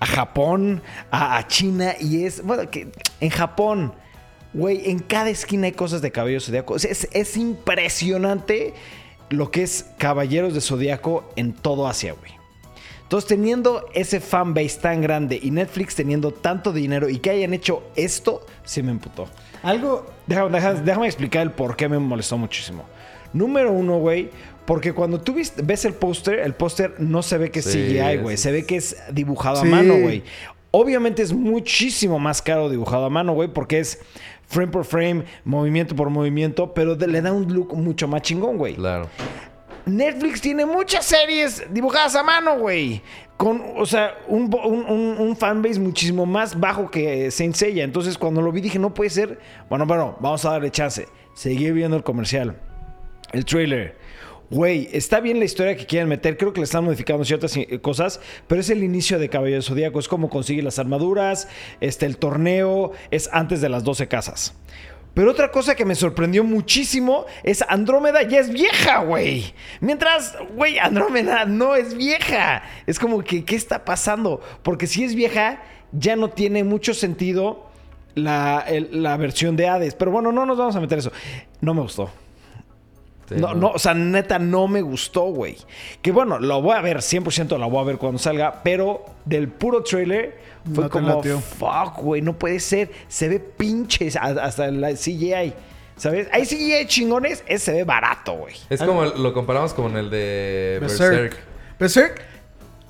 a 0.00 0.06
Japón, 0.06 0.82
a, 1.10 1.36
a 1.36 1.46
China 1.46 1.94
y 2.00 2.24
es, 2.24 2.42
bueno, 2.42 2.70
que 2.70 2.90
en 3.20 3.30
Japón, 3.30 3.94
güey, 4.54 4.90
en 4.90 4.98
cada 5.00 5.30
esquina 5.30 5.66
hay 5.66 5.72
cosas 5.72 6.02
de 6.02 6.10
Caballeros 6.10 6.46
Zodíaco. 6.46 6.76
Es, 6.76 7.08
es 7.10 7.36
impresionante 7.36 8.74
lo 9.30 9.50
que 9.50 9.62
es 9.62 9.86
Caballeros 9.98 10.54
de 10.54 10.60
Zodíaco 10.60 11.24
en 11.36 11.52
todo 11.52 11.88
Asia, 11.88 12.14
güey. 12.18 12.32
Entonces, 13.02 13.28
teniendo 13.28 13.86
ese 13.92 14.20
fanbase 14.20 14.78
tan 14.80 15.02
grande 15.02 15.38
y 15.42 15.50
Netflix 15.50 15.94
teniendo 15.94 16.30
tanto 16.30 16.72
dinero 16.72 17.10
y 17.10 17.18
que 17.18 17.28
hayan 17.30 17.52
hecho 17.52 17.82
esto, 17.94 18.46
sí 18.64 18.82
me 18.82 18.90
emputó. 18.90 19.28
Algo. 19.62 20.06
Déjame, 20.26 20.50
déjame- 20.58 20.80
déjame 20.80 21.06
explicar 21.06 21.42
el 21.42 21.50
por 21.50 21.76
qué 21.76 21.88
me 21.90 21.98
molestó 21.98 22.38
muchísimo. 22.38 22.84
Número 23.34 23.70
uno, 23.70 23.98
güey, 23.98 24.30
porque 24.64 24.94
cuando 24.94 25.20
tú 25.20 25.34
ves 25.34 25.84
el 25.84 25.92
póster, 25.94 26.38
el 26.38 26.54
póster 26.54 26.94
no 27.00 27.22
se 27.22 27.36
ve 27.36 27.50
que 27.50 27.58
es 27.58 27.66
Sí, 27.66 27.78
CGI, 27.98 28.16
güey. 28.18 28.36
Se 28.38 28.50
ve 28.50 28.64
que 28.64 28.76
es 28.76 28.96
dibujado 29.12 29.60
Sí. 29.60 29.66
a 29.66 29.70
mano, 29.70 29.94
güey. 29.98 30.22
Obviamente 30.70 31.20
es 31.20 31.34
muchísimo 31.34 32.18
más 32.18 32.40
caro 32.40 32.70
dibujado 32.70 33.04
a 33.04 33.10
mano, 33.10 33.34
güey, 33.34 33.48
porque 33.52 33.78
es 33.78 33.98
frame 34.52 34.70
por 34.70 34.84
frame, 34.84 35.24
movimiento 35.44 35.96
por 35.96 36.10
movimiento, 36.10 36.72
pero 36.74 36.94
de- 36.94 37.08
le 37.08 37.20
da 37.22 37.32
un 37.32 37.52
look 37.52 37.74
mucho 37.76 38.06
más 38.06 38.22
chingón, 38.22 38.56
güey. 38.58 38.74
Claro. 38.76 39.08
Netflix 39.84 40.40
tiene 40.40 40.64
muchas 40.64 41.04
series 41.04 41.64
dibujadas 41.72 42.14
a 42.14 42.22
mano, 42.22 42.58
güey. 42.58 43.02
Con, 43.36 43.60
o 43.76 43.84
sea, 43.86 44.14
un, 44.28 44.54
un- 44.64 45.16
un 45.18 45.36
fanbase 45.36 45.80
muchísimo 45.80 46.24
más 46.26 46.58
bajo 46.58 46.88
que 46.88 47.30
Saint 47.32 47.54
Seiya. 47.56 47.82
Entonces, 47.82 48.16
cuando 48.16 48.40
lo 48.40 48.52
vi, 48.52 48.60
dije, 48.60 48.78
no 48.78 48.94
puede 48.94 49.10
ser. 49.10 49.40
Bueno, 49.68 49.84
bueno, 49.86 50.16
vamos 50.20 50.44
a 50.44 50.50
darle 50.52 50.70
chance. 50.70 51.08
Seguí 51.34 51.68
viendo 51.72 51.96
el 51.96 52.04
comercial. 52.04 52.56
El 53.32 53.44
trailer. 53.44 53.96
Güey, 54.52 54.90
está 54.92 55.20
bien 55.20 55.38
la 55.38 55.46
historia 55.46 55.74
que 55.78 55.86
quieren 55.86 56.10
meter. 56.10 56.36
Creo 56.36 56.52
que 56.52 56.60
le 56.60 56.64
están 56.64 56.84
modificando 56.84 57.24
ciertas 57.24 57.56
eh, 57.56 57.80
cosas. 57.80 58.20
Pero 58.46 58.60
es 58.60 58.68
el 58.68 58.84
inicio 58.84 59.18
de 59.18 59.30
Caballero 59.30 59.62
Zodíaco. 59.62 59.98
Es 59.98 60.08
como 60.08 60.28
consigue 60.28 60.60
las 60.60 60.78
armaduras. 60.78 61.48
Este, 61.80 62.04
el 62.04 62.18
torneo. 62.18 62.92
Es 63.10 63.30
antes 63.32 63.62
de 63.62 63.70
las 63.70 63.82
12 63.82 64.08
casas. 64.08 64.54
Pero 65.14 65.30
otra 65.30 65.50
cosa 65.50 65.74
que 65.74 65.86
me 65.86 65.94
sorprendió 65.94 66.44
muchísimo 66.44 67.24
es 67.44 67.64
Andrómeda 67.66 68.24
ya 68.24 68.40
es 68.40 68.52
vieja, 68.52 68.98
güey. 68.98 69.54
Mientras, 69.80 70.36
güey, 70.54 70.78
Andrómeda 70.78 71.46
no 71.46 71.74
es 71.74 71.94
vieja. 71.94 72.62
Es 72.86 72.98
como 72.98 73.24
que, 73.24 73.46
¿qué 73.46 73.56
está 73.56 73.86
pasando? 73.86 74.42
Porque 74.62 74.86
si 74.86 75.02
es 75.02 75.14
vieja, 75.14 75.62
ya 75.92 76.14
no 76.14 76.28
tiene 76.28 76.62
mucho 76.62 76.92
sentido 76.92 77.70
la, 78.14 78.66
la 78.90 79.16
versión 79.16 79.56
de 79.56 79.68
Hades. 79.68 79.94
Pero 79.94 80.10
bueno, 80.10 80.30
no 80.30 80.44
nos 80.44 80.58
vamos 80.58 80.76
a 80.76 80.80
meter 80.80 80.98
eso. 80.98 81.12
No 81.62 81.72
me 81.72 81.80
gustó. 81.80 82.10
Sí, 83.34 83.40
no, 83.40 83.54
no, 83.54 83.70
o 83.70 83.78
sea, 83.78 83.94
neta, 83.94 84.38
no 84.38 84.68
me 84.68 84.80
gustó, 84.82 85.22
güey. 85.24 85.56
Que 86.00 86.12
bueno, 86.12 86.38
lo 86.38 86.60
voy 86.62 86.76
a 86.76 86.80
ver, 86.80 86.98
100% 86.98 87.58
lo 87.58 87.70
voy 87.70 87.80
a 87.82 87.84
ver 87.86 87.98
cuando 87.98 88.18
salga, 88.18 88.62
pero 88.62 89.04
del 89.24 89.48
puro 89.48 89.82
trailer 89.82 90.36
fue 90.74 90.84
No 90.84 90.90
como, 90.90 91.08
latió. 91.08 91.40
fuck, 91.40 91.98
güey, 91.98 92.22
no 92.22 92.38
puede 92.38 92.60
ser. 92.60 92.90
Se 93.08 93.28
ve 93.28 93.38
pinches 93.40 94.16
hasta 94.16 94.70
la 94.70 94.92
CGI. 94.94 95.52
¿Sabes? 95.96 96.26
Hay 96.32 96.44
CGI 96.46 96.86
chingones, 96.86 97.44
ese 97.46 97.64
se 97.66 97.72
ve 97.72 97.84
barato, 97.84 98.32
güey. 98.32 98.54
Es 98.70 98.80
como 98.82 99.04
lo 99.04 99.32
comparamos 99.32 99.72
con 99.74 99.96
el 99.96 100.10
de 100.10 100.78
Berserk. 100.80 101.10
Berserk. 101.12 101.38
Berserk. 101.78 102.22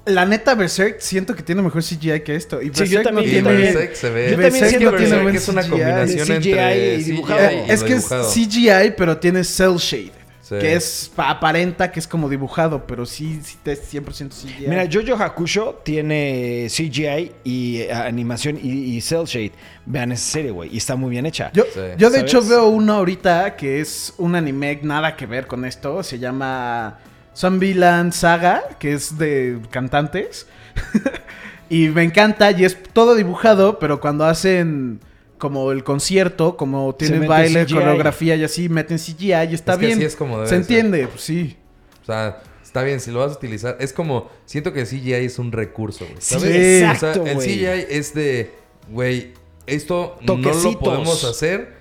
La 0.04 0.24
neta, 0.26 0.54
Berserk 0.56 0.98
siento 1.00 1.34
que 1.36 1.42
tiene 1.44 1.62
mejor 1.62 1.82
CGI 1.82 2.20
que 2.24 2.34
esto. 2.34 2.60
Y 2.60 2.66
Sí, 2.66 2.70
Berserk 2.70 2.90
yo 2.90 3.02
también- 3.02 3.44
no 3.44 3.50
tiene... 3.50 3.62
Berserk 3.62 3.94
se 3.94 4.10
ve. 4.10 4.24
yo 4.24 4.30
también 4.32 4.54
es 4.54 4.60
que 4.62 4.68
siento 4.68 4.90
que 4.92 4.96
tiene 5.04 5.16
Berserk 5.24 5.34
es 5.36 5.48
una 5.48 5.62
CGI, 5.62 5.70
combinación 5.70 6.26
CGI 6.26 6.32
entre 6.32 6.94
y 6.96 6.98
CGI 6.98 7.04
dibujado. 7.12 7.40
y 7.52 7.70
Es 7.70 7.80
lo 7.82 7.86
que 7.86 7.92
es 7.92 8.08
dibujado. 8.08 8.30
CGI, 8.32 8.94
pero 8.96 9.18
tiene 9.18 9.44
cel 9.44 9.76
shade. 9.76 10.12
Sí. 10.60 10.66
Que 10.66 10.74
es 10.74 11.10
pa- 11.14 11.30
aparenta 11.30 11.90
que 11.90 12.00
es 12.00 12.06
como 12.08 12.28
dibujado, 12.28 12.86
pero 12.86 13.06
sí, 13.06 13.40
sí 13.42 13.56
te 13.62 13.74
100% 13.76 14.30
CGI. 14.30 14.66
Mira, 14.68 14.86
Jojo 14.92 15.22
Hakusho 15.22 15.80
tiene 15.84 16.66
CGI 16.68 17.32
y 17.44 17.78
eh, 17.82 17.92
animación 17.92 18.58
y, 18.62 18.68
y 18.96 19.00
cel 19.00 19.24
shade. 19.24 19.52
Vean 19.86 20.12
esa 20.12 20.24
serie, 20.32 20.50
güey. 20.50 20.72
Y 20.74 20.76
está 20.78 20.96
muy 20.96 21.10
bien 21.10 21.26
hecha. 21.26 21.50
Yo, 21.52 21.64
Sí. 21.72 21.80
yo 21.98 22.10
de 22.10 22.18
¿Sabes? 22.18 22.22
hecho 22.32 22.42
veo 22.42 22.66
uno 22.68 22.94
ahorita 22.94 23.56
que 23.56 23.80
es 23.80 24.14
un 24.18 24.34
anime 24.34 24.78
nada 24.82 25.16
que 25.16 25.26
ver 25.26 25.46
con 25.46 25.64
esto. 25.64 26.02
Se 26.02 26.18
llama 26.18 26.98
Zombieland 27.36 28.12
Saga, 28.12 28.62
que 28.78 28.92
es 28.92 29.18
de 29.18 29.58
cantantes. 29.70 30.46
y 31.68 31.88
me 31.88 32.02
encanta 32.02 32.50
y 32.50 32.64
es 32.64 32.76
todo 32.92 33.14
dibujado, 33.14 33.78
pero 33.78 34.00
cuando 34.00 34.24
hacen 34.26 35.00
como 35.42 35.72
el 35.72 35.82
concierto, 35.82 36.56
como 36.56 36.94
tienen 36.94 37.18
mete 37.18 37.28
baile, 37.30 37.64
CGI. 37.64 37.74
coreografía 37.74 38.36
y 38.36 38.44
así, 38.44 38.68
meten 38.68 38.96
CGI 38.96 39.32
y 39.50 39.54
está 39.54 39.72
Es 39.72 39.78
que 39.80 39.86
bien. 39.86 39.98
así 39.98 40.04
es 40.06 40.14
como 40.14 40.36
debe 40.36 40.46
Se 40.46 40.50
ser. 40.50 40.60
entiende, 40.60 41.08
pues 41.08 41.20
sí. 41.20 41.56
O 42.00 42.04
sea, 42.04 42.40
está 42.62 42.84
bien, 42.84 43.00
si 43.00 43.10
lo 43.10 43.18
vas 43.18 43.32
a 43.32 43.34
utilizar. 43.34 43.76
Es 43.80 43.92
como, 43.92 44.30
siento 44.46 44.72
que 44.72 44.84
CGI 44.84 45.14
es 45.14 45.40
un 45.40 45.50
recurso, 45.50 46.04
güey. 46.04 46.18
Sí, 46.20 46.34
¿sabes? 46.34 46.82
exacto, 46.84 47.22
O 47.22 47.24
sea, 47.24 47.32
el. 47.32 47.38
CGI 47.40 47.86
es 47.92 48.14
de, 48.14 48.52
güey, 48.88 49.32
esto 49.66 50.16
no 50.20 50.36
lo 50.36 50.78
podemos 50.78 51.24
hacer. 51.24 51.72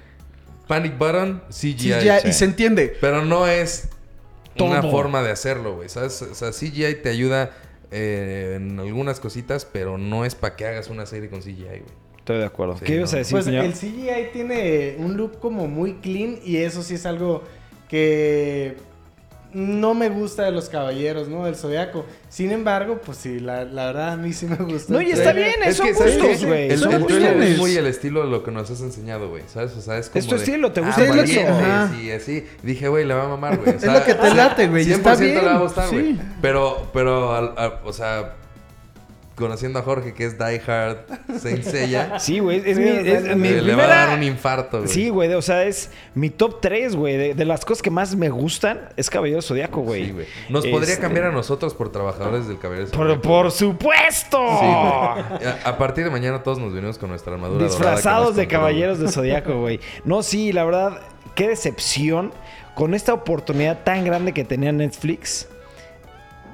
Panic 0.67 0.97
button, 0.97 1.43
CGI. 1.51 1.75
CGI, 1.77 2.29
y 2.29 2.33
se 2.33 2.45
entiende. 2.45 2.97
Pero 2.99 3.23
no 3.23 3.45
es 3.45 3.89
una 4.57 4.81
forma 4.81 5.21
de 5.21 5.29
hacerlo, 5.29 5.75
güey. 5.75 5.87
¿Sabes? 5.87 6.19
O 6.23 6.33
sea, 6.33 6.49
CGI 6.49 6.95
te 7.03 7.09
ayuda 7.09 7.51
eh, 7.91 8.53
en 8.59 8.79
algunas 8.79 9.19
cositas, 9.19 9.65
pero 9.65 9.99
no 9.99 10.25
es 10.25 10.33
para 10.33 10.55
que 10.55 10.65
hagas 10.65 10.87
una 10.89 11.05
serie 11.05 11.29
con 11.29 11.41
CGI, 11.41 11.63
güey. 11.65 12.00
Estoy 12.21 12.37
de 12.37 12.45
acuerdo. 12.45 12.77
Sí, 12.77 12.85
¿Qué 12.85 12.95
ibas 12.95 13.11
no. 13.11 13.15
a 13.15 13.19
decir, 13.19 13.31
Pues 13.33 13.45
señor? 13.45 13.65
el 13.65 13.73
CGI 13.73 14.31
tiene 14.33 14.95
un 14.99 15.17
look 15.17 15.39
como 15.39 15.67
muy 15.67 15.95
clean 15.95 16.37
y 16.43 16.57
eso 16.57 16.81
sí 16.83 16.95
es 16.95 17.05
algo 17.05 17.43
que 17.89 18.77
no 19.53 19.93
me 19.93 20.07
gusta 20.07 20.43
de 20.43 20.51
los 20.51 20.69
caballeros, 20.69 21.27
¿no? 21.27 21.43
Del 21.43 21.55
zodiaco. 21.57 22.05
Sin 22.29 22.51
embargo, 22.51 23.01
pues 23.05 23.17
sí, 23.17 23.39
la, 23.41 23.65
la 23.65 23.87
verdad 23.87 24.13
a 24.13 24.17
mí 24.17 24.31
sí 24.31 24.45
me 24.45 24.55
gusta. 24.55 24.93
No, 24.93 25.01
y 25.01 25.11
está 25.11 25.33
bien, 25.33 25.55
son 25.73 25.93
¿sabes 25.93 26.17
gustos, 26.17 26.45
güey. 26.45 26.69
El, 26.71 26.79
Son 26.79 26.93
el 26.93 27.05
trailer 27.05 27.33
gustos. 27.33 27.49
es 27.51 27.57
muy 27.57 27.75
el 27.75 27.87
estilo 27.87 28.23
de 28.23 28.29
lo 28.29 28.43
que 28.43 28.51
nos 28.51 28.69
has 28.71 28.79
enseñado, 28.79 29.27
güey. 29.29 29.43
¿Sabes? 29.47 29.73
O 29.75 29.81
sea, 29.81 29.97
es 29.97 30.07
como. 30.09 30.19
Es 30.19 30.27
tu 30.27 30.35
de, 30.35 30.41
estilo, 30.43 30.71
te 30.71 30.79
ah, 30.79 30.83
gusta 30.85 31.03
es 31.03 31.37
ajá. 31.37 31.91
Y 32.01 32.11
así. 32.11 32.45
Dije, 32.63 32.87
güey, 32.87 33.03
le 33.05 33.13
va 33.13 33.25
a 33.25 33.27
mamar, 33.27 33.57
güey. 33.57 33.71
O 33.71 33.73
Es 33.77 33.83
lo 33.83 34.03
que 34.05 34.13
te 34.13 34.33
late, 34.33 34.67
güey, 34.69 34.83
y 34.83 34.93
100% 34.93 34.95
está 34.95 35.15
le 35.15 35.35
va 35.35 35.41
a 35.41 35.43
bien, 35.55 35.59
gustar, 35.59 35.89
güey. 35.91 36.13
sí. 36.13 36.19
Pero, 36.41 36.87
pero, 36.93 37.33
al- 37.35 37.53
al- 37.57 37.79
o 37.83 37.91
sea, 37.91 38.35
conociendo 39.35 39.79
a 39.79 39.81
Jorge, 39.81 40.13
que 40.13 40.25
es 40.25 40.37
Die 40.37 40.61
Hard, 40.67 40.97
Saint 41.39 41.63
Seiya, 41.63 42.19
Sí, 42.19 42.39
güey. 42.39 42.57
Es, 42.65 42.77
Sí, 42.77 42.83
mi, 42.83 42.89
es 42.89 43.23
le- 43.23 43.35
mi 43.35 43.49
le, 43.49 43.61
le 43.61 43.75
va 43.75 43.83
a 43.85 43.87
dar 43.87 44.17
un 44.17 44.23
infarto, 44.23 44.79
güey. 44.79 44.89
Sí, 44.89 45.09
güey. 45.09 45.33
O 45.33 45.41
sea, 45.41 45.63
es 45.63 45.89
mi 46.13 46.29
top 46.29 46.61
3, 46.61 46.95
güey. 46.95 47.17
De, 47.17 47.33
de 47.33 47.45
las 47.45 47.65
cosas 47.65 47.81
que 47.81 47.89
más 47.89 48.15
me 48.15 48.29
gustan 48.29 48.89
es 48.97 49.09
Caballero 49.09 49.41
Zodíaco, 49.41 49.81
güey. 49.81 50.05
Sí, 50.05 50.11
güey. 50.11 50.25
Nos 50.49 50.67
podría 50.67 50.93
Este, 50.93 51.01
cambiar 51.01 51.25
a 51.25 51.31
nosotros 51.31 51.73
por 51.73 51.91
trabajadores 51.91 52.47
del 52.47 52.59
Caballero 52.59 52.87
Por, 52.91 52.99
Zodíaco, 53.07 53.21
por 53.21 53.45
güey. 53.47 53.51
supuesto. 53.57 54.37
Sí, 54.59 54.65
güey. 54.65 55.53
A, 55.65 55.69
a 55.69 55.77
partir 55.77 56.03
de 56.03 56.09
mañana 56.11 56.43
todos 56.43 56.59
nos 56.59 56.73
venimos 56.73 56.97
con 56.97 57.09
nuestra 57.09 57.33
armadura 57.33 57.65
Disfrazados 57.65 58.35
de 58.35 58.47
caballeros 58.47 58.99
de 58.99 59.07
Zodíaco, 59.09 59.59
güey. 59.59 59.79
No, 60.05 60.21
sí, 60.23 60.51
la 60.51 60.65
verdad, 60.65 60.99
qué 61.35 61.47
decepción 61.47 62.31
con 62.75 62.93
esta 62.93 63.13
oportunidad 63.13 63.83
tan 63.83 64.05
grande 64.05 64.33
que 64.33 64.43
tenía 64.43 64.71
Netflix. 64.71 65.47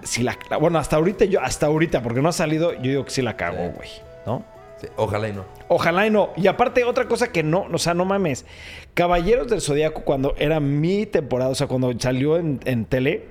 Si 0.03 0.23
la, 0.23 0.37
la- 0.49 0.57
bueno, 0.57 0.79
hasta 0.79 0.95
ahorita 0.95 1.25
yo, 1.25 1.41
hasta 1.41 1.65
ahorita, 1.67 2.01
porque 2.01 2.21
no 2.21 2.29
ha 2.29 2.33
salido, 2.33 2.73
yo 2.73 2.81
digo 2.81 3.05
que 3.05 3.11
sí 3.11 3.21
la 3.21 3.35
cagó, 3.37 3.65
Sí. 3.67 3.71
güey. 3.75 3.89
¿No? 4.25 4.43
Sí, 4.79 4.87
ojalá 4.95 5.27
y 5.29 5.33
no. 5.33 5.45
Ojalá 5.69 6.05
y 6.05 6.11
no. 6.11 6.29
Y 6.35 6.47
aparte, 6.47 6.83
otra 6.83 7.07
cosa 7.07 7.31
que 7.31 7.41
no, 7.43 7.65
o 7.71 7.77
sea, 7.79 7.93
no 7.93 8.05
mames. 8.05 8.45
Caballeros 8.93 9.47
del 9.47 9.61
Zodíaco, 9.61 10.03
cuando 10.03 10.35
era 10.37 10.59
mi 10.59 11.05
temporada, 11.05 11.49
o 11.51 11.55
sea, 11.55 11.67
cuando 11.67 11.91
salió 11.99 12.37
en, 12.37 12.59
en 12.65 12.85
tele, 12.85 13.25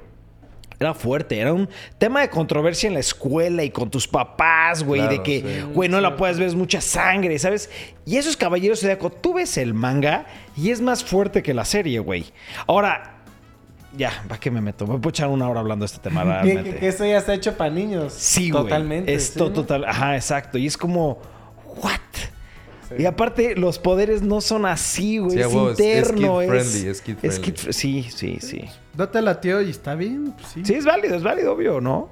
era 0.80 0.92
fuerte. 0.92 1.38
Era 1.38 1.52
un 1.52 1.68
tema 1.98 2.20
de 2.20 2.28
controversia 2.30 2.88
en 2.88 2.94
la 2.94 3.00
escuela 3.00 3.62
y 3.62 3.70
con 3.70 3.90
tus 3.90 4.06
papás, 4.08 4.82
güey. 4.82 5.00
Claro, 5.02 5.16
de 5.16 5.22
que, 5.22 5.40
sí. 5.40 5.62
güey, 5.72 5.88
no 5.88 6.00
la 6.00 6.16
puedes 6.16 6.38
ver, 6.38 6.48
es 6.48 6.54
mucha 6.54 6.80
sangre, 6.80 7.38
¿sabes? 7.38 7.70
Y 8.04 8.16
esos 8.16 8.36
Caballeros 8.36 8.80
del 8.80 8.90
Zodíaco, 8.90 9.10
tú 9.10 9.34
ves 9.34 9.56
el 9.56 9.72
manga 9.72 10.26
y 10.56 10.70
es 10.72 10.80
más 10.80 11.04
fuerte 11.04 11.42
que 11.42 11.54
la 11.54 11.64
serie, 11.64 12.00
güey. 12.00 12.26
Ahora, 12.66 13.15
ya, 13.96 14.24
¿para 14.28 14.38
qué 14.40 14.50
me 14.50 14.60
meto? 14.60 14.86
Me 14.86 14.94
puedo 14.98 15.10
echar 15.10 15.28
una 15.28 15.48
hora 15.48 15.60
hablando 15.60 15.84
de 15.84 15.86
este 15.86 15.98
tema, 16.00 16.22
Que, 16.24 16.28
realmente. 16.28 16.70
que- 16.70 16.76
que 16.78 16.88
esto 16.88 17.04
ya 17.04 17.18
está 17.18 17.34
hecho 17.34 17.56
para 17.56 17.70
niños. 17.70 18.12
Sí, 18.12 18.50
güey. 18.50 18.64
Totalmente. 18.64 19.12
Esto 19.14 19.48
sí, 19.48 19.52
total. 19.54 19.84
Ajá, 19.84 20.16
exacto. 20.16 20.58
Y 20.58 20.66
es 20.66 20.76
como, 20.76 21.18
¿what? 21.82 21.92
Sí. 22.88 22.94
Y 23.00 23.04
aparte, 23.06 23.56
los 23.56 23.78
poderes 23.80 24.22
no 24.22 24.40
son 24.40 24.64
así, 24.64 25.18
güey. 25.18 25.32
Sí, 25.32 25.40
es 25.40 25.46
huevo, 25.46 25.70
es- 25.70 25.80
es 25.80 26.08
interno. 26.10 26.38
kid 26.38 26.44
Es, 26.44 26.48
friendly, 26.50 26.88
es 26.90 27.00
kid 27.02 27.16
friendly. 27.16 27.42
kid 27.42 27.54
fr- 27.54 27.72
sí, 27.72 28.06
sí, 28.14 28.38
sí. 28.40 28.64
Date 28.94 29.20
la 29.22 29.40
tío 29.40 29.60
y 29.60 29.70
está 29.70 29.94
bien, 29.96 30.32
pues 30.36 30.48
sí. 30.52 30.64
Sí, 30.64 30.74
es 30.74 30.84
válido, 30.84 31.16
es 31.16 31.22
válido, 31.22 31.52
obvio, 31.52 31.80
¿no? 31.80 32.08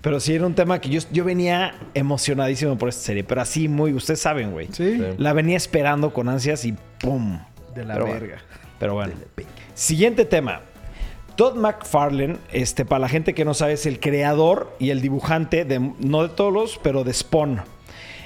Pero 0.00 0.20
sí 0.20 0.32
era 0.34 0.46
un 0.46 0.54
tema 0.54 0.80
que 0.80 0.88
yo, 0.88 1.00
yo 1.12 1.24
venía 1.24 1.74
emocionadísimo 1.92 2.78
por 2.78 2.88
esta 2.88 3.02
serie. 3.02 3.24
Pero 3.24 3.40
así, 3.42 3.68
muy, 3.68 3.92
ustedes 3.92 4.20
saben, 4.20 4.52
güey. 4.52 4.68
Sí. 4.72 4.96
Sí. 4.96 5.02
La 5.18 5.32
venía 5.32 5.56
esperando 5.56 6.12
con 6.14 6.28
ansias 6.28 6.64
y 6.64 6.74
¡pum! 7.00 7.40
De 7.74 7.84
la 7.84 7.94
Pero 7.94 8.06
bueno. 8.06 8.20
verga. 8.20 8.38
Pero 8.78 8.94
bueno. 8.94 9.12
Siguiente 9.74 10.24
tema. 10.24 10.62
Todd 11.38 11.54
McFarlane, 11.54 12.38
este, 12.50 12.84
para 12.84 12.98
la 12.98 13.08
gente 13.08 13.32
que 13.32 13.44
no 13.44 13.54
sabe, 13.54 13.74
es 13.74 13.86
el 13.86 14.00
creador 14.00 14.74
y 14.80 14.90
el 14.90 15.00
dibujante 15.00 15.64
de, 15.64 15.78
no 15.78 16.24
de 16.24 16.30
todos 16.30 16.52
los, 16.52 16.80
pero 16.82 17.04
de 17.04 17.14
Spawn. 17.14 17.60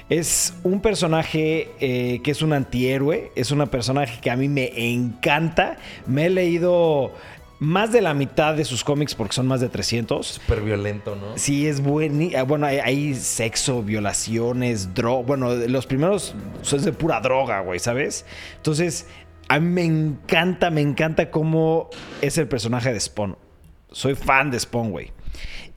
Es 0.09 0.55
un 0.63 0.81
personaje 0.81 1.69
eh, 1.79 2.21
que 2.23 2.31
es 2.31 2.41
un 2.41 2.53
antihéroe, 2.53 3.31
es 3.35 3.51
un 3.51 3.67
personaje 3.67 4.19
que 4.19 4.31
a 4.31 4.35
mí 4.35 4.47
me 4.47 4.71
encanta. 4.91 5.77
Me 6.07 6.25
he 6.25 6.29
leído 6.31 7.11
más 7.59 7.91
de 7.91 8.01
la 8.01 8.15
mitad 8.15 8.55
de 8.55 8.65
sus 8.65 8.83
cómics 8.83 9.13
porque 9.13 9.35
son 9.35 9.45
más 9.45 9.61
de 9.61 9.69
300. 9.69 10.25
Súper 10.25 10.61
violento, 10.61 11.15
¿no? 11.15 11.37
Sí, 11.37 11.67
es 11.67 11.81
buen. 11.81 12.31
Bueno, 12.47 12.65
hay, 12.65 12.79
hay 12.79 13.13
sexo, 13.13 13.83
violaciones, 13.83 14.95
droga. 14.95 15.23
Bueno, 15.23 15.53
los 15.53 15.85
primeros 15.85 16.33
son 16.63 16.83
de 16.83 16.91
pura 16.91 17.21
droga, 17.21 17.59
güey, 17.59 17.77
¿sabes? 17.77 18.25
Entonces, 18.57 19.05
a 19.47 19.59
mí 19.59 19.67
me 19.67 19.83
encanta, 19.85 20.69
me 20.71 20.81
encanta 20.81 21.29
cómo 21.31 21.89
es 22.21 22.37
el 22.37 22.47
personaje 22.47 22.91
de 22.93 22.99
Spawn. 22.99 23.37
Soy 23.91 24.15
fan 24.15 24.49
de 24.51 24.59
Spawn, 24.59 24.91
güey. 24.91 25.11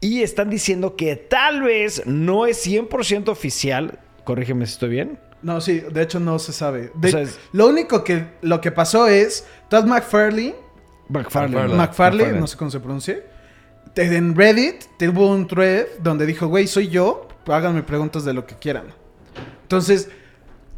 Y 0.00 0.22
están 0.22 0.50
diciendo 0.50 0.96
que 0.96 1.16
tal 1.16 1.62
vez 1.62 2.02
no 2.06 2.46
es 2.46 2.66
100% 2.66 3.28
oficial. 3.28 3.98
Corrígeme 4.24 4.66
si 4.66 4.72
estoy 4.74 4.88
bien. 4.90 5.18
No, 5.42 5.60
sí, 5.60 5.80
de 5.80 6.02
hecho 6.02 6.18
no 6.20 6.38
se 6.38 6.52
sabe. 6.52 6.90
De- 6.94 7.08
O 7.08 7.10
sea, 7.10 7.20
es- 7.22 7.38
Lo 7.52 7.68
único 7.68 8.02
que 8.04 8.26
lo 8.42 8.60
que 8.60 8.72
pasó 8.72 9.06
es 9.06 9.46
Todd 9.68 9.84
McFarlane, 9.84 10.54
McFarlane. 11.08 11.74
McFarlane, 11.74 12.32
no 12.40 12.46
sé 12.46 12.56
cómo 12.56 12.70
se 12.70 12.80
pronuncia. 12.80 13.18
En 13.94 14.34
Reddit 14.34 14.84
tuvo 14.98 15.30
un 15.30 15.46
thread 15.46 15.86
donde 16.02 16.26
dijo, 16.26 16.48
güey, 16.48 16.66
soy 16.66 16.88
yo, 16.88 17.28
háganme 17.46 17.82
preguntas 17.82 18.24
de 18.24 18.34
lo 18.34 18.44
que 18.46 18.54
quieran. 18.56 18.86
Entonces, 19.62 20.10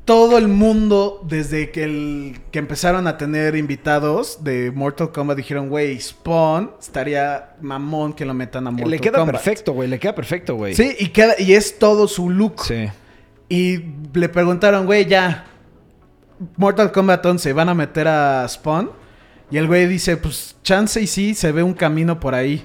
todo 0.08 0.38
el 0.38 0.48
mundo, 0.48 1.22
desde 1.28 1.70
que, 1.70 1.84
el- 1.84 2.40
que 2.50 2.58
empezaron 2.58 3.06
a 3.06 3.18
tener 3.18 3.54
invitados 3.56 4.42
de 4.42 4.70
Mortal 4.74 5.12
Kombat, 5.12 5.36
dijeron, 5.36 5.68
güey, 5.68 6.00
Spawn 6.00 6.70
estaría 6.80 7.50
mamón 7.60 8.14
que 8.14 8.24
lo 8.24 8.32
metan 8.32 8.66
a 8.66 8.70
Mortal 8.70 8.90
Le 8.90 8.98
queda 9.00 9.18
Kombat. 9.18 9.34
perfecto, 9.36 9.74
güey. 9.74 9.86
Le 9.86 9.98
queda 9.98 10.14
perfecto, 10.14 10.54
güey. 10.54 10.74
Sí, 10.74 10.96
y, 10.98 11.08
queda, 11.10 11.34
y 11.38 11.52
es 11.52 11.78
todo 11.78 12.08
su 12.08 12.30
look. 12.30 12.64
Sí. 12.64 12.88
Y 13.50 13.84
le 14.14 14.30
preguntaron, 14.30 14.86
güey, 14.86 15.04
ya. 15.04 15.44
Mortal 16.56 16.90
Kombat 16.90 17.26
11, 17.26 17.52
¿van 17.52 17.68
a 17.68 17.74
meter 17.74 18.08
a 18.08 18.48
Spawn? 18.48 18.90
Y 19.50 19.58
el 19.58 19.66
güey 19.66 19.86
dice, 19.86 20.16
pues 20.16 20.56
chance 20.62 20.98
y 21.02 21.06
sí, 21.06 21.34
se 21.34 21.52
ve 21.52 21.62
un 21.62 21.74
camino 21.74 22.18
por 22.18 22.34
ahí. 22.34 22.64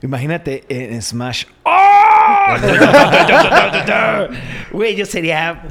Imagínate 0.00 0.64
en 0.68 1.02
Smash. 1.02 1.44
¡Oh! 1.64 2.56
Güey, 4.72 4.94
yo 4.94 5.06
sería. 5.06 5.62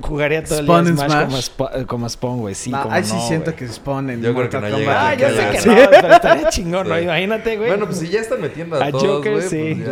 Jugaría 0.00 0.42
todo 0.44 0.62
Spawn 0.62 0.86
el 0.88 0.96
día 0.96 1.06
Smash, 1.08 1.28
Smash. 1.30 1.50
como, 1.56 1.86
como 1.86 2.08
Spawn, 2.08 2.38
güey. 2.40 2.54
Sí, 2.54 2.70
No, 2.70 2.82
como 2.82 2.94
ahí 2.94 3.04
sí 3.04 3.14
no, 3.14 3.28
siento 3.28 3.54
que 3.54 3.68
Spawn 3.68 4.10
en 4.10 4.22
Yo 4.22 4.34
creo 4.34 4.48
que 4.50 4.56
Mortal 4.58 4.72
no 4.72 4.78
llega. 4.78 5.08
Ah, 5.08 5.14
yo 5.14 5.28
sé 5.30 5.48
que 5.50 5.66
no, 5.66 5.90
pero 5.90 6.14
estaría 6.14 6.48
chingón, 6.48 6.88
¿no? 6.88 7.00
Imagínate, 7.00 7.56
güey. 7.56 7.68
Bueno, 7.68 7.86
pues 7.86 7.98
si 7.98 8.08
ya 8.08 8.20
están 8.20 8.40
metiendo 8.40 8.76
a, 8.76 8.84
A 8.86 8.90
todos, 8.90 9.04
Joker, 9.06 9.32
güey, 9.32 9.48
sí. 9.48 9.74
pues 9.76 9.86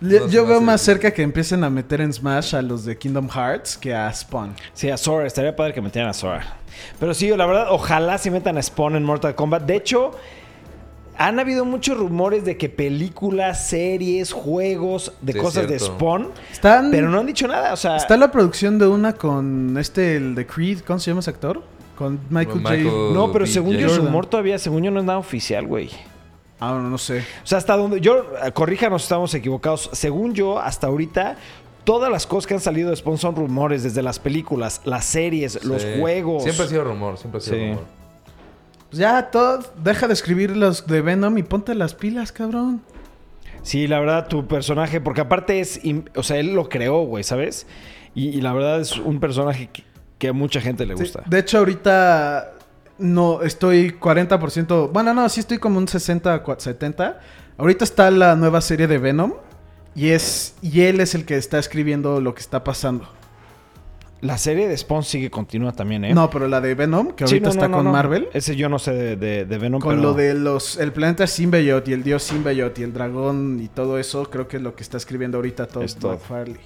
ya- 0.00 0.20
se 0.20 0.28
yo 0.30 0.46
veo 0.46 0.60
más 0.60 0.80
cerca 0.80 1.10
que 1.10 1.22
empiecen 1.22 1.64
a 1.64 1.70
meter 1.70 2.00
en 2.00 2.12
Smash 2.12 2.54
a 2.54 2.62
los 2.62 2.84
de 2.84 2.96
Kingdom 2.96 3.28
Hearts 3.28 3.76
que 3.76 3.94
a 3.94 4.12
Spawn. 4.12 4.54
Sí, 4.72 4.88
a 4.90 4.96
Sora. 4.96 5.26
Estaría 5.26 5.54
padre 5.56 5.74
que 5.74 5.80
metieran 5.80 6.08
a 6.10 6.14
Sora. 6.14 6.56
Pero 7.00 7.12
sí, 7.14 7.28
la 7.36 7.44
verdad, 7.46 7.66
ojalá 7.70 8.16
sí 8.18 8.30
metan 8.30 8.56
a 8.58 8.62
Spawn 8.62 8.94
en 8.94 9.02
Mortal 9.04 9.34
Kombat. 9.34 9.64
De 9.64 9.74
hecho, 9.74 10.12
han 11.18 11.38
habido 11.40 11.64
muchos 11.64 11.98
rumores 11.98 12.44
de 12.44 12.56
que 12.56 12.68
películas, 12.68 13.68
series, 13.68 14.32
juegos, 14.32 15.12
de 15.20 15.32
Sí, 15.32 15.38
es 15.38 15.44
cosas 15.44 15.68
de. 15.68 15.78
Spawn. 15.78 16.28
Están, 16.50 16.90
Pero 16.90 17.08
no 17.10 17.18
han 17.20 17.26
dicho 17.26 17.46
nada. 17.48 17.72
O 17.72 17.76
sea, 17.76 17.96
Está 17.96 18.16
la 18.16 18.30
producción 18.30 18.78
de 18.78 18.86
una 18.86 19.12
con 19.14 19.76
este, 19.78 20.16
el 20.16 20.34
de 20.34 20.46
Creed, 20.46 20.80
¿cómo 20.86 20.98
se 20.98 21.10
llama 21.10 21.20
ese 21.20 21.30
actor? 21.30 21.62
Con 21.96 22.20
Michael, 22.30 22.58
Michael- 22.60 22.84
J. 22.90 23.14
no, 23.14 23.32
pero 23.32 23.44
B. 23.44 23.50
según 23.50 23.72
yo, 23.72 23.80
el 23.80 23.88
Jordan. 23.88 24.06
rumor 24.06 24.26
todavía, 24.26 24.58
según 24.58 24.84
yo, 24.84 24.90
no 24.92 25.00
es 25.00 25.06
nada 25.06 25.18
oficial, 25.18 25.66
güey. 25.66 25.90
Ah, 26.60 26.70
no, 26.72 26.82
no 26.90 26.98
sé. 26.98 27.18
O 27.18 27.46
sea, 27.46 27.58
hasta 27.58 27.76
donde 27.76 28.00
yo, 28.00 28.24
corríjanos, 28.54 29.02
estamos 29.02 29.34
equivocados. 29.34 29.90
Según 29.92 30.34
yo, 30.34 30.58
hasta 30.60 30.86
ahorita, 30.88 31.36
todas 31.84 32.10
las 32.10 32.26
cosas 32.26 32.46
que 32.46 32.54
han 32.54 32.60
salido 32.60 32.90
de 32.90 32.96
Spawn 32.96 33.18
son 33.18 33.34
rumores, 33.36 33.82
desde 33.82 34.02
las 34.02 34.18
películas, 34.20 34.80
las 34.84 35.04
series, 35.04 35.64
los 35.64 35.84
juegos. 35.98 36.42
Siempre 36.44 36.64
ha 36.64 36.68
sido 36.68 36.84
rumor, 36.84 37.16
siempre 37.18 37.38
ha 37.38 37.40
sido 37.40 37.56
Sí. 37.56 37.62
rumor. 37.70 37.84
Pues 38.90 38.98
ya, 39.00 39.30
Todd, 39.30 39.66
deja 39.82 40.06
de 40.06 40.14
escribir 40.14 40.56
los 40.56 40.86
de 40.86 41.02
Venom 41.02 41.36
y 41.38 41.42
ponte 41.42 41.74
las 41.74 41.94
pilas, 41.94 42.32
cabrón. 42.32 42.82
Sí, 43.62 43.86
la 43.86 44.00
verdad, 44.00 44.28
tu 44.28 44.46
personaje, 44.46 45.00
porque 45.00 45.20
aparte 45.20 45.60
es, 45.60 45.80
o 46.14 46.22
sea, 46.22 46.38
él 46.38 46.54
lo 46.54 46.68
creó, 46.68 47.02
güey, 47.04 47.22
¿sabes? 47.24 47.66
Y, 48.14 48.28
y 48.28 48.40
la 48.40 48.52
verdad 48.52 48.80
es 48.80 48.96
un 48.96 49.20
personaje 49.20 49.68
que, 49.72 49.84
que 50.18 50.28
a 50.28 50.32
mucha 50.32 50.60
gente 50.60 50.86
le 50.86 50.94
Sí, 50.96 51.02
gusta. 51.02 51.22
de 51.26 51.38
hecho, 51.38 51.58
ahorita 51.58 52.52
no 52.98 53.42
estoy 53.42 53.90
40%. 53.92 54.90
Bueno, 54.90 55.12
no, 55.12 55.28
sí 55.28 55.40
estoy 55.40 55.58
como 55.58 55.78
un 55.78 55.86
60, 55.86 56.42
cua- 56.44 56.58
70. 56.58 57.20
Ahorita 57.58 57.84
está 57.84 58.10
la 58.10 58.36
nueva 58.36 58.60
serie 58.60 58.86
de 58.86 58.98
Venom. 58.98 59.34
Y 59.94 60.10
es. 60.10 60.54
Y 60.62 60.82
él 60.82 61.00
es 61.00 61.14
el 61.14 61.24
que 61.24 61.36
está 61.36 61.58
escribiendo 61.58 62.20
lo 62.20 62.34
que 62.34 62.40
está 62.40 62.62
pasando. 62.64 63.08
La 64.20 64.36
serie 64.36 64.66
de 64.66 64.76
Spawn 64.76 65.04
sigue 65.04 65.30
continúa 65.30 65.70
también, 65.72 66.04
¿eh? 66.04 66.12
No, 66.12 66.28
pero 66.28 66.48
la 66.48 66.60
de 66.60 66.74
Venom, 66.74 67.12
que 67.12 67.26
Sí, 67.26 67.34
ahorita 67.34 67.46
no, 67.48 67.50
está 67.52 67.68
no, 67.68 67.76
con. 67.76 67.92
Marvel. 67.92 68.28
Ese 68.32 68.56
yo 68.56 68.68
no 68.68 68.78
sé 68.80 68.92
de, 68.92 69.16
de, 69.16 69.44
de 69.44 69.58
Venom, 69.58 69.80
Con 69.80 69.90
pero- 69.96 70.02
lo 70.02 70.14
de 70.14 70.34
los. 70.34 70.76
El 70.76 70.92
planeta 70.92 71.26
Symbiote 71.28 71.90
y 71.92 71.94
el 71.94 72.02
dios 72.02 72.24
Symbiote 72.24 72.80
y 72.80 72.84
el 72.84 72.92
dragón 72.92 73.60
y 73.62 73.68
todo 73.68 73.96
eso, 73.98 74.24
creo 74.28 74.48
que 74.48 74.56
es 74.56 74.62
lo 74.62 74.74
que 74.74 74.82
está 74.82 74.96
escribiendo 74.96 75.38
ahorita 75.38 75.66
Todd 75.66 75.84
Es 75.84 75.94
Todd. 75.96 76.14
McFarlane. 76.14 76.58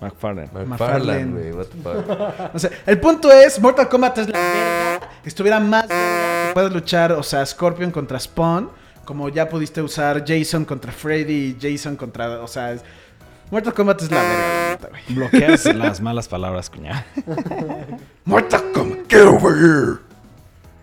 McFarlane. 0.00 0.48
McFarlane, 0.66 1.32
güey. 1.32 1.52
What 1.52 1.66
the 1.66 1.82
fuck. 1.82 2.50
O 2.54 2.58
sea, 2.58 2.70
el 2.86 3.00
punto 3.00 3.32
es, 3.32 3.58
Mortal 3.60 3.88
Kombat 3.88 4.18
es 4.18 4.28
la 4.28 4.38
verga. 4.38 5.08
Estuviera 5.24 5.58
más 5.60 5.88
verga 5.88 6.48
que 6.48 6.54
puedes 6.54 6.72
luchar, 6.72 7.12
o 7.12 7.22
sea, 7.22 7.44
Scorpion 7.44 7.90
contra 7.90 8.20
Spawn. 8.20 8.68
Como 9.04 9.30
ya 9.30 9.48
pudiste 9.48 9.80
usar 9.80 10.22
Jason 10.26 10.66
contra 10.66 10.92
Freddy 10.92 11.32
y 11.32 11.56
Jason 11.60 11.96
contra... 11.96 12.40
O 12.42 12.46
sea, 12.46 12.72
es- 12.72 12.84
Mortal 13.50 13.72
Kombat 13.74 14.02
es 14.02 14.10
la 14.10 14.22
verga. 14.22 14.90
Bloqueas 15.08 15.64
las 15.74 16.00
malas 16.00 16.28
palabras, 16.28 16.68
cuñado. 16.70 17.02
Mortal 18.24 18.62
Kombat, 18.74 18.98
get 19.08 19.22
over 19.22 19.56
here. 19.56 19.98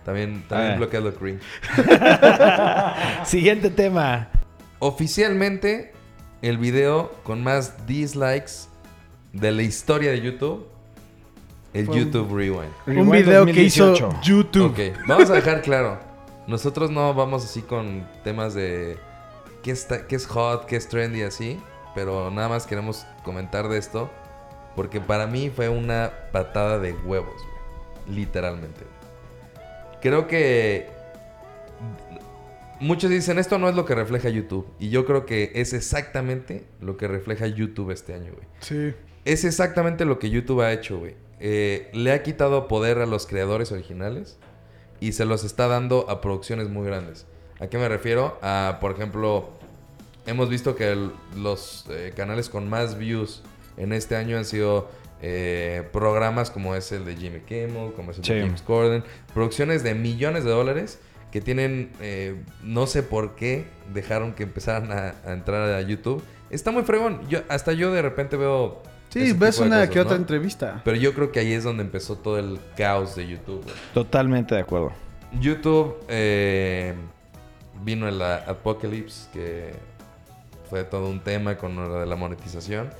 También, 0.04 0.44
también 0.48 0.72
Ah. 0.72 0.76
bloquea 0.76 1.00
lo 1.00 1.14
cringe. 1.14 1.40
Siguiente 3.24 3.70
tema. 3.70 4.28
Oficialmente, 4.78 5.92
el 6.42 6.58
video 6.58 7.12
con 7.24 7.42
más 7.42 7.86
dislikes 7.86 8.68
de 9.32 9.52
la 9.52 9.62
historia 9.62 10.10
de 10.10 10.20
YouTube, 10.20 10.66
el 11.72 11.86
Fue 11.86 11.94
un- 11.96 12.00
YouTube 12.04 12.36
Rewind. 12.36 12.72
Un 12.86 12.94
Rewind 12.94 13.12
video 13.12 13.46
que 13.46 13.62
hizo 13.62 13.86
2018. 13.88 14.20
YouTube. 14.22 14.70
Ok, 14.70 14.96
vamos 15.06 15.30
a 15.30 15.34
dejar 15.34 15.62
claro. 15.62 15.98
Nosotros 16.46 16.90
no 16.90 17.12
vamos 17.14 17.44
así 17.44 17.62
con 17.62 18.06
temas 18.22 18.54
de 18.54 18.96
qué, 19.62 19.72
está, 19.72 20.06
qué 20.06 20.14
es 20.16 20.26
hot, 20.26 20.66
qué 20.66 20.76
es 20.76 20.88
trendy, 20.88 21.22
así. 21.22 21.58
Pero 21.96 22.30
nada 22.30 22.48
más 22.48 22.66
queremos 22.66 23.06
comentar 23.24 23.68
de 23.68 23.78
esto. 23.78 24.08
Porque 24.76 25.00
para 25.00 25.26
mí 25.26 25.50
fue 25.50 25.68
una 25.70 26.12
patada 26.30 26.78
de 26.78 26.92
huevos, 26.92 27.34
güey. 27.34 28.16
Literalmente. 28.18 28.82
Creo 30.00 30.28
que... 30.28 30.94
Muchos 32.78 33.08
dicen, 33.08 33.38
esto 33.38 33.58
no 33.58 33.70
es 33.70 33.74
lo 33.74 33.86
que 33.86 33.94
refleja 33.94 34.28
YouTube. 34.28 34.68
Y 34.78 34.90
yo 34.90 35.06
creo 35.06 35.24
que 35.24 35.50
es 35.54 35.72
exactamente 35.72 36.66
lo 36.82 36.98
que 36.98 37.08
refleja 37.08 37.46
YouTube 37.46 37.90
este 37.90 38.12
año, 38.12 38.32
güey. 38.34 38.46
Sí. 38.60 38.94
Es 39.24 39.44
exactamente 39.44 40.04
lo 40.04 40.18
que 40.18 40.28
YouTube 40.28 40.60
ha 40.60 40.72
hecho, 40.72 40.98
güey. 40.98 41.16
Eh, 41.40 41.90
le 41.94 42.12
ha 42.12 42.22
quitado 42.22 42.68
poder 42.68 42.98
a 42.98 43.06
los 43.06 43.26
creadores 43.26 43.72
originales 43.72 44.38
y 45.00 45.12
se 45.12 45.24
los 45.24 45.42
está 45.44 45.68
dando 45.68 46.08
a 46.10 46.20
producciones 46.20 46.68
muy 46.68 46.86
grandes. 46.86 47.26
¿A 47.58 47.68
qué 47.68 47.78
me 47.78 47.88
refiero? 47.88 48.38
A, 48.42 48.78
por 48.80 48.92
ejemplo, 48.92 49.50
hemos 50.26 50.48
visto 50.48 50.74
que 50.76 50.90
el- 50.92 51.10
los 51.36 51.84
eh, 51.90 52.12
canales 52.16 52.48
con 52.48 52.68
más 52.68 52.98
views 52.98 53.42
en 53.76 53.92
este 53.92 54.16
año 54.16 54.36
han 54.38 54.44
sido 54.44 54.88
eh, 55.22 55.88
programas 55.92 56.50
como 56.50 56.74
es 56.74 56.92
el 56.92 57.04
de 57.06 57.16
Jimmy 57.16 57.40
Kimmel, 57.40 57.92
como 57.94 58.10
es 58.10 58.18
el 58.18 58.24
de. 58.24 58.40
James 58.42 58.62
Corden, 58.62 59.02
producciones 59.32 59.82
de 59.82 59.94
millones 59.94 60.44
de 60.44 60.50
dólares 60.50 60.98
que 61.32 61.40
tienen, 61.40 61.90
eh, 62.00 62.36
no 62.62 62.86
sé 62.86 63.02
por 63.02 63.34
qué 63.34 63.64
dejaron 63.94 64.32
que 64.34 64.42
empezaran 64.44 64.92
a, 64.92 65.14
a 65.26 65.32
entrar 65.32 65.70
a 65.72 65.80
YouTube. 65.80 66.22
Está 66.50 66.70
muy 66.70 66.82
fregón. 66.82 67.20
Yo, 67.28 67.40
hasta 67.48 67.72
yo 67.72 67.92
de 67.92 68.02
repente 68.02 68.36
veo... 68.36 68.82
Sí, 69.08 69.32
ves 69.32 69.58
una 69.58 69.76
cosas, 69.76 69.90
que 69.90 70.00
otra 70.00 70.14
¿no? 70.14 70.20
entrevista. 70.20 70.82
Pero 70.84 70.96
yo 70.98 71.14
creo 71.14 71.32
que 71.32 71.40
ahí 71.40 71.52
es 71.52 71.64
donde 71.64 71.82
empezó 71.82 72.16
todo 72.16 72.38
el 72.38 72.58
caos 72.76 73.16
de 73.16 73.26
YouTube. 73.26 73.64
Totalmente 73.94 74.54
de 74.54 74.60
acuerdo. 74.60 74.92
YouTube 75.40 75.96
eh, 76.08 76.94
vino 77.82 78.06
el 78.08 78.20
a- 78.20 78.36
Apocalypse, 78.48 79.28
que 79.32 79.72
fue 80.68 80.84
todo 80.84 81.08
un 81.08 81.20
tema 81.20 81.56
con 81.56 81.76
lo 81.76 82.00
de 82.00 82.06
la 82.06 82.16
monetización. 82.16 82.90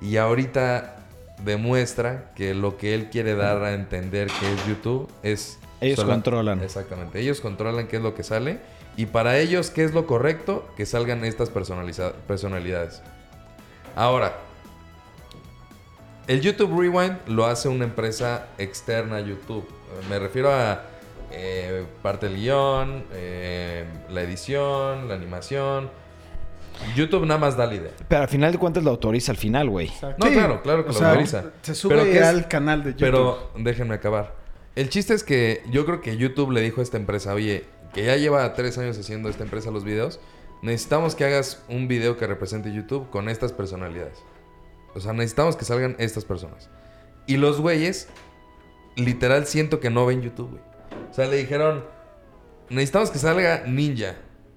Y 0.00 0.16
ahorita 0.16 0.96
demuestra 1.44 2.32
que 2.34 2.54
lo 2.54 2.76
que 2.76 2.94
él 2.94 3.10
quiere 3.10 3.34
dar 3.34 3.62
a 3.62 3.74
entender 3.74 4.28
que 4.40 4.52
es 4.52 4.66
YouTube 4.66 5.08
es... 5.22 5.58
Ellos 5.80 6.04
controlan. 6.04 6.62
Exactamente, 6.62 7.20
ellos 7.20 7.40
controlan 7.40 7.86
qué 7.86 7.96
es 7.96 8.02
lo 8.02 8.14
que 8.14 8.22
sale. 8.22 8.60
Y 8.96 9.06
para 9.06 9.38
ellos, 9.38 9.70
¿qué 9.70 9.84
es 9.84 9.92
lo 9.92 10.06
correcto? 10.06 10.66
Que 10.76 10.86
salgan 10.86 11.24
estas 11.24 11.52
personaliza- 11.52 12.12
personalidades. 12.26 13.02
Ahora, 13.94 14.36
el 16.26 16.40
YouTube 16.40 16.80
Rewind 16.80 17.18
lo 17.26 17.44
hace 17.44 17.68
una 17.68 17.84
empresa 17.84 18.46
externa 18.58 19.16
a 19.16 19.20
YouTube. 19.20 19.68
Me 20.08 20.18
refiero 20.18 20.50
a 20.50 20.82
eh, 21.30 21.84
parte 22.02 22.28
del 22.28 22.36
guion, 22.36 23.04
eh, 23.12 23.84
la 24.08 24.22
edición, 24.22 25.08
la 25.08 25.14
animación. 25.14 25.90
YouTube 26.94 27.26
nada 27.26 27.38
más 27.38 27.56
da 27.56 27.66
la 27.66 27.74
idea. 27.74 27.90
Pero 28.08 28.22
al 28.22 28.28
final 28.28 28.52
de 28.52 28.58
cuentas 28.58 28.82
lo 28.84 28.90
autoriza 28.90 29.32
al 29.32 29.38
final, 29.38 29.68
güey. 29.70 29.90
No, 30.18 30.26
Sí, 30.26 30.32
claro, 30.32 30.62
claro 30.62 30.84
que 30.84 30.90
o 30.90 30.92
lo 30.92 30.98
sea, 30.98 31.08
autoriza. 31.10 31.44
se 31.62 31.74
sube 31.74 31.94
Pero 31.94 32.04
que 32.04 32.18
es- 32.18 32.24
al 32.24 32.48
canal 32.48 32.82
de 32.82 32.90
YouTube. 32.92 33.00
Pero 33.06 33.50
déjenme 33.56 33.94
acabar. 33.94 34.34
El 34.74 34.88
chiste 34.90 35.14
es 35.14 35.22
que 35.24 35.62
yo 35.70 35.86
creo 35.86 36.00
que 36.00 36.16
YouTube 36.16 36.50
le 36.52 36.60
dijo 36.60 36.80
a 36.80 36.84
esta 36.84 36.96
empresa, 36.98 37.32
oye, 37.34 37.64
que 37.94 38.04
ya 38.04 38.16
lleva 38.16 38.52
tres 38.54 38.76
años 38.78 38.98
haciendo 38.98 39.28
esta 39.30 39.42
empresa 39.42 39.70
los 39.70 39.84
videos, 39.84 40.20
necesitamos 40.62 41.14
que 41.14 41.24
hagas 41.24 41.62
un 41.68 41.88
video 41.88 42.16
que 42.18 42.26
represente 42.26 42.72
YouTube 42.72 43.08
con 43.10 43.28
estas 43.28 43.52
personalidades. 43.52 44.18
O 44.94 45.00
sea, 45.00 45.12
necesitamos 45.12 45.56
que 45.56 45.64
salgan 45.64 45.96
estas 45.98 46.24
personas. 46.24 46.68
Y 47.26 47.38
los 47.38 47.60
güeyes, 47.60 48.08
literal, 48.96 49.46
siento 49.46 49.80
que 49.80 49.90
no 49.90 50.04
ven 50.06 50.22
YouTube, 50.22 50.50
güey. 50.50 50.62
O 51.10 51.14
sea, 51.14 51.26
le 51.26 51.36
dijeron, 51.36 51.84
necesitamos 52.68 53.10
que 53.10 53.18
salga 53.18 53.64
Ninja, 53.66 54.16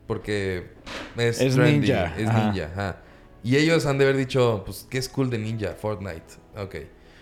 porque 0.10 0.72
es, 1.18 1.40
Es 1.40 1.54
trendy, 1.54 1.82
ninja, 1.82 2.16
Es 2.18 2.28
ajá. 2.28 2.46
ninja, 2.46 2.72
ajá. 2.74 2.98
Y 3.44 3.58
ellos 3.58 3.86
han 3.86 4.00
de 4.00 4.06
haber 4.06 4.18
dicho, 4.18 4.64
pues, 4.66 4.88
¿qué 4.90 4.98
es 4.98 5.08
cool 5.08 5.30
de 5.30 5.38
Ninja? 5.38 5.76
Fortnite. 5.80 6.24
Ok. 6.58 6.78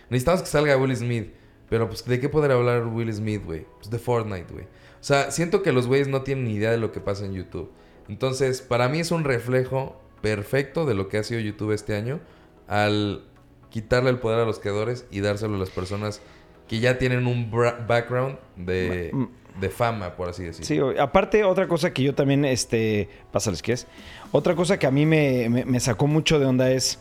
Necesitamos 0.09 0.41
que 0.41 0.47
salga 0.47 0.77
Will 0.77 0.95
Smith. 0.95 1.33
Pero, 1.69 1.89
pues, 1.89 2.05
¿de 2.05 2.17
qué 2.21 2.29
poder 2.29 2.51
hablar 2.53 2.87
Will 2.87 3.13
Smith, 3.13 3.43
güey? 3.43 3.65
Pues 3.79 3.89
de 3.89 3.99
Fortnite, 3.99 4.53
güey. 4.53 4.63
O 4.63 5.03
sea, 5.03 5.31
siento 5.31 5.63
que 5.63 5.73
los 5.73 5.85
güeyes 5.85 6.07
no 6.07 6.21
tienen 6.21 6.45
ni 6.45 6.53
idea 6.53 6.71
de 6.71 6.77
lo 6.77 6.93
que 6.93 7.01
pasa 7.01 7.25
en 7.25 7.33
YouTube. 7.33 7.69
Entonces, 8.07 8.61
para 8.61 8.87
mí 8.87 9.01
es 9.01 9.11
un 9.11 9.25
reflejo 9.25 10.01
perfecto 10.21 10.85
de 10.85 10.93
lo 10.93 11.09
que 11.09 11.17
ha 11.17 11.23
sido 11.23 11.41
YouTube 11.41 11.73
este 11.73 11.93
año 11.93 12.21
al 12.69 13.25
quitarle 13.69 14.11
el 14.11 14.19
poder 14.19 14.39
a 14.39 14.45
los 14.45 14.59
creadores 14.59 15.05
y 15.11 15.19
dárselo 15.19 15.55
a 15.55 15.59
las 15.59 15.71
personas 15.71 16.21
que 16.69 16.79
ya 16.79 16.97
tienen 16.97 17.27
un 17.27 17.51
background 17.51 18.37
de, 18.55 19.11
de 19.59 19.69
fama, 19.69 20.11
por 20.15 20.29
así 20.29 20.43
decirlo. 20.43 20.93
Sí, 20.93 20.99
aparte 20.99 21.43
otra 21.43 21.67
cosa 21.67 21.91
que 21.93 22.03
yo 22.03 22.13
también, 22.13 22.45
este, 22.45 23.09
pásales 23.31 23.61
que 23.61 23.73
es, 23.73 23.87
otra 24.31 24.55
cosa 24.55 24.77
que 24.77 24.85
a 24.87 24.91
mí 24.91 25.05
me, 25.05 25.49
me- 25.49 25.79
sacó 25.79 26.07
mucho 26.07 26.39
de 26.39 26.45
onda 26.45 26.69
es, 26.71 26.99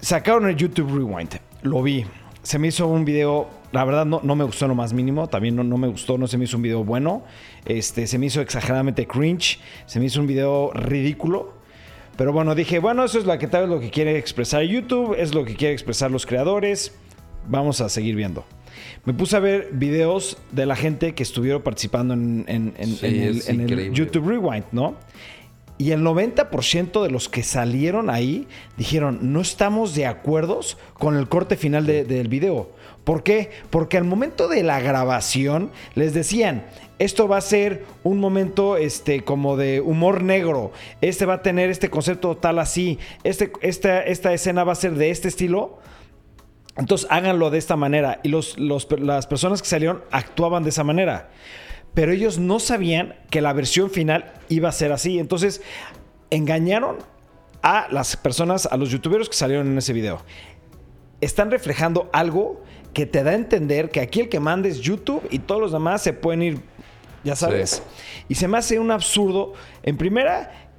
sacaron 0.00 0.48
el 0.48 0.56
YouTube 0.56 0.92
Rewind, 0.94 1.38
lo 1.62 1.82
vi, 1.82 2.04
se 2.42 2.58
me 2.58 2.68
hizo 2.68 2.86
un 2.86 3.04
video, 3.04 3.48
la 3.72 3.84
verdad 3.84 4.04
no, 4.06 4.20
no 4.22 4.34
me 4.36 4.44
gustó 4.44 4.66
lo 4.68 4.74
más 4.74 4.92
mínimo, 4.92 5.28
también 5.28 5.56
no, 5.56 5.64
no 5.64 5.76
me 5.78 5.88
gustó, 5.88 6.18
no 6.18 6.26
se 6.26 6.38
me 6.38 6.44
hizo 6.44 6.56
un 6.56 6.62
video 6.62 6.84
bueno, 6.84 7.22
este, 7.64 8.06
se 8.06 8.18
me 8.18 8.26
hizo 8.26 8.40
exageradamente 8.40 9.06
cringe, 9.06 9.58
se 9.86 9.98
me 10.00 10.06
hizo 10.06 10.20
un 10.20 10.26
video 10.26 10.70
ridículo. 10.74 11.58
Pero 12.16 12.34
bueno, 12.34 12.54
dije, 12.54 12.80
bueno, 12.80 13.02
eso 13.04 13.18
es 13.18 13.24
la 13.24 13.38
que 13.38 13.46
tal 13.46 13.62
vez 13.62 13.70
lo 13.70 13.80
que 13.80 13.88
quiere 13.90 14.18
expresar 14.18 14.62
YouTube, 14.62 15.14
es 15.18 15.34
lo 15.34 15.42
que 15.44 15.54
quiere 15.56 15.72
expresar 15.72 16.10
los 16.10 16.26
creadores. 16.26 16.92
Vamos 17.48 17.80
a 17.80 17.88
seguir 17.88 18.14
viendo. 18.14 18.44
Me 19.04 19.14
puse 19.14 19.36
a 19.36 19.40
ver 19.40 19.70
videos 19.72 20.36
de 20.52 20.66
la 20.66 20.76
gente 20.76 21.14
que 21.14 21.22
estuvieron 21.22 21.62
participando 21.62 22.14
en, 22.14 22.44
en- 22.48 22.74
en- 22.76 22.96
Sí, 22.96 23.06
en 23.06 23.60
el, 23.62 23.78
en. 23.80 23.94
YouTube 23.94 24.28
Rewind, 24.28 24.64
¿no? 24.72 24.94
Y 25.78 25.92
el 25.92 26.02
90% 26.02 27.02
de 27.02 27.10
los 27.10 27.30
que 27.30 27.42
salieron 27.42 28.10
ahí 28.10 28.46
dijeron, 28.76 29.32
no 29.32 29.40
estamos 29.40 29.94
de 29.94 30.04
acuerdo 30.04 30.60
con 30.94 31.16
el 31.16 31.26
corte 31.28 31.56
final 31.56 31.86
de- 31.86 32.04
del 32.04 32.28
video. 32.28 32.70
¿Por 33.04 33.22
qué? 33.22 33.50
Porque 33.70 33.96
al 33.96 34.04
momento 34.04 34.46
de 34.46 34.62
la 34.62 34.78
grabación 34.80 35.70
les 35.94 36.12
decían, 36.12 36.66
esto 36.98 37.26
va 37.28 37.38
a 37.38 37.40
ser 37.40 37.86
un 38.04 38.18
momento 38.18 38.76
este, 38.76 39.22
como 39.24 39.56
de 39.56 39.80
humor 39.80 40.22
negro, 40.22 40.70
este 41.00 41.24
va 41.24 41.34
a 41.34 41.42
tener 41.42 41.70
este 41.70 41.88
concepto 41.88 42.36
tal 42.36 42.58
así, 42.58 42.98
este, 43.24 43.50
esta, 43.62 44.02
esta 44.02 44.34
escena 44.34 44.64
va 44.64 44.72
a 44.72 44.76
ser 44.76 44.92
de 44.96 45.10
este 45.10 45.28
estilo. 45.28 45.78
Entonces 46.76 47.06
háganlo 47.10 47.50
de 47.50 47.58
esta 47.58 47.76
manera. 47.76 48.20
Y 48.22 48.28
los, 48.28 48.58
los- 48.58 48.86
las 49.00 49.26
personas 49.26 49.62
que 49.62 49.68
salieron 49.68 50.02
actuaban 50.10 50.62
de 50.62 50.70
esa 50.70 50.84
manera. 50.84 51.30
Pero 51.94 52.12
ellos 52.12 52.38
no 52.38 52.60
sabían 52.60 53.16
que 53.30 53.40
la 53.40 53.52
versión 53.52 53.90
final 53.90 54.32
iba 54.48 54.68
a 54.68 54.72
ser 54.72 54.92
así. 54.92 55.18
Entonces 55.18 55.60
engañaron 56.30 56.98
a 57.62 57.88
las 57.90 58.16
personas, 58.16 58.66
a 58.66 58.76
los 58.76 58.90
youtuberos 58.90 59.28
que 59.28 59.34
salieron 59.36 59.66
en 59.66 59.78
ese 59.78 59.92
video. 59.92 60.22
Están 61.20 61.50
reflejando 61.50 62.08
algo 62.12 62.62
que 62.94 63.06
te 63.06 63.22
da 63.22 63.32
a 63.32 63.34
entender 63.34 63.90
que 63.90 64.00
aquí 64.00 64.20
el 64.20 64.28
que 64.28 64.40
manda 64.40 64.68
es 64.68 64.80
YouTube 64.80 65.26
y 65.30 65.40
todos 65.40 65.60
los 65.60 65.72
demás 65.72 66.02
se 66.02 66.12
pueden 66.12 66.42
ir 66.42 66.60
ya 67.22 67.36
sabes. 67.36 67.82
Y 68.28 68.36
se 68.36 68.48
me 68.48 68.56
hace 68.56 68.78
un 68.78 68.90
absurdo, 68.90 69.52
en 69.82 69.98
primera, 69.98 70.69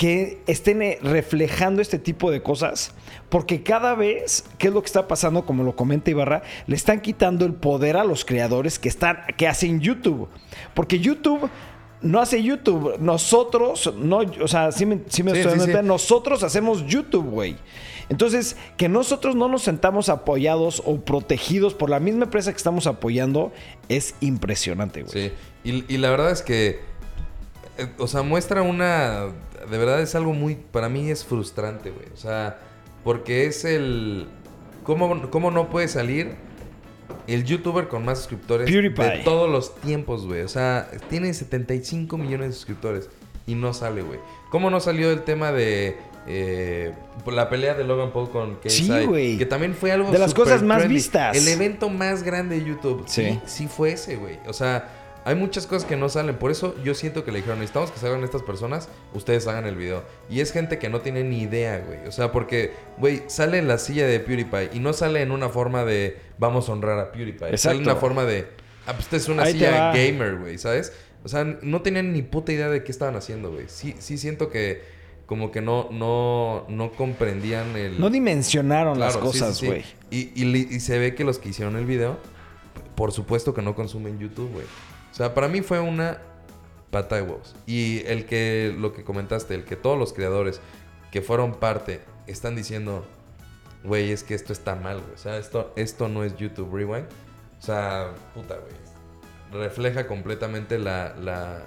que 0.00 0.40
estén 0.46 0.80
eh, 0.80 0.98
reflejando 1.02 1.82
este 1.82 1.98
tipo 1.98 2.30
de 2.30 2.42
cosas, 2.42 2.92
porque 3.28 3.62
cada 3.62 3.94
vez, 3.94 4.46
¿qué 4.56 4.68
es 4.68 4.72
lo 4.72 4.80
que 4.80 4.86
está 4.86 5.06
pasando? 5.06 5.44
Como 5.44 5.62
lo 5.62 5.76
comenta 5.76 6.10
Ibarra, 6.10 6.40
le 6.66 6.74
están 6.74 7.02
quitando 7.02 7.44
el 7.44 7.52
poder 7.52 7.98
a 7.98 8.04
los 8.04 8.24
creadores 8.24 8.78
que 8.78 8.88
están, 8.88 9.18
que 9.36 9.46
hacen 9.46 9.82
YouTube. 9.82 10.26
Porque 10.72 11.00
YouTube 11.00 11.50
no 12.00 12.18
hace 12.18 12.42
YouTube. 12.42 12.96
Nosotros, 12.98 13.92
no, 13.98 14.20
o 14.40 14.48
sea, 14.48 14.72
sí 14.72 14.86
me, 14.86 15.00
sí 15.08 15.22
me 15.22 15.32
Sí, 15.32 15.40
estoy 15.40 15.60
sí, 15.60 15.72
nosotros 15.84 16.44
hacemos 16.44 16.86
YouTube, 16.86 17.26
güey. 17.26 17.58
Entonces, 18.08 18.56
que 18.78 18.88
nosotros 18.88 19.36
no 19.36 19.48
nos 19.48 19.60
sentamos 19.60 20.08
apoyados 20.08 20.82
o 20.86 20.98
protegidos 21.02 21.74
por 21.74 21.90
la 21.90 22.00
misma 22.00 22.24
empresa 22.24 22.50
que 22.52 22.56
estamos 22.56 22.86
apoyando 22.86 23.52
es 23.90 24.14
impresionante, 24.22 25.02
güey. 25.02 25.12
Sí, 25.12 25.32
y, 25.62 25.94
y 25.94 25.98
la 25.98 26.08
verdad 26.08 26.30
es 26.30 26.40
que, 26.40 26.80
eh, 27.76 27.92
o 27.98 28.08
sea, 28.08 28.22
muestra 28.22 28.62
una, 28.62 29.28
de 29.68 29.78
verdad 29.78 30.00
es 30.00 30.14
algo 30.14 30.32
muy, 30.32 30.54
para 30.56 30.88
mí 30.88 31.10
es 31.10 31.24
frustrante, 31.24 31.90
güey. 31.90 32.06
O 32.12 32.16
sea, 32.16 32.58
porque 33.04 33.46
es 33.46 33.64
el, 33.64 34.28
¿cómo, 34.84 35.30
cómo 35.30 35.50
no 35.50 35.68
puede 35.70 35.88
salir 35.88 36.36
el 37.26 37.44
youtuber 37.44 37.88
con 37.88 38.04
más 38.04 38.18
suscriptores 38.18 38.70
PewDiePie. 38.70 39.04
de 39.04 39.18
todos 39.24 39.48
los 39.50 39.74
tiempos, 39.76 40.26
güey? 40.26 40.42
O 40.42 40.48
sea, 40.48 40.90
tiene 41.08 41.32
75 41.32 42.16
millones 42.18 42.48
de 42.48 42.52
suscriptores 42.54 43.08
y 43.46 43.54
no 43.54 43.72
sale, 43.74 44.02
güey. 44.02 44.18
¿Cómo 44.50 44.70
no 44.70 44.80
salió 44.80 45.10
el 45.10 45.22
tema 45.22 45.52
de... 45.52 45.96
eh, 46.26 46.92
la 47.26 47.48
pelea 47.48 47.74
de 47.74 47.84
Logan 47.84 48.12
Paul 48.12 48.30
con 48.30 48.56
KSI? 48.56 48.70
Sí, 48.70 49.06
güey. 49.06 49.38
Que 49.38 49.46
también 49.46 49.74
fue 49.74 49.92
algo 49.92 50.10
De 50.10 50.18
las 50.18 50.34
cosas 50.34 50.62
más 50.62 50.78
trendy. 50.78 50.94
vistas. 50.96 51.36
El 51.36 51.48
evento 51.48 51.88
más 51.88 52.22
grande 52.22 52.58
de 52.58 52.64
YouTube. 52.66 53.04
Sí. 53.06 53.22
Sí, 53.24 53.40
sí 53.46 53.68
fue 53.68 53.92
ese, 53.92 54.16
güey. 54.16 54.38
O 54.46 54.52
sea, 54.52 54.88
hay 55.24 55.34
muchas 55.34 55.66
cosas 55.66 55.86
que 55.86 55.96
no 55.96 56.08
salen. 56.08 56.36
Por 56.36 56.50
eso 56.50 56.74
yo 56.82 56.94
siento 56.94 57.24
que 57.24 57.32
le 57.32 57.38
dijeron, 57.38 57.58
necesitamos 57.58 57.90
que 57.90 57.98
salgan 57.98 58.24
estas 58.24 58.42
personas, 58.42 58.88
ustedes 59.14 59.46
hagan 59.46 59.66
el 59.66 59.76
video. 59.76 60.02
Y 60.28 60.40
es 60.40 60.52
gente 60.52 60.78
que 60.78 60.88
no 60.88 61.00
tiene 61.00 61.24
ni 61.24 61.42
idea, 61.42 61.82
güey. 61.86 62.06
O 62.06 62.12
sea, 62.12 62.32
porque, 62.32 62.72
güey, 62.98 63.22
sale 63.26 63.58
en 63.58 63.68
la 63.68 63.78
silla 63.78 64.06
de 64.06 64.20
PewDiePie 64.20 64.70
y 64.72 64.80
no 64.80 64.92
sale 64.92 65.22
en 65.22 65.30
una 65.30 65.48
forma 65.48 65.84
de 65.84 66.18
vamos 66.38 66.68
a 66.68 66.72
honrar 66.72 66.98
a 66.98 67.12
PewDiePie. 67.12 67.38
Sale 67.38 67.48
en 67.48 67.54
Exacto. 67.54 67.82
una 67.82 67.96
forma 67.96 68.24
de, 68.24 68.46
ah, 68.86 68.92
pues 68.92 69.00
esta 69.00 69.16
es 69.16 69.28
una 69.28 69.42
Ahí 69.42 69.52
silla 69.52 69.92
gamer, 69.92 70.36
güey, 70.36 70.58
¿sabes? 70.58 70.92
O 71.22 71.28
sea, 71.28 71.44
no 71.44 71.82
tenían 71.82 72.12
ni 72.12 72.22
puta 72.22 72.52
idea 72.52 72.70
de 72.70 72.82
qué 72.82 72.90
estaban 72.90 73.14
haciendo, 73.16 73.52
güey. 73.52 73.66
Sí, 73.68 73.94
sí 73.98 74.16
siento 74.16 74.48
que 74.48 75.00
como 75.26 75.52
que 75.52 75.60
no, 75.60 75.88
no, 75.92 76.64
no 76.68 76.90
comprendían 76.92 77.76
el... 77.76 78.00
No 78.00 78.10
dimensionaron 78.10 78.98
las 78.98 79.14
sí, 79.14 79.20
cosas, 79.20 79.58
sí. 79.58 79.66
güey. 79.66 79.84
Y, 80.10 80.32
y 80.34 80.74
y 80.74 80.80
se 80.80 80.98
ve 80.98 81.14
que 81.14 81.22
los 81.22 81.38
que 81.38 81.50
hicieron 81.50 81.76
el 81.76 81.84
video, 81.84 82.18
por 82.96 83.12
supuesto 83.12 83.54
que 83.54 83.62
no 83.62 83.76
consumen 83.76 84.18
YouTube, 84.18 84.50
güey. 84.52 84.66
O 85.20 85.22
sea, 85.22 85.34
para 85.34 85.48
mí 85.48 85.60
fue 85.60 85.80
una 85.80 86.16
pata 86.90 87.16
de 87.16 87.20
huevos. 87.20 87.54
Y 87.66 88.02
el 88.06 88.24
que, 88.24 88.74
lo 88.74 88.94
que 88.94 89.04
comentaste, 89.04 89.54
el 89.54 89.64
que 89.64 89.76
todos 89.76 89.98
los 89.98 90.14
creadores 90.14 90.62
que 91.12 91.20
fueron 91.20 91.56
parte 91.56 92.00
están 92.26 92.56
diciendo, 92.56 93.04
güey, 93.84 94.12
es 94.12 94.24
que 94.24 94.32
esto 94.34 94.54
está 94.54 94.76
mal, 94.76 94.98
güey. 94.98 95.12
O 95.12 95.18
sea, 95.18 95.36
esto, 95.36 95.74
esto 95.76 96.08
no 96.08 96.24
es 96.24 96.34
YouTube 96.38 96.74
Rewind. 96.74 97.04
O 97.58 97.62
sea, 97.62 98.14
puta, 98.32 98.54
güey. 98.54 99.62
Refleja 99.62 100.06
completamente 100.06 100.78
la, 100.78 101.14
la, 101.20 101.64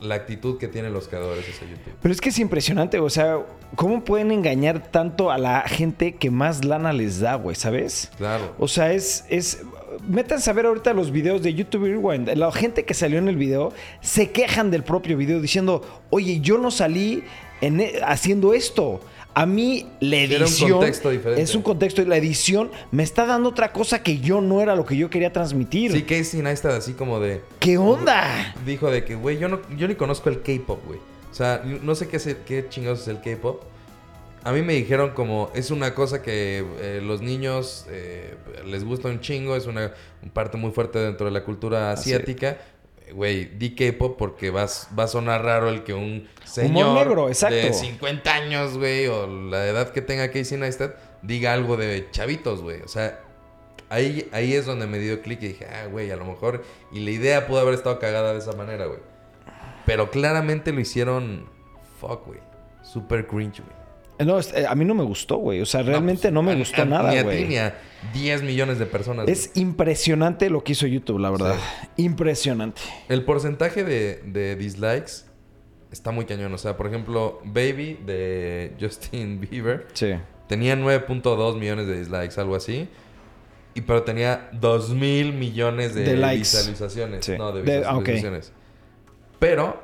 la 0.00 0.14
actitud 0.14 0.58
que 0.58 0.68
tienen 0.68 0.92
los 0.92 1.08
creadores 1.08 1.46
de 1.46 1.52
ese 1.52 1.68
YouTube. 1.68 1.94
Pero 2.02 2.12
es 2.12 2.20
que 2.20 2.28
es 2.28 2.38
impresionante, 2.38 2.98
o 2.98 3.10
sea, 3.10 3.38
¿cómo 3.76 4.04
pueden 4.04 4.30
engañar 4.30 4.90
tanto 4.90 5.30
a 5.30 5.38
la 5.38 5.62
gente 5.62 6.16
que 6.16 6.30
más 6.30 6.64
lana 6.64 6.92
les 6.92 7.20
da, 7.20 7.36
güey, 7.36 7.56
¿sabes? 7.56 8.10
Claro. 8.16 8.54
O 8.58 8.68
sea, 8.68 8.92
es, 8.92 9.24
es. 9.28 9.62
Métanse 10.06 10.50
a 10.50 10.52
ver 10.52 10.66
ahorita 10.66 10.92
los 10.94 11.10
videos 11.10 11.42
de 11.42 11.54
YouTube 11.54 11.84
Rewind. 11.86 12.28
La 12.36 12.50
gente 12.52 12.84
que 12.84 12.94
salió 12.94 13.18
en 13.18 13.28
el 13.28 13.36
video 13.36 13.72
se 14.00 14.30
quejan 14.30 14.70
del 14.70 14.84
propio 14.84 15.16
video 15.16 15.40
diciendo, 15.40 15.82
oye, 16.10 16.40
yo 16.40 16.58
no 16.58 16.70
salí 16.70 17.24
en 17.60 17.80
e- 17.80 17.94
haciendo 18.04 18.54
esto. 18.54 19.00
A 19.34 19.46
mí 19.46 19.86
la 20.00 20.16
Era 20.16 20.36
un 20.38 20.42
edición 20.42 20.70
contexto 20.72 21.10
diferente. 21.10 21.42
es 21.42 21.54
un 21.54 21.62
contexto 21.62 22.02
y 22.02 22.06
la 22.06 22.16
edición 22.16 22.70
me 22.90 23.04
está 23.04 23.24
dando 23.24 23.48
otra 23.50 23.72
cosa 23.72 24.02
que 24.02 24.18
yo 24.18 24.40
no 24.40 24.60
era 24.60 24.74
lo 24.74 24.84
que 24.84 24.96
yo 24.96 25.10
quería 25.10 25.32
transmitir. 25.32 25.92
Sí, 25.92 26.02
Casey 26.02 26.42
Neistat 26.42 26.72
así 26.72 26.92
como 26.94 27.20
de... 27.20 27.42
¿Qué 27.60 27.78
onda? 27.78 28.52
Dijo 28.66 28.90
de 28.90 29.04
que, 29.04 29.14
güey, 29.14 29.38
yo, 29.38 29.48
no, 29.48 29.60
yo 29.76 29.86
ni 29.86 29.94
conozco 29.94 30.28
el 30.28 30.42
K-pop, 30.42 30.80
güey. 30.86 30.98
O 31.30 31.34
sea, 31.34 31.62
no 31.82 31.94
sé 31.94 32.08
qué, 32.08 32.16
es 32.16 32.26
el- 32.26 32.38
qué 32.38 32.66
chingados 32.68 33.02
es 33.02 33.08
el 33.08 33.20
K-pop. 33.20 33.62
A 34.44 34.52
mí 34.52 34.62
me 34.62 34.74
dijeron 34.74 35.10
como, 35.10 35.50
es 35.54 35.70
una 35.70 35.94
cosa 35.94 36.22
que 36.22 36.64
eh, 36.80 37.00
los 37.02 37.20
niños 37.20 37.86
eh, 37.90 38.36
les 38.64 38.84
gusta 38.84 39.08
un 39.08 39.20
chingo, 39.20 39.56
es 39.56 39.66
una 39.66 39.92
parte 40.32 40.56
muy 40.56 40.70
fuerte 40.70 40.98
dentro 40.98 41.26
de 41.26 41.32
la 41.32 41.44
cultura 41.44 41.92
asiática. 41.92 42.58
Güey, 43.12 43.46
di 43.56 43.74
K-pop 43.74 44.18
porque 44.18 44.50
vas, 44.50 44.88
va 44.96 45.04
a 45.04 45.08
sonar 45.08 45.42
raro 45.42 45.70
el 45.70 45.82
que 45.82 45.94
un 45.94 46.28
señor 46.44 46.94
negro, 46.94 47.28
exacto. 47.28 47.56
de 47.56 47.72
50 47.72 48.34
años, 48.34 48.76
güey, 48.76 49.06
o 49.06 49.26
la 49.26 49.66
edad 49.66 49.92
que 49.92 50.02
tenga 50.02 50.30
Casey 50.30 50.58
Neistat, 50.58 50.94
diga 51.22 51.54
algo 51.54 51.78
de 51.78 52.06
chavitos, 52.10 52.60
güey. 52.60 52.82
O 52.82 52.88
sea, 52.88 53.20
Ahí, 53.90 54.28
ahí 54.32 54.52
es 54.52 54.66
donde 54.66 54.86
me 54.86 54.98
dio 54.98 55.22
clic 55.22 55.42
y 55.42 55.48
dije, 55.48 55.66
ah, 55.66 55.86
güey, 55.86 56.10
a 56.10 56.16
lo 56.16 56.26
mejor. 56.26 56.62
Y 56.92 57.00
la 57.00 57.10
idea 57.10 57.46
pudo 57.46 57.60
haber 57.60 57.74
estado 57.74 57.98
cagada 57.98 58.34
de 58.34 58.38
esa 58.38 58.52
manera, 58.52 58.86
güey. 58.86 59.00
Pero 59.86 60.10
claramente 60.10 60.72
lo 60.72 60.80
hicieron. 60.80 61.48
Fuck, 61.98 62.26
güey. 62.26 62.40
Super 62.82 63.26
cringe, 63.26 63.62
güey. 63.62 63.77
Eh, 64.18 64.24
No, 64.24 64.38
eh, 64.40 64.66
a 64.68 64.74
mí 64.74 64.84
no 64.84 64.94
me 64.94 65.04
gustó, 65.04 65.36
güey. 65.36 65.60
O 65.60 65.66
sea, 65.66 65.82
realmente 65.82 66.30
no, 66.30 66.42
me 66.42 66.52
A- 66.52 66.56
gustó 66.56 66.82
a- 66.82 66.84
nada, 66.84 67.22
güey. 67.22 67.46
ni 67.46 67.56
a 67.56 67.78
10 68.12 68.42
millones 68.42 68.78
de 68.78 68.86
personas. 68.86 69.24
güey. 69.26 69.32
Es 69.32 69.52
impresionante 69.56 70.50
lo 70.50 70.62
que 70.64 70.72
hizo 70.72 70.86
YouTube, 70.86 71.18
la 71.20 71.30
verdad. 71.30 71.56
Impresionante. 71.96 72.80
El 73.08 73.24
porcentaje 73.24 73.84
de, 73.84 74.22
de 74.24 74.56
dislikes 74.56 75.24
está 75.92 76.10
muy 76.10 76.24
cañón. 76.24 76.52
O 76.52 76.58
sea, 76.58 76.76
por 76.76 76.86
ejemplo, 76.86 77.40
Baby 77.44 77.98
de 78.06 78.74
Justin 78.80 79.40
Bieber 79.50 79.86
Sí. 79.92 80.14
tenía 80.48 80.74
9.2 80.76 81.56
millones 81.58 81.86
de 81.86 81.98
dislikes, 81.98 82.40
algo 82.40 82.56
así. 82.56 82.88
Y 83.74 83.82
pero 83.82 84.02
tenía 84.02 84.48
2 84.52 84.90
mil 84.90 85.32
millones 85.34 85.94
de, 85.94 86.02
De 86.02 86.16
likes. 86.16 86.38
visualizaciones. 86.40 87.24
Sí. 87.24 87.34
No, 87.38 87.52
de 87.52 87.62
visualizaciones. 87.62 88.52
Pero 89.38 89.80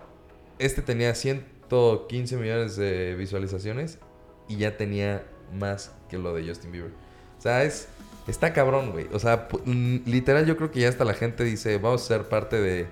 este 0.59 0.83
tenía 0.83 1.14
115 1.14 2.37
millones 2.37 2.77
de 2.77 3.14
visualizaciones 3.14 3.99
y 4.48 4.57
ya 4.57 4.76
tenía 4.76 5.24
más 5.52 5.92
que 6.09 6.18
lo 6.18 6.35
de 6.35 6.46
Justin 6.46 6.72
Bieber. 6.72 6.92
O 7.38 7.40
sea, 7.40 7.64
es 7.64 7.88
está 8.26 8.52
cabrón, 8.52 8.92
güey. 8.92 9.07
O 9.12 9.18
sea, 9.18 9.48
literal 9.66 10.46
yo 10.46 10.57
creo 10.57 10.70
que 10.70 10.80
ya 10.80 10.88
hasta 10.88 11.04
la 11.04 11.14
gente 11.14 11.44
dice, 11.44 11.78
vamos 11.78 12.02
a 12.04 12.07
ser 12.07 12.28
parte 12.28 12.61
de 12.61 12.87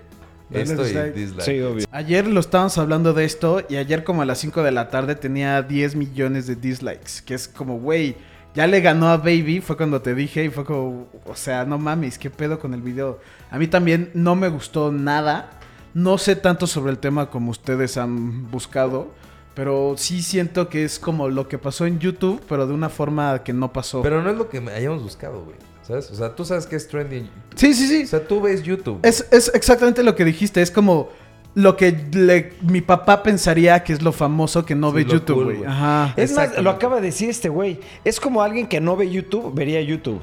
esto 0.51 0.83
y 0.83 0.87
dislike. 0.87 1.15
dislike. 1.15 1.45
Sí, 1.45 1.61
obvio. 1.61 1.87
Ayer 1.91 2.27
lo 2.27 2.41
estábamos 2.41 2.77
hablando 2.79 3.13
de 3.15 3.25
esto 3.25 3.63
y 3.69 3.77
ayer 3.77 4.05
como 4.05 4.23
a 4.23 4.25
las 4.25 4.39
5 4.39 4.63
de 4.63 4.73
la 4.73 4.91
tarde 4.91 5.15
tenía 5.15 5.63
10 5.63 5.97
millones 5.97 6.47
de 6.47 6.57
dislikes. 6.57 7.23
Que 7.25 7.35
es 7.35 7.49
como, 7.49 7.79
güey, 7.79 8.17
ya 8.55 8.67
le 8.67 8.81
ganó 8.81 9.09
a 9.09 9.17
Baby, 9.17 9.61
fue 9.61 9.77
cuando 9.77 10.03
te 10.03 10.15
dije 10.15 10.45
y 10.45 10.51
fue 10.51 10.65
como, 10.65 11.09
o 11.25 11.35
sea, 11.35 11.65
no 11.65 11.79
mames, 11.79 12.19
qué 12.19 12.29
pedo 12.29 12.59
con 12.59 12.75
el 12.75 12.83
video. 12.83 13.21
A 13.51 13.59
mí 13.59 13.67
también 13.67 14.11
no 14.15 14.35
me 14.35 14.49
gustó 14.49 14.93
nada. 14.93 15.59
No 15.95 16.17
sé 16.19 16.37
tanto 16.37 16.67
sobre 16.67 16.91
el 16.91 16.99
tema 16.99 17.31
como 17.31 17.51
ustedes 17.51 17.97
han 17.97 18.51
buscado. 18.51 19.13
Pero 19.55 19.95
sí 19.99 20.23
siento 20.23 20.69
que 20.69 20.85
es 20.85 20.99
como 20.99 21.29
lo 21.29 21.47
que 21.49 21.59
pasó 21.59 21.85
en 21.87 21.99
YouTube, 21.99 22.41
pero 22.49 22.67
de 22.67 22.73
una 22.73 22.89
forma 22.89 23.43
que 23.45 23.53
no 23.53 23.73
pasó. 23.73 24.01
Pero 24.03 24.23
no 24.23 24.31
es 24.31 24.37
lo 24.37 24.49
que 24.49 24.59
hayamos 24.59 25.03
buscado, 25.03 25.43
güey. 25.45 25.57
¿Sabes? 25.83 26.11
O 26.11 26.15
sea, 26.15 26.35
tú 26.35 26.45
sabes 26.45 26.67
que 26.67 26.77
es 26.77 26.87
trending. 26.89 27.29
sí, 27.57 27.75
sí, 27.75 27.87
sí. 27.89 28.05
O 28.05 28.07
sea, 28.07 28.27
tú 28.27 28.41
ves 28.41 28.63
YouTube. 28.63 29.01
Es, 29.03 29.27
es 29.31 29.51
exactamente 29.55 30.03
lo 30.03 30.15
que 30.15 30.25
dijiste. 30.25 30.63
Es 30.63 30.71
como 30.71 31.11
lo 31.55 31.77
que 31.77 31.91
le- 32.15 32.53
mi 32.63 32.81
papá 32.81 33.23
pensaría 33.23 33.83
que 33.85 33.93
es 33.93 34.01
lo 34.01 34.13
famoso 34.13 34.65
que 34.65 34.75
no 34.75 34.91
Sí, 34.91 34.97
ve 34.97 35.05
YouTube, 35.05 35.45
güey. 35.45 35.65
Ajá. 35.65 36.15
Es 36.17 36.33
más, 36.33 36.57
lo 36.63 36.71
acaba 36.71 36.97
de 36.97 37.03
decir 37.03 37.29
este 37.29 37.49
güey. 37.51 37.79
Es 38.05 38.21
como 38.21 38.43
alguien 38.43 38.67
que 38.69 38.81
no 38.81 38.97
ve 38.97 39.11
YouTube, 39.11 39.53
vería 39.55 39.83
YouTube. 39.83 40.21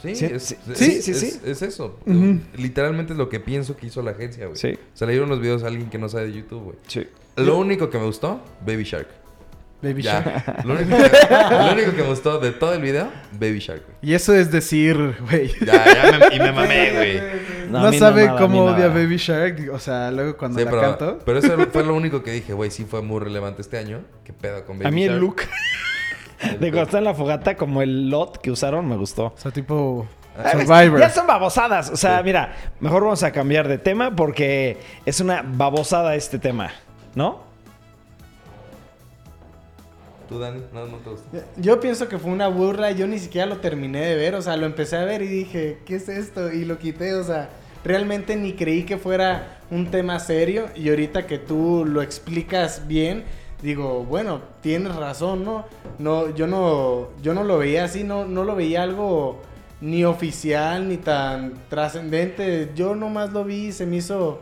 Sí, 0.00 0.14
Sí, 0.14 0.24
es, 0.26 0.42
sí, 0.44 0.56
es- 0.70 0.78
sí, 0.78 0.84
es- 0.92 1.04
sí, 1.04 1.14
sí. 1.14 1.26
es- 1.26 1.40
es 1.44 1.62
eso. 1.62 1.98
Literalmente 2.56 3.12
es 3.12 3.18
lo 3.18 3.28
que 3.28 3.40
pienso 3.40 3.76
que 3.76 3.88
hizo 3.88 4.00
la 4.00 4.12
agencia, 4.12 4.46
güey. 4.46 4.56
Sí. 4.56 4.68
O 4.94 4.96
sea, 4.96 5.06
le 5.06 5.12
dieron 5.14 5.28
los 5.28 5.40
videos 5.40 5.64
a 5.64 5.66
alguien 5.66 5.90
que 5.90 5.98
no 5.98 6.08
sabe 6.08 6.26
de 6.28 6.34
YouTube, 6.34 6.62
güey. 6.62 6.76
Sí. 6.86 7.06
Lo 7.38 7.58
único 7.58 7.88
que 7.90 7.98
me 7.98 8.04
gustó, 8.06 8.40
Baby 8.66 8.84
Shark. 8.84 9.08
Baby 9.80 10.02
Ya. 10.02 10.20
Shark. 10.22 10.64
Lo 10.64 10.74
único, 10.74 10.96
que, 10.96 11.54
lo 11.54 11.72
único 11.72 11.90
que 11.92 12.02
me 12.02 12.08
gustó 12.08 12.38
de 12.40 12.50
todo 12.50 12.74
el 12.74 12.82
video, 12.82 13.08
Baby 13.32 13.60
Shark, 13.60 13.82
güey. 13.86 13.96
Y 14.02 14.14
eso 14.14 14.34
es 14.34 14.50
decir, 14.50 15.16
güey. 15.28 15.52
Ya, 15.64 15.84
ya 16.10 16.18
me, 16.18 16.34
y 16.34 16.38
me 16.40 16.50
mamé, 16.52 16.90
güey. 16.94 17.22
No, 17.70 17.92
sabe 17.92 18.26
nada, 18.26 18.38
cómo 18.40 18.64
odia 18.64 18.88
nada. 18.88 18.94
Baby 18.94 19.16
Shark. 19.18 19.70
O 19.72 19.78
sea, 19.78 20.10
luego 20.10 20.36
cuando 20.36 20.58
Sí, 20.58 20.64
la 20.64 20.70
pero, 20.72 20.82
canto. 20.82 21.18
pero 21.24 21.38
eso 21.38 21.56
fue 21.72 21.84
lo 21.84 21.94
único 21.94 22.22
que 22.24 22.32
dije, 22.32 22.52
güey, 22.54 22.70
sí 22.72 22.84
fue 22.86 23.02
muy 23.02 23.20
relevante 23.20 23.62
este 23.62 23.78
año. 23.78 24.00
¿Qué 24.24 24.32
pedo 24.32 24.64
con 24.64 24.78
Baby 24.78 24.88
A 24.88 24.90
mí 24.90 25.02
Shark? 25.04 25.14
el 25.14 25.20
look 25.20 25.36
de 26.40 26.56
cuando 26.70 26.82
está 26.82 26.98
en 26.98 27.04
la 27.04 27.14
fogata, 27.14 27.56
como 27.56 27.82
el 27.82 28.10
lot 28.10 28.38
que 28.38 28.50
usaron, 28.50 28.88
me 28.88 28.96
gustó. 28.96 29.26
O 29.26 29.34
sea, 29.36 29.50
tipo 29.52 30.06
Ah, 30.40 30.52
Survivor. 30.52 31.00
Ya 31.00 31.10
son 31.10 31.26
babosadas. 31.26 31.90
O 31.90 31.96
sea, 31.96 32.22
mira, 32.22 32.54
mejor 32.78 33.02
vamos 33.02 33.22
a 33.24 33.32
cambiar 33.32 33.66
de 33.66 33.76
tema 33.78 34.14
porque 34.14 34.76
es 35.04 35.20
una 35.20 35.42
babosada 35.44 36.14
este 36.14 36.38
tema, 36.38 36.70
¿no? 37.14 37.48
¿Tú, 40.28 40.38
Dani? 40.38 40.60
No, 40.74 40.86
no 40.86 40.98
te 40.98 41.10
gustó. 41.10 41.26
Yo 41.56 41.80
pienso 41.80 42.08
que 42.08 42.18
fue 42.18 42.30
una 42.30 42.48
burla, 42.48 42.90
yo 42.90 43.06
ni 43.06 43.18
siquiera 43.18 43.46
lo 43.46 43.58
terminé 43.58 44.04
de 44.04 44.14
ver, 44.14 44.34
o 44.34 44.42
sea, 44.42 44.56
lo 44.56 44.66
empecé 44.66 44.96
a 44.96 45.04
ver 45.04 45.22
y 45.22 45.26
dije, 45.26 45.78
¿qué 45.86 45.96
es 45.96 46.08
esto? 46.08 46.52
Y 46.52 46.66
lo 46.66 46.78
quité, 46.78 47.14
o 47.14 47.24
sea, 47.24 47.48
realmente 47.82 48.36
ni 48.36 48.52
creí 48.52 48.84
que 48.84 48.98
fuera 48.98 49.60
un 49.70 49.90
tema 49.90 50.18
serio 50.20 50.66
y 50.74 50.90
ahorita 50.90 51.26
que 51.26 51.38
tú 51.38 51.86
lo 51.86 52.02
explicas 52.02 52.86
bien, 52.86 53.24
digo, 53.62 54.04
bueno, 54.04 54.42
tienes 54.60 54.94
razón, 54.94 55.44
¿no? 55.44 55.64
No, 55.98 56.34
yo 56.34 56.46
no, 56.46 57.08
yo 57.22 57.32
no 57.32 57.42
lo 57.42 57.56
veía 57.56 57.84
así, 57.84 58.04
no, 58.04 58.26
no 58.26 58.44
lo 58.44 58.54
veía 58.54 58.82
algo 58.82 59.40
ni 59.80 60.04
oficial 60.04 60.88
ni 60.88 60.98
tan 60.98 61.54
trascendente. 61.68 62.72
Yo 62.74 62.94
nomás 62.94 63.32
lo 63.32 63.44
vi 63.44 63.68
y 63.68 63.72
se 63.72 63.86
me 63.86 63.96
hizo 63.96 64.40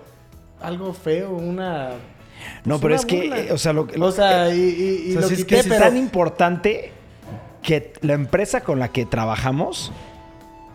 algo 0.61 0.93
feo, 0.93 1.31
una 1.31 1.93
No, 2.65 2.79
pero 2.81 2.95
es 2.95 3.05
que, 3.07 3.17
burla. 3.23 3.39
eh, 3.41 3.53
o 3.53 3.59
sea, 3.59 3.73
lo, 3.73 3.87
o 4.01 4.13
sea, 4.13 4.55
y, 4.55 4.59
y- 4.61 5.13
y 5.13 5.17
O 5.17 5.21
sea, 5.21 5.21
lo 5.23 5.27
es 5.29 5.37
quité, 5.45 5.59
es 5.61 5.67
pero 5.67 5.85
tan 5.85 5.97
importante 5.97 6.93
que 7.63 7.93
la 8.03 8.15
empresa 8.15 8.61
con 8.63 8.79
la 8.79 8.89
que 8.89 9.07
trabajamos 9.07 9.93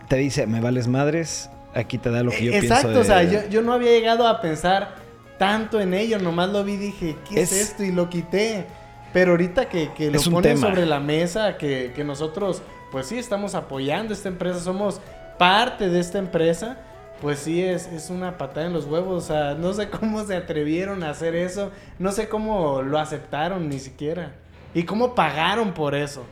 te 0.07 0.17
dice, 0.17 0.45
me 0.47 0.59
vales 0.59 0.87
madres, 0.87 1.49
aquí 1.73 1.97
te 1.97 2.09
da 2.11 2.21
lo 2.23 2.31
que 2.31 2.45
yo 2.45 2.53
Exacto, 2.53 2.87
pienso. 2.89 3.01
o 3.01 3.03
sea, 3.05 3.23
yo, 3.23 3.47
yo 3.49 3.61
no 3.61 3.73
había 3.73 3.91
llegado 3.91 4.27
a 4.27 4.41
pensar 4.41 4.95
tanto 5.37 5.79
en 5.79 5.93
ello, 5.93 6.19
nomás 6.19 6.49
lo 6.49 6.63
vi 6.63 6.73
y 6.73 6.77
dije, 6.77 7.15
¿qué 7.29 7.41
es, 7.41 7.51
Es- 7.51 7.69
esto? 7.69 7.83
Y 7.83 7.91
lo 7.91 8.09
quité. 8.09 8.65
Pero 9.13 9.31
ahorita 9.31 9.67
que, 9.67 9.91
que 9.91 10.09
lo 10.09 10.17
Es 10.17 10.29
ponen 10.29 10.55
tema. 10.55 10.67
sobre 10.69 10.85
la 10.85 10.99
mesa, 11.01 11.57
que, 11.57 11.91
que 11.93 12.03
nosotros, 12.05 12.61
pues 12.93 13.07
sí, 13.07 13.17
estamos 13.17 13.55
apoyando 13.55 14.13
esta 14.13 14.29
empresa, 14.29 14.59
somos 14.61 15.01
parte 15.37 15.89
de 15.89 15.99
esta 15.99 16.17
empresa, 16.17 16.77
pues 17.21 17.39
sí, 17.39 17.61
es, 17.63 17.85
es 17.87 18.09
una 18.09 18.37
patada 18.37 18.65
en 18.67 18.73
los 18.73 18.85
huevos. 18.85 19.23
O 19.23 19.27
sea, 19.27 19.53
no 19.53 19.73
sé 19.73 19.89
cómo 19.89 20.23
se 20.25 20.35
atrevieron 20.35 21.03
a 21.03 21.11
hacer 21.11 21.35
eso, 21.35 21.71
no 21.99 22.11
sé 22.11 22.27
cómo 22.27 22.81
lo 22.81 22.99
aceptaron 22.99 23.69
ni 23.69 23.79
siquiera. 23.79 24.35
Y 24.73 24.83
cómo 24.83 25.15
pagaron 25.15 25.73
por 25.73 25.95
eso. 25.95 26.23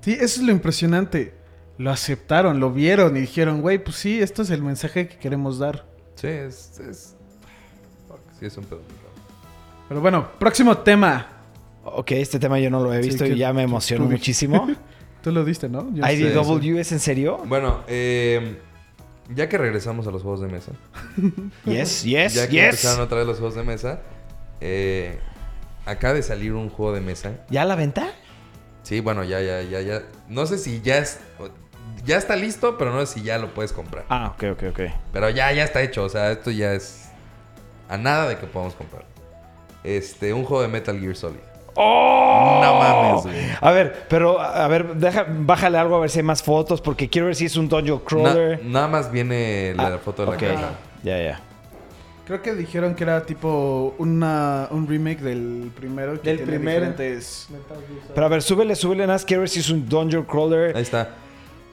Sí, 0.00 0.12
eso 0.12 0.40
es 0.40 0.42
lo 0.42 0.52
impresionante. 0.52 1.34
Lo 1.78 1.90
aceptaron, 1.90 2.60
lo 2.60 2.70
vieron 2.72 3.16
y 3.16 3.20
dijeron, 3.20 3.60
güey, 3.60 3.82
pues 3.82 3.96
sí, 3.96 4.20
esto 4.20 4.42
es 4.42 4.50
el 4.50 4.62
mensaje 4.62 5.08
que 5.08 5.16
queremos 5.16 5.58
dar. 5.58 5.84
Sí, 6.14 6.28
es. 6.28 6.78
es... 6.78 7.16
fuck, 8.08 8.18
sí, 8.38 8.46
es 8.46 8.56
un 8.56 8.64
pedo. 8.64 8.80
Pero 9.88 10.00
bueno, 10.00 10.28
próximo 10.38 10.78
tema. 10.78 11.26
Ok, 11.84 12.12
este 12.12 12.38
tema 12.38 12.58
yo 12.58 12.70
no 12.70 12.82
lo 12.82 12.92
he 12.94 13.02
Sí, 13.02 13.08
visto 13.10 13.24
que- 13.24 13.32
y 13.32 13.38
ya 13.38 13.52
me 13.52 13.62
emocionó 13.62 14.06
muchísimo. 14.06 14.66
Tú 15.22 15.32
lo 15.32 15.44
diste, 15.44 15.68
¿no? 15.68 15.90
Yo- 15.92 16.06
IDW, 16.06 16.78
¿es 16.78 16.92
en 16.92 17.00
serio? 17.00 17.42
Bueno, 17.46 17.80
eh, 17.88 18.58
ya 19.28 19.48
que 19.48 19.58
regresamos 19.58 20.06
a 20.06 20.10
los 20.10 20.22
juegos 20.22 20.40
de 20.40 20.48
mesa. 20.48 20.72
Yes, 21.64 22.02
yes, 22.04 22.34
ya 22.34 22.46
que 22.46 22.52
yes. 22.52 22.64
empezaron 22.64 23.00
otra 23.00 23.18
vez 23.18 23.26
los 23.26 23.38
juegos 23.38 23.54
de 23.54 23.62
mesa. 23.62 24.00
Eh, 24.60 25.18
acaba 25.86 26.14
de 26.14 26.22
salir 26.22 26.52
un 26.52 26.68
juego 26.68 26.92
de 26.92 27.00
mesa. 27.00 27.44
¿Ya 27.50 27.62
a 27.62 27.64
la 27.64 27.76
venta? 27.76 28.12
Sí, 28.82 29.00
bueno, 29.00 29.24
ya, 29.24 29.40
ya, 29.40 29.62
ya, 29.62 29.80
ya. 29.80 30.02
No 30.28 30.46
sé 30.46 30.58
si 30.58 30.80
ya 30.82 30.98
es. 30.98 31.20
Ya 32.04 32.18
está 32.18 32.36
listo, 32.36 32.76
pero 32.76 32.92
no 32.92 33.04
sé 33.06 33.14
si 33.14 33.22
ya 33.22 33.38
lo 33.38 33.54
puedes 33.54 33.72
comprar. 33.72 34.04
Ah, 34.10 34.34
ok, 34.34 34.44
ok, 34.52 34.62
ok. 34.70 34.80
Pero 35.12 35.30
ya, 35.30 35.52
ya 35.52 35.64
está 35.64 35.80
hecho. 35.82 36.04
O 36.04 36.08
sea, 36.08 36.32
esto 36.32 36.50
ya 36.50 36.74
es. 36.74 37.08
A 37.88 37.96
nada 37.96 38.28
de 38.28 38.36
que 38.36 38.46
podamos 38.46 38.74
comprar. 38.74 39.06
Este, 39.84 40.32
un 40.32 40.44
juego 40.44 40.62
de 40.62 40.68
Metal 40.68 40.98
Gear 40.98 41.16
Solid. 41.16 41.53
¡Oh! 41.76 42.60
No 42.62 42.74
mames, 42.78 43.22
güey. 43.24 43.56
A 43.60 43.70
ver, 43.72 44.06
pero 44.08 44.40
a 44.40 44.66
ver, 44.68 44.94
deja, 44.94 45.26
bájale 45.28 45.78
algo 45.78 45.96
a 45.96 46.00
ver 46.00 46.10
si 46.10 46.18
hay 46.20 46.22
más 46.24 46.42
fotos, 46.42 46.80
porque 46.80 47.08
quiero 47.08 47.26
ver 47.26 47.36
si 47.36 47.46
es 47.46 47.56
un 47.56 47.68
Dungeon 47.68 47.98
Na- 47.98 48.04
Crawler. 48.04 48.64
nada 48.64 48.88
más 48.88 49.10
viene 49.10 49.74
la 49.76 49.86
Ah, 49.94 49.98
foto 49.98 50.24
de 50.24 50.30
la 50.30 50.36
ok. 50.36 50.42
caja. 50.42 50.70
Ya, 51.02 51.18
ya. 51.22 51.40
Creo 52.26 52.40
que 52.40 52.54
dijeron 52.54 52.94
que 52.94 53.04
era 53.04 53.26
tipo 53.26 53.94
una, 53.98 54.68
un 54.70 54.86
remake 54.88 55.20
del 55.20 55.70
primero. 55.76 56.20
Que 56.22 56.30
Del 56.36 56.40
primero. 56.46 56.86
diferentes- 56.86 57.48
Pero 58.14 58.26
a 58.26 58.28
ver, 58.30 58.40
súbele, 58.42 58.74
súbele 58.76 59.02
nada 59.02 59.14
más. 59.14 59.24
Quiero 59.26 59.40
ver 59.42 59.50
si 59.50 59.60
es 59.60 59.68
un 59.68 59.86
Dungeon 59.86 60.24
Crawler. 60.24 60.74
Ahí 60.74 60.82
está. 60.82 61.10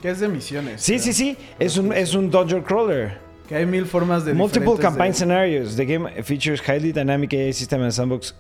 Que 0.02 0.10
es 0.10 0.20
de 0.20 0.28
misiones. 0.28 0.82
Sí, 0.82 1.00
sí, 1.00 1.14
sí. 1.14 1.38
Es 1.58 1.78
un, 1.78 1.94
es 1.94 2.14
un 2.16 2.30
Dungeon 2.30 2.64
Crawler. 2.64 3.18
Que 3.52 3.58
hay 3.58 3.66
mil 3.66 3.86
formas 3.86 4.24
de 4.24 4.34
Multiple 4.34 4.78
campaign 4.80 5.12
de- 5.12 5.18
scenarios. 5.18 5.76
The 5.76 5.86
game 5.86 6.10
features 6.24 6.62
highly 6.62 6.94
dynamic 6.94 7.34
AI 7.34 7.52
system 7.52 7.82
and 7.82 7.92
sandbox. 7.92 8.34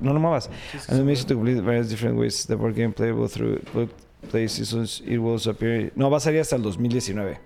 No, 0.00 0.12
no 0.12 0.20
muevas. 0.20 0.50
And 0.86 0.98
the 0.98 1.02
mission 1.02 1.26
to 1.28 1.34
complete 1.34 1.62
various 1.62 1.88
different 1.88 2.18
ways. 2.18 2.44
The 2.46 2.54
board 2.54 2.74
game 2.74 2.92
playable 2.92 3.26
through 3.26 3.60
play 4.30 4.46
seasons. 4.48 5.02
It 5.06 5.16
will 5.16 5.40
appear. 5.48 5.90
No, 5.96 6.10
va 6.10 6.18
a 6.18 6.20
salir 6.20 6.40
hasta 6.42 6.56
el 6.56 6.62
2019. 6.62 7.38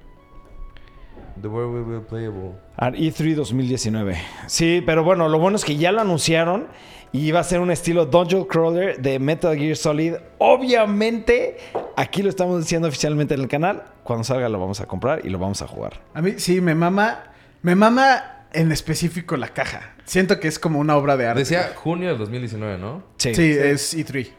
The 1.40 1.46
World 1.48 1.72
Will 1.88 2.00
Be 2.00 2.04
Playable. 2.04 2.56
Ah, 2.76 2.90
E3 2.90 3.36
2019. 3.36 4.16
Sí, 4.48 4.82
pero 4.84 5.04
bueno, 5.04 5.28
lo 5.28 5.38
bueno 5.38 5.54
es 5.56 5.64
que 5.64 5.76
ya 5.76 5.92
lo 5.92 6.00
anunciaron 6.00 6.66
y 7.12 7.30
va 7.30 7.38
a 7.40 7.44
ser 7.44 7.60
un 7.60 7.70
estilo 7.70 8.06
Dungeon 8.06 8.44
Crawler 8.44 9.00
de 9.00 9.20
Metal 9.20 9.56
Gear 9.56 9.76
Solid. 9.76 10.14
Obviamente, 10.38 11.58
aquí 11.98 12.22
lo 12.22 12.28
estamos 12.28 12.60
diciendo 12.60 12.88
oficialmente 12.88 13.34
en 13.34 13.40
el 13.40 13.48
canal. 13.48 13.82
Cuando 14.04 14.24
salga 14.24 14.48
lo 14.48 14.58
vamos 14.58 14.80
a 14.80 14.86
comprar 14.86 15.24
y 15.24 15.30
lo 15.30 15.38
vamos 15.38 15.60
a 15.62 15.66
jugar. 15.66 16.00
A 16.14 16.22
mí 16.22 16.34
sí, 16.38 16.60
me 16.60 16.74
mama. 16.74 17.24
Me 17.62 17.74
mama 17.74 18.46
en 18.52 18.70
específico 18.70 19.36
la 19.36 19.48
caja. 19.48 19.94
Siento 20.04 20.38
que 20.38 20.48
es 20.48 20.58
como 20.58 20.78
una 20.78 20.96
obra 20.96 21.16
de 21.16 21.26
arte. 21.26 21.40
Decía 21.40 21.72
junio 21.74 22.08
del 22.08 22.18
2019, 22.18 22.78
¿no? 22.78 23.02
Sí, 23.16 23.30
es 23.30 23.94
E 23.94 24.06
E3. 24.06 24.30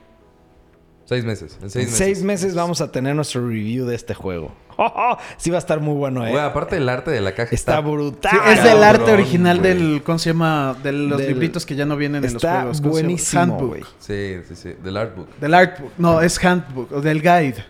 Seis 1.09 1.25
meses. 1.25 1.57
En 1.63 1.71
seis 1.71 1.75
en 1.75 1.81
meses. 1.91 1.97
seis 1.97 2.21
meses 2.23 2.53
vamos 2.53 2.81
a 2.81 2.91
tener 2.91 3.15
nuestro 3.15 3.41
review 3.47 3.87
de 3.87 3.95
este 3.95 4.13
juego. 4.13 4.51
sí 5.37 5.49
va 5.49 5.57
a 5.57 5.59
estar 5.59 5.79
muy 5.79 5.95
bueno, 5.95 6.23
¿eh? 6.23 6.29
Güey, 6.29 6.43
aparte 6.43 6.77
el 6.77 6.87
arte 6.87 7.09
de 7.09 7.19
la 7.19 7.31
caja 7.33 7.49
Está 7.55 7.79
está, 7.79 7.79
brutal. 7.79 8.31
Sí, 8.31 8.37
es 8.51 8.63
del 8.63 8.83
arte 8.83 9.11
original 9.11 9.57
güey. 9.59 9.73
del. 9.73 10.03
¿Cómo 10.03 10.19
se 10.19 10.29
llama? 10.29 10.77
De 10.83 10.91
los 10.91 11.17
Del- 11.17 11.29
libritos 11.29 11.65
que 11.65 11.75
ya 11.75 11.85
no 11.85 11.97
vienen 11.97 12.23
en 12.23 12.33
los 12.33 12.43
Está 12.43 12.57
juegos. 12.61 12.79
¿Cómo 12.81 12.93
se 12.93 12.99
llama? 13.01 13.07
buenísimo, 13.07 13.41
Handbook. 13.41 13.67
güey. 13.69 13.83
Sí, 13.97 14.35
sí, 14.47 14.55
sí. 14.55 14.75
Del 14.83 14.97
artbook. 14.97 15.27
Del 15.39 15.53
artbook. 15.55 15.91
No, 15.97 16.21
es 16.21 16.45
handbook. 16.45 16.91
O 16.91 17.01
del 17.01 17.21
guide. 17.23 17.65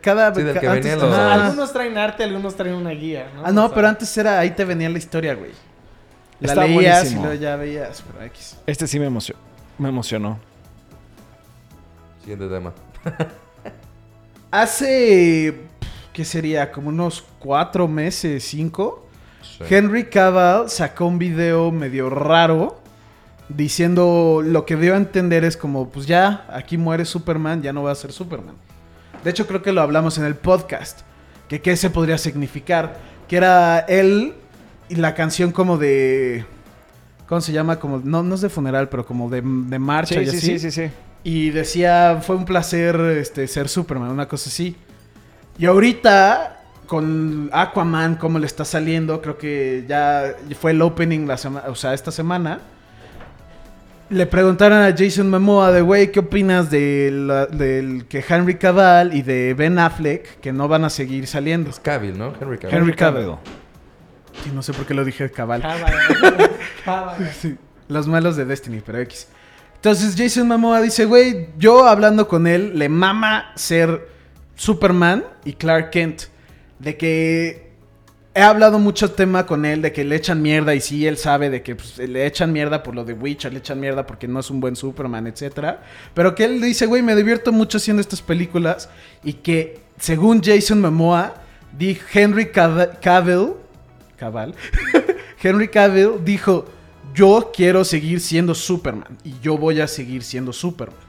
Cada 0.00 0.32
Sí, 0.34 0.42
del 0.42 0.58
que 0.58 0.94
los- 0.96 1.02
Ajá. 1.12 1.34
Algunos 1.34 1.72
traen 1.72 1.98
arte, 1.98 2.22
algunos 2.22 2.54
traen 2.56 2.74
una 2.76 2.90
guía. 2.90 3.26
¿no? 3.34 3.42
Ah, 3.46 3.50
no, 3.52 3.64
O 3.64 3.66
sea, 3.66 3.74
pero 3.74 3.88
antes 3.88 4.16
era. 4.16 4.38
Ahí 4.38 4.50
te 4.50 4.64
venía 4.64 4.88
la 4.88 4.98
historia, 4.98 5.34
güey. 5.34 5.50
La 6.38 6.48
Está 6.52 6.64
leías 6.66 6.94
buenísimo. 6.98 7.20
y 7.20 7.24
luego 7.24 7.40
ya 7.42 7.56
veías. 7.56 8.04
Pero 8.12 8.24
X. 8.26 8.56
Este 8.66 8.86
sí 8.86 9.00
me 9.00 9.06
emocionó. 9.06 9.40
Me 9.78 9.88
emocionó. 9.88 10.38
Siguiente 12.26 12.48
tema. 12.52 12.72
Hace. 14.50 15.54
¿Qué 16.12 16.24
sería? 16.24 16.72
Como 16.72 16.88
unos 16.88 17.24
cuatro 17.38 17.86
meses, 17.86 18.42
cinco. 18.42 19.06
Sí. 19.42 19.62
Henry 19.72 20.06
Cavill 20.06 20.68
sacó 20.68 21.06
un 21.06 21.20
video 21.20 21.70
medio 21.70 22.10
raro 22.10 22.80
diciendo 23.48 24.42
lo 24.44 24.66
que 24.66 24.74
dio 24.74 24.94
a 24.94 24.96
entender 24.96 25.44
es 25.44 25.56
como, 25.56 25.88
pues 25.88 26.06
ya, 26.06 26.44
aquí 26.50 26.76
muere 26.76 27.04
Superman, 27.04 27.62
ya 27.62 27.72
no 27.72 27.84
va 27.84 27.92
a 27.92 27.94
ser 27.94 28.10
Superman. 28.10 28.56
De 29.22 29.30
hecho, 29.30 29.46
creo 29.46 29.62
que 29.62 29.70
lo 29.70 29.80
hablamos 29.80 30.18
en 30.18 30.24
el 30.24 30.34
podcast, 30.34 31.02
que 31.48 31.62
qué 31.62 31.76
se 31.76 31.90
podría 31.90 32.18
significar, 32.18 32.96
que 33.28 33.36
era 33.36 33.78
él 33.80 34.34
y 34.88 34.96
la 34.96 35.14
canción 35.14 35.52
como 35.52 35.78
de... 35.78 36.44
¿Cómo 37.28 37.40
se 37.40 37.52
llama? 37.52 37.78
Como, 37.78 38.00
no, 38.02 38.24
no 38.24 38.34
es 38.34 38.40
de 38.40 38.48
funeral, 38.48 38.88
pero 38.88 39.06
como 39.06 39.30
de, 39.30 39.42
de 39.44 39.78
marcha 39.78 40.14
Sí, 40.16 40.20
y 40.22 40.26
sí, 40.26 40.36
así. 40.36 40.46
sí, 40.46 40.58
sí, 40.58 40.70
sí. 40.72 40.90
Y 41.26 41.50
decía, 41.50 42.20
fue 42.22 42.36
un 42.36 42.44
placer 42.44 42.94
este, 43.00 43.48
ser 43.48 43.68
Superman, 43.68 44.10
una 44.10 44.28
cosa 44.28 44.48
así. 44.48 44.76
Y 45.58 45.66
ahorita, 45.66 46.62
con 46.86 47.50
Aquaman, 47.52 48.14
cómo 48.14 48.38
le 48.38 48.46
está 48.46 48.64
saliendo, 48.64 49.20
creo 49.20 49.36
que 49.36 49.84
ya 49.88 50.36
fue 50.60 50.70
el 50.70 50.80
opening 50.80 51.26
la 51.26 51.36
semana, 51.36 51.66
o 51.68 51.74
sea, 51.74 51.94
esta 51.94 52.12
semana. 52.12 52.60
Le 54.08 54.24
preguntaron 54.26 54.78
a 54.78 54.94
Jason 54.96 55.28
Momoa 55.28 55.72
de, 55.72 55.80
güey, 55.80 56.12
¿qué 56.12 56.20
opinas 56.20 56.70
de 56.70 58.04
que 58.08 58.24
Henry 58.28 58.54
Cavill 58.54 59.12
y 59.12 59.22
de 59.22 59.52
Ben 59.54 59.80
Affleck, 59.80 60.38
que 60.38 60.52
no 60.52 60.68
van 60.68 60.84
a 60.84 60.90
seguir 60.90 61.26
saliendo? 61.26 61.70
Es 61.70 61.80
Cavill, 61.80 62.16
¿no? 62.16 62.34
Henry 62.40 62.58
Cavill. 62.58 62.78
Henry 62.78 62.94
Cavill. 62.94 63.34
Sí, 64.44 64.52
no 64.54 64.62
sé 64.62 64.72
por 64.72 64.86
qué 64.86 64.94
lo 64.94 65.04
dije 65.04 65.28
Cavill. 65.32 65.60
Cábala. 66.84 67.16
Sí, 67.36 67.56
los 67.88 68.06
malos 68.06 68.36
de 68.36 68.44
Destiny, 68.44 68.80
pero 68.86 69.00
X. 69.00 69.26
Entonces 69.86 70.16
Jason 70.18 70.48
Momoa 70.48 70.82
dice, 70.82 71.04
güey, 71.04 71.46
yo 71.58 71.86
hablando 71.86 72.26
con 72.26 72.48
él, 72.48 72.76
le 72.76 72.88
mama 72.88 73.52
ser 73.54 74.08
Superman 74.56 75.24
y 75.44 75.52
Clark 75.52 75.90
Kent. 75.90 76.22
De 76.80 76.96
que 76.96 77.70
he 78.34 78.42
hablado 78.42 78.80
mucho 78.80 79.12
tema 79.12 79.46
con 79.46 79.64
él, 79.64 79.82
de 79.82 79.92
que 79.92 80.02
le 80.04 80.16
echan 80.16 80.42
mierda 80.42 80.74
y 80.74 80.80
sí, 80.80 81.06
él 81.06 81.16
sabe 81.18 81.50
de 81.50 81.62
que 81.62 81.76
pues, 81.76 81.98
le 81.98 82.26
echan 82.26 82.52
mierda 82.52 82.82
por 82.82 82.96
lo 82.96 83.04
de 83.04 83.12
Witcher, 83.12 83.52
le 83.52 83.60
echan 83.60 83.78
mierda 83.78 84.04
porque 84.04 84.26
no 84.26 84.40
es 84.40 84.50
un 84.50 84.58
buen 84.58 84.74
Superman, 84.74 85.28
etcétera. 85.28 85.84
Pero 86.14 86.34
que 86.34 86.46
él 86.46 86.60
dice, 86.60 86.86
güey, 86.86 87.02
me 87.02 87.14
divierto 87.14 87.52
mucho 87.52 87.76
haciendo 87.78 88.00
estas 88.00 88.22
películas 88.22 88.88
y 89.22 89.34
que 89.34 89.78
según 90.00 90.42
Jason 90.42 90.80
Momoa, 90.80 91.34
Henry 91.78 92.46
Cav- 92.46 92.98
Cavill, 92.98 93.52
Cavill, 94.16 94.52
Henry 95.40 95.68
Cavill 95.68 96.24
dijo, 96.24 96.66
yo 97.16 97.50
quiero 97.52 97.82
seguir 97.84 98.20
siendo 98.20 98.54
Superman 98.54 99.16
y 99.24 99.34
yo 99.42 99.56
voy 99.56 99.80
a 99.80 99.88
seguir 99.88 100.22
siendo 100.22 100.52
Superman. 100.52 101.00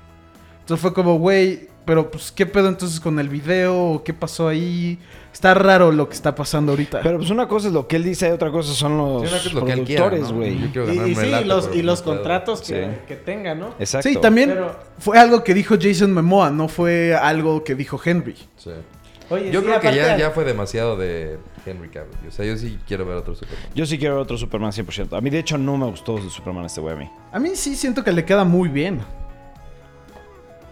Entonces 0.61 0.81
fue 0.81 0.93
como, 0.93 1.19
güey, 1.19 1.67
pero 1.85 2.09
pues, 2.09 2.31
¿qué 2.31 2.45
pedo 2.45 2.67
entonces 2.67 2.99
con 2.99 3.19
el 3.19 3.29
video? 3.29 3.77
¿O 3.91 4.03
¿Qué 4.03 4.13
pasó 4.13 4.47
ahí? 4.47 4.97
Está 5.31 5.53
raro 5.53 5.91
lo 5.91 6.09
que 6.09 6.15
está 6.15 6.33
pasando 6.33 6.71
ahorita. 6.71 7.01
Pero 7.03 7.19
pues 7.19 7.29
una 7.29 7.47
cosa 7.47 7.67
es 7.67 7.73
lo 7.73 7.87
que 7.87 7.95
él 7.97 8.03
dice 8.03 8.27
y 8.27 8.31
otra 8.31 8.51
cosa 8.51 8.73
son 8.73 8.97
los 8.97 9.29
Sí, 9.29 9.49
cosa 9.51 9.65
productores, 9.65 10.31
güey. 10.31 10.53
Y, 10.53 11.11
y 11.11 11.15
sí, 11.15 11.31
arte, 11.33 11.45
los, 11.45 11.69
y 11.75 11.81
los 11.83 12.01
contratos 12.01 12.61
que, 12.61 12.65
Sí. 12.85 12.91
que 13.07 13.15
tenga, 13.15 13.53
¿no? 13.53 13.69
Exacto. 13.79 14.09
sí, 14.09 14.15
también 14.17 14.49
Pero- 14.49 14.75
fue 14.97 15.17
algo 15.19 15.43
que 15.43 15.53
dijo 15.53 15.75
Jason 15.79 16.11
Momoa, 16.11 16.49
no 16.49 16.67
fue 16.67 17.13
algo 17.15 17.63
que 17.63 17.75
dijo 17.75 18.01
Henry. 18.03 18.35
Sí. 18.57 18.71
Oye, 19.29 19.51
Yo 19.51 19.59
sí, 19.59 19.65
creo 19.65 19.79
que 19.81 19.95
ya, 19.95 20.17
ya 20.17 20.31
fue 20.31 20.45
demasiado 20.45 20.95
de 20.95 21.37
Henry 21.65 21.89
Cavill. 21.89 22.15
O 22.27 22.31
sea, 22.31 22.45
yo 22.45 22.55
sí 22.57 22.79
quiero 22.87 23.05
ver 23.05 23.17
otro 23.17 23.35
Superman. 23.35 23.69
Yo 23.75 23.85
sí 23.85 23.97
quiero 23.97 24.15
ver 24.15 24.23
otro 24.23 24.37
Superman 24.37 24.71
100%. 24.71 25.17
A 25.17 25.21
mí, 25.21 25.29
de 25.29 25.39
hecho, 25.39 25.57
no 25.57 25.75
me 25.77 25.85
gustó 25.87 26.17
su 26.19 26.29
Superman 26.29 26.65
este 26.65 26.79
güey 26.81 26.93
a 26.95 26.97
mí. 26.97 27.09
A 27.31 27.39
mí 27.39 27.51
sí 27.55 27.75
siento 27.75 28.03
que 28.03 28.11
le 28.11 28.23
queda 28.23 28.43
muy 28.45 28.69
bien. 28.69 29.01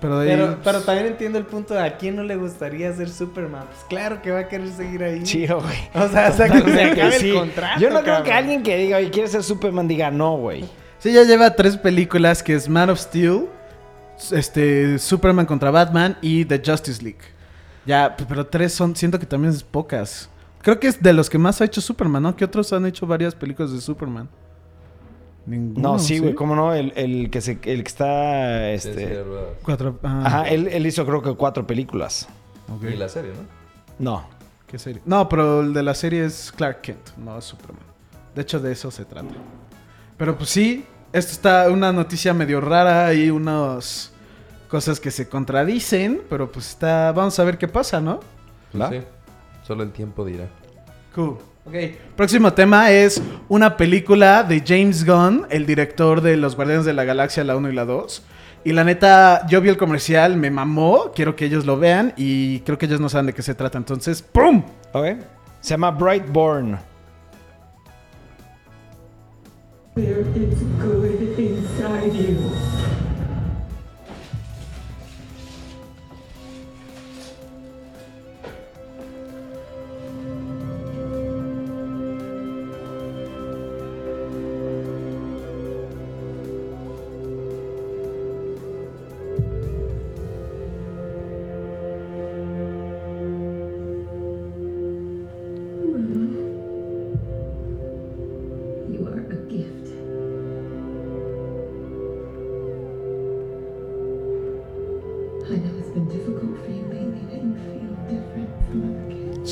Pero 0.01 0.19
de 0.19 0.27
Pero, 0.27 0.57
pero 0.63 0.81
también 0.81 1.07
entiendo 1.07 1.37
el 1.39 1.45
punto 1.45 1.73
de 1.73 1.81
a 1.81 1.97
quién 1.97 2.15
no 2.15 2.23
le 2.23 2.35
gustaría 2.35 2.93
ser 2.93 3.09
Superman. 3.09 3.63
Pues 3.65 3.83
claro 3.89 4.21
que 4.21 4.31
va 4.31 4.39
a 4.39 4.47
querer 4.47 4.69
seguir 4.69 5.03
ahí. 5.03 5.23
Chido, 5.23 5.61
güey. 5.61 5.75
O 5.93 6.07
sea, 6.09 6.27
hasta 6.27 6.47
que 6.47 6.53
se 6.53 6.59
Totalmente, 6.59 7.01
acabe 7.01 7.19
sí. 7.19 7.29
el 7.29 7.35
contrato. 7.35 7.79
Yo 7.81 7.89
no 7.89 7.95
creo 8.01 8.05
cabrón. 8.05 8.23
que 8.23 8.33
alguien 8.33 8.63
que 8.63 8.77
diga, 8.77 8.97
oye, 8.97 9.09
¿quieres 9.09 9.31
ser 9.31 9.43
Superman? 9.43 9.87
Diga, 9.87 10.11
no, 10.11 10.37
güey. 10.37 10.65
Sí, 10.99 11.11
ya 11.13 11.23
lleva 11.23 11.55
tres 11.55 11.77
películas 11.77 12.43
que 12.43 12.53
es 12.55 12.67
Man 12.69 12.89
of 12.89 12.99
Steel, 12.99 13.47
este, 14.31 14.97
Superman 14.99 15.45
contra 15.45 15.71
Batman 15.71 16.17
y 16.21 16.45
The 16.45 16.61
Justice 16.65 17.01
League. 17.03 17.19
Ya, 17.85 18.15
pero 18.27 18.45
tres 18.47 18.73
son, 18.73 18.95
siento 18.95 19.19
que 19.19 19.25
también 19.25 19.53
es 19.53 19.63
pocas. 19.63 20.29
Creo 20.61 20.79
que 20.79 20.87
es 20.87 21.01
de 21.01 21.13
los 21.13 21.29
que 21.29 21.37
más 21.37 21.61
ha 21.61 21.65
hecho 21.65 21.79
Superman, 21.81 22.23
¿no? 22.23 22.35
Que 22.35 22.45
otros 22.45 22.73
han 22.73 22.85
hecho 22.85 23.05
varias 23.05 23.35
películas 23.35 23.71
de 23.71 23.79
Superman. 23.81 24.27
Ninguno, 25.45 25.93
No, 25.93 25.99
sí, 25.99 26.17
güey, 26.17 26.33
¿cómo 26.33 26.55
no? 26.55 26.73
El, 26.73 26.91
el 26.95 27.29
que 27.29 27.39
se, 27.41 27.51
el 27.51 27.83
que 27.83 27.87
está, 27.87 28.71
este... 28.71 29.23
Cuatro. 29.61 29.99
ah, 30.01 30.23
Ajá, 30.25 30.43
él, 30.49 30.67
él 30.69 30.87
hizo 30.87 31.05
creo 31.05 31.21
que 31.21 31.35
cuatro 31.35 31.67
películas. 31.67 32.27
ok. 32.67 32.83
Y 32.85 32.97
la 32.97 33.07
serie, 33.07 33.31
¿no? 33.99 34.13
No. 34.17 34.27
¿Qué 34.65 34.79
serie? 34.79 35.03
No, 35.05 35.29
pero 35.29 35.61
el 35.61 35.71
de 35.73 35.83
la 35.83 35.93
serie 35.93 36.25
es 36.25 36.51
Clark 36.51 36.81
Kent, 36.81 37.15
no 37.17 37.37
es 37.37 37.45
Superman. 37.45 37.83
De 38.33 38.41
hecho, 38.41 38.59
de 38.59 38.71
eso 38.71 38.89
se 38.89 39.05
trata. 39.05 39.29
Pero 40.17 40.35
pues 40.35 40.49
sí, 40.49 40.83
esto 41.13 41.31
está 41.31 41.69
una 41.69 41.93
noticia 41.93 42.33
medio 42.33 42.59
rara 42.59 43.13
y 43.13 43.29
unas 43.29 44.11
cosas 44.67 44.99
que 44.99 45.11
se 45.11 45.27
contradicen, 45.29 46.21
pero 46.29 46.51
pues 46.51 46.69
está, 46.69 47.11
vamos 47.11 47.37
a 47.39 47.43
ver 47.43 47.57
qué 47.57 47.67
pasa, 47.67 48.01
¿no? 48.01 48.19
Pues 48.71 48.89
sí. 48.89 48.99
Solo 49.63 49.83
el 49.83 49.91
tiempo 49.91 50.25
dirá. 50.25 50.47
Cool. 51.13 51.37
Ok. 51.65 51.73
Próximo 52.15 52.53
tema 52.53 52.91
es 52.91 53.21
una 53.49 53.75
película 53.77 54.43
de 54.43 54.63
James 54.65 55.05
Gunn, 55.05 55.47
el 55.49 55.65
director 55.65 56.21
de 56.21 56.37
Los 56.37 56.55
Guardianes 56.55 56.85
de 56.85 56.93
la 56.93 57.03
Galaxia, 57.03 57.43
la 57.43 57.55
1 57.55 57.71
y 57.71 57.73
la 57.73 57.85
2. 57.85 58.23
Y 58.65 58.73
la 58.73 58.83
neta, 58.83 59.45
yo 59.47 59.61
vi 59.61 59.69
el 59.69 59.77
comercial, 59.77 60.37
me 60.37 60.51
mamó, 60.51 61.11
quiero 61.15 61.35
que 61.35 61.45
ellos 61.45 61.65
lo 61.65 61.77
vean 61.77 62.13
y 62.17 62.59
creo 62.61 62.77
que 62.77 62.87
ellos 62.87 62.99
no 62.99 63.09
saben 63.09 63.27
de 63.27 63.33
qué 63.33 63.41
se 63.41 63.55
trata. 63.55 63.77
Entonces, 63.77 64.21
¡pum! 64.21 64.63
Ok. 64.91 65.05
Se 65.61 65.69
llama 65.69 65.91
Brightborn. 65.91 66.77
There 69.95 70.19
is 70.19 70.59
good 70.81 71.39
inside. 71.39 72.13
You 72.13 72.64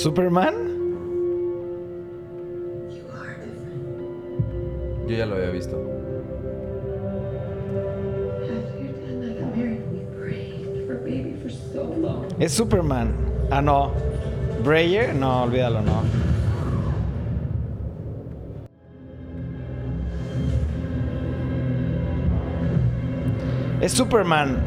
¿Superman? 0.03 0.53
You 2.91 3.07
are 3.15 3.39
different. 3.39 5.07
Yo 5.07 5.15
ya 5.15 5.25
lo 5.25 5.35
había 5.35 5.51
visto. 5.51 5.79
Es 12.37 12.51
Superman. 12.51 13.15
Ah, 13.49 13.61
no. 13.61 13.91
Breyer? 14.65 15.15
No, 15.15 15.43
olvídalo, 15.43 15.81
no. 15.81 16.03
Es 23.79 23.93
Superman. 23.93 24.57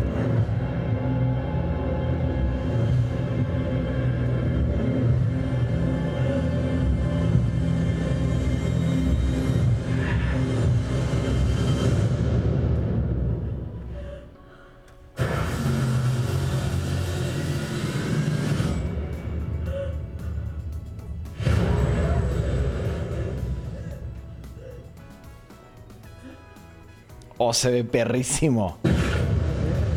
Oh, 27.49 27.53
se 27.53 27.70
ve 27.70 27.84
perrísimo. 27.84 28.78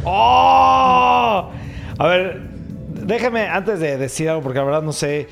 ¡Oh! 0.05 1.49
A 1.97 2.07
ver, 2.07 2.41
déjame 2.93 3.47
antes 3.47 3.79
de 3.79 3.97
decir 3.97 4.29
algo, 4.29 4.41
porque 4.43 4.59
la 4.59 4.65
verdad 4.65 4.81
no 4.83 4.93
sé. 4.93 5.27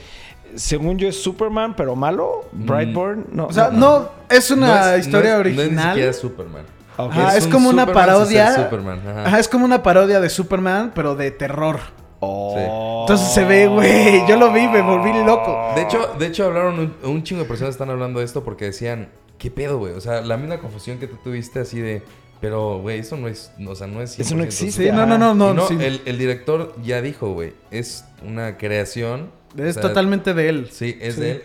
Según 0.55 0.97
yo 0.97 1.07
es 1.07 1.21
Superman, 1.21 1.75
pero 1.75 1.95
malo. 1.95 2.45
Brightborn. 2.51 3.27
No, 3.31 3.47
O 3.47 3.53
sea, 3.53 3.69
no, 3.69 4.09
es 4.29 4.49
una 4.49 4.95
es- 4.95 5.05
historia 5.05 5.37
no 5.37 5.41
es- 5.41 5.45
No 5.45 5.49
es 5.49 5.55
ni 5.55 5.61
original. 5.63 5.89
siquiera 5.93 6.13
Superman. 6.13 6.63
Ajá, 6.97 7.37
es, 7.37 7.45
como 7.45 7.69
una 7.69 7.83
Superman 7.83 8.07
parodia. 8.07 8.51
ser 8.51 8.63
Superman, 8.63 9.01
ajá. 9.07 9.25
Ajá, 9.27 9.39
es 9.39 9.47
como 9.47 9.65
una 9.65 9.83
parodia 9.83 10.19
de 10.19 10.29
Superman, 10.29 10.91
pero 10.95 11.13
de 11.15 11.29
terror. 11.29 11.79
Oh. 12.19 13.01
Entonces 13.01 13.27
se 13.31 13.45
ve, 13.45 13.67
güey. 13.67 14.27
Yo 14.27 14.37
lo 14.37 14.51
vi, 14.51 14.67
me 14.67 14.81
volví 14.81 15.11
loco. 15.23 15.55
De 15.75 15.83
hecho, 15.83 16.15
de 16.17 16.25
hecho 16.25 16.45
hablaron 16.45 16.79
un, 16.79 16.95
un 17.11 17.21
chingo 17.23 17.43
de 17.43 17.47
personas 17.47 17.75
están 17.75 17.91
hablando 17.91 18.17
de 18.19 18.25
esto 18.25 18.43
porque 18.43 18.65
decían, 18.65 19.09
¿qué 19.37 19.51
pedo, 19.51 19.77
güey? 19.77 19.93
O 19.93 20.01
sea, 20.01 20.21
la 20.21 20.37
misma 20.37 20.59
confusión 20.59 20.97
que 20.99 21.07
tú 21.07 21.17
tuviste 21.23 21.59
así 21.59 21.79
de, 21.79 22.01
pero, 22.41 22.79
güey, 22.79 22.99
eso 22.99 23.17
no 23.17 23.27
es, 23.27 23.51
o 23.65 23.75
sea, 23.75 23.87
no 23.87 24.01
es 24.01 24.19
Eso 24.19 24.35
no 24.35 24.43
100% 24.43 24.45
existe. 24.45 24.83
Sí, 24.85 24.91
no, 24.91 25.05
no, 25.05 25.17
no, 25.17 25.33
no. 25.33 25.53
No, 25.53 25.67
sí. 25.67 25.75
el, 25.79 26.01
el 26.05 26.17
director 26.17 26.75
ya 26.83 27.01
dijo, 27.01 27.33
güey, 27.33 27.53
es 27.71 28.05
una 28.25 28.57
creación. 28.57 29.31
es 29.57 29.71
o 29.71 29.73
sea, 29.73 29.81
totalmente 29.81 30.33
de 30.33 30.49
él. 30.49 30.69
Sí, 30.71 30.97
es 31.01 31.15
Sí. 31.15 31.21
de 31.21 31.31
él. 31.31 31.43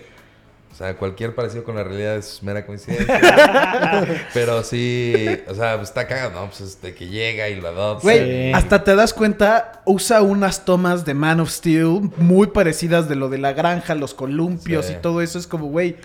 O 0.73 0.75
sea, 0.75 0.97
cualquier 0.97 1.35
parecido 1.35 1.65
con 1.65 1.75
la 1.77 1.85
realidad 1.85 2.17
es 2.17 2.43
mera 2.43 2.65
coincidencia. 2.65 3.21
Pero 4.35 4.63
sí, 4.65 5.15
o 5.47 5.55
sea, 5.55 5.77
pues, 5.77 5.91
está 5.91 6.07
cagado, 6.07 6.31
¿no? 6.41 6.47
Pues 6.49 6.63
este, 6.63 6.95
que 6.95 7.09
llega 7.09 7.49
y 7.51 7.61
lo 7.61 7.69
adopta. 7.69 8.03
Güey, 8.03 8.49
Sí. 8.49 8.53
hasta 8.55 8.83
te 8.83 8.97
das 8.97 9.13
cuenta, 9.13 9.83
usa 9.85 10.23
unas 10.23 10.65
tomas 10.65 11.05
de 11.05 11.13
Man 11.15 11.41
of 11.41 11.51
Steel 11.51 12.11
muy 12.17 12.47
parecidas 12.49 13.09
de 13.09 13.17
lo 13.17 13.29
de 13.29 13.37
la 13.39 13.53
granja, 13.53 13.95
los 13.95 14.15
columpios 14.15 14.87
Sí. 14.87 14.95
y 14.95 15.03
todo 15.03 15.21
eso. 15.21 15.39
Es 15.39 15.47
como, 15.47 15.67
güey, 15.67 15.97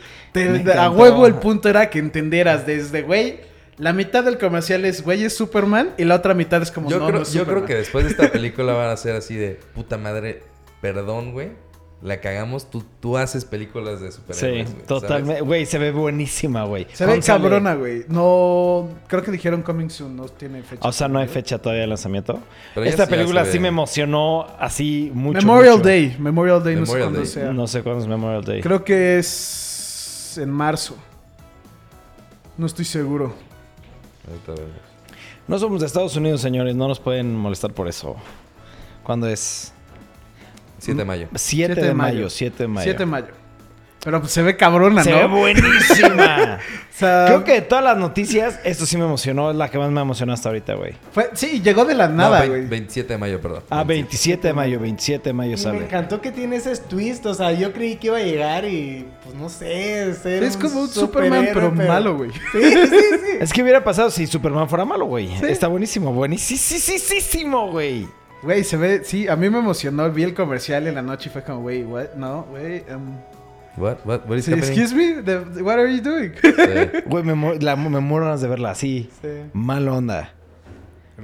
a 0.78 0.90
huevo 0.90 1.26
el 1.28 1.36
punto 1.36 1.70
era 1.70 1.90
que 1.90 2.00
entendieras 2.00 2.66
desde, 2.66 3.02
güey, 3.04 3.40
la 3.78 3.94
mitad 3.94 4.24
del 4.24 4.38
comercial 4.38 4.84
es, 4.86 5.02
güey, 5.04 5.24
es 5.24 5.36
Superman 5.38 5.92
y 5.98 6.04
la 6.04 6.16
otra 6.16 6.34
mitad 6.34 6.62
es 6.62 6.72
como, 6.72 6.90
Yo, 6.90 7.00
no, 7.00 7.08
creo, 7.08 7.18
no 7.20 7.24
es 7.24 7.32
yo 7.34 7.46
creo 7.46 7.64
que 7.66 7.76
después 7.76 8.04
de 8.06 8.12
esta 8.12 8.30
película 8.32 8.74
van 8.74 8.90
a 8.90 8.98
ser 8.98 9.16
así 9.16 9.36
de 9.36 9.60
puta 9.76 9.98
madre, 9.98 10.42
perdón, 10.82 11.32
güey. 11.32 11.52
La 12.00 12.22
cagamos, 12.22 12.70
tú, 12.70 12.84
tú 13.00 13.18
haces 13.18 13.44
películas 13.44 14.00
de 14.00 14.12
Sí, 14.12 14.18
superhéroes. 14.18 14.72
güey, 14.72 14.86
totalmente. 14.86 15.42
Güey, 15.42 15.66
se 15.66 15.80
ve 15.80 15.92
buenísima, 15.92 16.64
güey. 16.64 16.86
Se 16.94 17.08
ve 17.08 17.20
cabrona, 17.22 17.74
güey. 17.74 18.06
No, 18.08 18.88
creo 19.08 19.24
que 19.24 19.32
dijeron 19.32 19.64
coming 19.64 19.90
soon, 19.90 20.16
no 20.16 20.26
tiene 20.26 20.62
fecha. 20.62 20.88
O 20.88 20.92
sea, 20.92 21.08
no 21.08 21.18
hay 21.18 21.28
fecha 21.28 21.58
todavía 21.58 21.82
de 21.82 21.88
lanzamiento. 21.88 22.40
Pero 22.76 22.86
Esta 22.86 23.06
sí, 23.06 23.10
película 23.10 23.46
sí 23.46 23.58
me 23.60 23.70
emocionó 23.70 24.46
así 24.60 25.10
mucho. 25.12 25.40
Memorial 25.40 25.78
mucho. 25.78 25.88
Day, 25.88 26.16
Memorial 26.20 26.64
Day, 26.64 26.76
no 26.76 26.86
sé 26.86 27.00
cuándo 27.00 27.26
sea. 27.26 27.52
No 27.52 27.66
sé 27.68 27.82
cuándo 27.82 28.04
es 28.04 28.08
Memorial 28.08 28.44
Day. 28.44 28.62
Creo 28.62 28.84
que 28.84 29.18
es 29.18 30.38
en 30.40 30.52
marzo. 30.52 30.96
No 32.58 32.68
estoy 32.68 32.86
seguro. 32.86 33.34
sabes. 34.24 34.40
Ahorita 34.48 34.62
vemos. 34.64 34.82
No 35.48 35.58
somos 35.58 35.80
de 35.80 35.88
Estados 35.88 36.16
Unidos, 36.16 36.42
señores. 36.42 36.76
No 36.76 36.88
nos 36.88 37.00
pueden 37.00 37.36
molestar 37.36 37.72
por 37.74 37.88
eso. 37.88 38.18
¿Cuándo 39.04 39.28
es? 39.28 39.74
7 40.80 40.98
de 41.00 41.06
mayo. 41.06 41.28
7 41.36 41.76
de, 41.76 41.94
mayo. 41.94 42.30
7 42.30 42.64
de 42.64 42.68
mayo. 42.68 42.84
7 42.84 43.00
de 43.00 43.06
mayo. 43.06 43.28
Pero 44.04 44.22
pues, 44.22 44.32
se 44.32 44.42
ve 44.42 44.56
cabrona, 44.56 45.04
Se 45.04 45.12
¿no? 45.12 45.18
ve 45.18 45.26
buenísima. 45.26 46.60
O 46.62 47.00
sea, 47.00 47.26
Creo 47.28 47.44
que 47.44 47.54
de 47.54 47.62
todas 47.62 47.84
las 47.84 47.98
noticias, 47.98 48.60
esto 48.64 48.86
sí 48.86 48.96
me 48.96 49.04
emocionó. 49.04 49.52
Es 49.52 49.58
la 49.58 49.70
que 49.70 49.78
más 49.78 49.92
me 49.92 50.00
emocionó 50.00 50.34
hasta 50.34 50.50
ahorita, 50.50 50.76
güey. 50.76 50.94
fue- 51.12 51.30
sí, 51.34 51.62
llegó 51.62 51.84
de 51.84 51.94
la 51.94 52.08
No, 52.08 52.16
nada, 52.16 52.46
güey. 52.46 52.66
27 52.68 53.14
de 53.14 53.18
mayo, 53.18 53.42
perdón. 53.42 53.64
Ah, 53.70 53.84
27 53.84 54.48
de 54.48 54.54
mayo. 54.54 54.80
27 54.80 55.30
de 55.30 55.34
mayo 55.34 55.50
Y 55.50 55.56
me 55.56 55.58
sale. 55.58 55.78
encantó 55.80 56.22
que 56.22 56.32
tiene 56.32 56.56
ese 56.56 56.76
twist. 56.78 57.26
O 57.26 57.34
sea, 57.34 57.52
yo 57.52 57.74
creí 57.74 57.98
que 57.98 58.08
iba 58.08 58.18
a 58.18 58.22
llegar 58.24 58.66
y, 58.66 59.06
pues 59.24 59.36
no 59.36 59.50
sé, 59.50 60.14
ser 60.14 60.44
es 60.44 60.56
como 60.56 60.82
un 60.82 60.88
Superman, 60.90 61.46
superhéroe, 61.48 61.72
pero, 61.76 61.88
malo, 61.90 62.16
güey. 62.18 62.32
Sí, 62.32 62.62
sí, 62.62 62.88
sí. 62.90 63.38
Es 63.42 63.52
que 63.52 63.62
hubiera 63.62 63.84
pasado 63.84 64.10
si 64.10 64.26
Superman 64.26 64.70
fuera 64.70 64.86
malo, 64.86 65.06
güey. 65.06 65.30
Está 65.44 65.68
buenísimo. 65.68 66.14
Buenísimo, 66.14 67.72
güey. 67.72 68.08
Güey, 68.44 68.64
se 68.64 68.78
ve, 68.78 69.02
sí, 69.04 69.28
a 69.28 69.36
mí 69.36 69.50
me 69.50 69.60
emocionó, 69.60 70.10
vi 70.12 70.24
el 70.24 70.34
comercial 70.34 70.88
en 70.88 70.96
la 70.96 71.02
noche 71.02 71.30
y 71.30 71.34
fue 71.34 71.44
como, 71.44 71.62
güey, 71.62 71.84
what, 71.84 72.14
no, 72.16 72.44
güey, 72.50 72.84
um, 72.94 73.18
What? 73.78 73.98
What? 74.06 74.22
What 74.28 74.38
is 74.38 74.46
sí, 74.46 74.54
happening? 74.54 74.80
excuse 74.80 74.96
me, 74.96 75.22
The- 75.24 75.62
what 75.62 75.78
are 75.78 75.92
you 75.96 76.02
doing? 76.02 76.32
Sí. 76.42 77.02
Güey, 77.06 77.24
me, 77.24 77.36
mu- 77.36 77.54
la- 77.60 77.76
me 77.76 78.00
muero 78.00 78.26
ganas 78.26 78.42
de 78.42 78.48
verla 78.48 78.72
así. 78.72 79.08
Sí. 79.22 79.28
Mal 79.54 79.88
onda. 79.88 80.34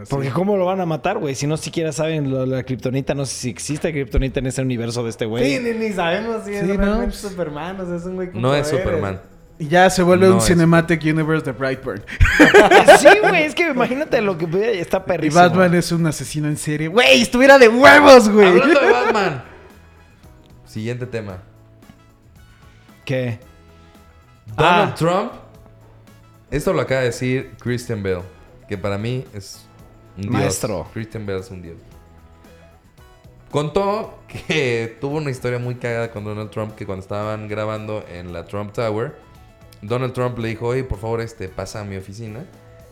Porque 0.09 0.30
¿cómo 0.30 0.57
lo 0.57 0.66
van 0.66 0.80
a 0.82 0.86
matar, 0.88 1.18
güey? 1.20 1.34
Si 1.36 1.45
no 1.47 1.55
siquiera 1.57 1.91
saben 1.91 2.30
lo- 2.32 2.45
la 2.47 2.61
kriptonita, 2.64 3.14
no 3.16 3.26
sé 3.26 3.36
si 3.36 3.49
existe 3.49 3.91
kriptonita 3.91 4.39
en 4.39 4.47
ese 4.47 4.61
universo 4.61 5.03
de 5.03 5.09
este 5.09 5.26
güey. 5.26 5.45
Sí, 5.57 5.64
ni, 5.64 5.72
ni 5.72 5.93
sabemos 5.93 6.45
si 6.45 6.53
es 6.53 6.61
Sí, 6.61 6.68
no, 6.68 6.78
realmente 6.78 7.16
Superman, 7.16 7.80
o 7.82 7.86
sea, 7.88 7.95
es 7.97 8.05
un 8.05 8.16
güey 8.16 8.32
con 8.32 8.41
No 8.41 8.53
es. 8.55 8.68
Superman. 8.68 9.20
Y 9.60 9.68
ya 9.68 9.89
se 9.89 10.01
vuelve 10.04 10.28
No 10.28 10.34
un 10.34 10.38
es- 10.39 10.45
Cinematic 10.47 11.01
Universe 11.04 11.45
de 11.45 11.51
Brightburn. 11.51 12.04
Sí, 12.99 13.08
güey, 13.22 13.43
es 13.43 13.54
que 13.56 13.70
imagínate 13.70 14.20
lo 14.22 14.38
que 14.38 14.80
está 14.80 14.97
Y 14.97 15.01
perrísimo. 15.08 15.41
Batman 15.41 15.74
es 15.76 15.91
un 15.91 16.06
asesino 16.08 16.47
en 16.47 16.58
serie. 16.58 16.88
Güey, 16.88 17.22
estuviera 17.22 17.58
de 17.60 17.68
huevos, 17.68 18.30
güey. 18.30 18.47
Hablando 18.47 18.80
de 18.80 18.91
Batman. 18.91 19.43
Siguiente 20.66 21.06
tema. 21.06 21.38
¿Qué? 23.06 23.39
Donald 24.56 24.91
Ah. 24.91 24.95
Trump. 24.95 25.32
Esto 26.49 26.74
lo 26.74 26.82
acaba 26.82 27.01
de 27.01 27.08
decir 27.08 27.51
Christian 27.60 28.01
Bale. 28.04 28.22
Que 28.68 28.78
para 28.78 28.97
mí 28.97 29.26
es 29.34 29.66
un 30.16 30.24
dios. 30.24 30.34
Maestro. 30.34 30.88
Christian 30.93 31.26
Bale 31.26 31.39
es 31.39 31.51
un 31.51 31.62
dios. 31.62 31.78
Contó 33.51 34.20
que 34.28 34.97
tuvo 34.99 35.18
una 35.18 35.30
historia 35.30 35.60
muy 35.60 35.76
cagada 35.76 36.10
con 36.12 36.24
Donald 36.24 36.49
Trump. 36.49 36.76
Que 36.76 36.86
cuando 36.86 37.04
estaban 37.04 37.47
grabando 37.47 38.04
en 38.12 38.34
la 38.34 38.45
Trump 38.45 38.74
Tower, 38.74 39.16
Donald 39.88 40.13
Trump 40.13 40.38
le 40.39 40.49
dijo: 40.49 40.67
Oye, 40.67 40.84
por 40.84 40.99
favor, 40.99 41.21
este, 41.21 41.49
pasa 41.49 41.81
a 41.81 41.84
mi 41.84 41.95
oficina. 41.95 42.45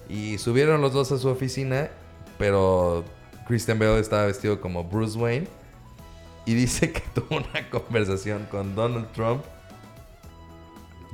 Y 0.10 0.38
subieron 0.38 0.82
los 0.82 0.94
dos 0.94 1.12
a 1.12 1.18
su 1.18 1.28
oficina. 1.30 1.90
Pero 2.38 3.04
Christian 3.48 3.80
Bale 3.80 4.00
estaba 4.00 4.26
vestido 4.26 4.62
como 4.62 4.84
Bruce 4.84 5.18
Wayne. 5.18 5.48
Y 6.46 6.54
dice 6.54 6.92
que 6.92 7.02
tuvo 7.14 7.38
una 7.38 7.70
conversación 7.70 8.48
con 8.50 8.76
Donald 8.76 9.12
Trump. 9.14 9.44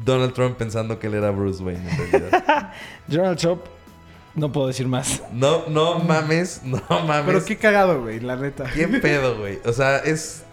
Donald 0.04 0.34
Trump 0.34 0.58
pensando 0.58 1.00
que 1.00 1.08
él 1.08 1.16
era 1.16 1.32
Bruce 1.32 1.64
Wayne 1.64 1.90
en 1.90 1.98
realidad. 1.98 2.74
Donald 3.08 3.40
Trump, 3.40 3.62
no 4.36 4.52
puedo 4.52 4.68
decir 4.68 4.88
más. 4.88 5.24
No, 5.32 5.68
no 5.68 6.00
mames, 6.00 6.62
no 6.64 6.82
mames. 6.90 7.26
Pero 7.26 7.46
qué 7.46 7.58
cagado, 7.58 8.02
güey, 8.02 8.20
la 8.20 8.36
neta. 8.36 8.66
¿Qué 8.74 8.88
pedo, 8.88 9.38
güey? 9.40 9.60
O 9.66 9.74
sea, 9.74 9.98
es. 9.98 10.44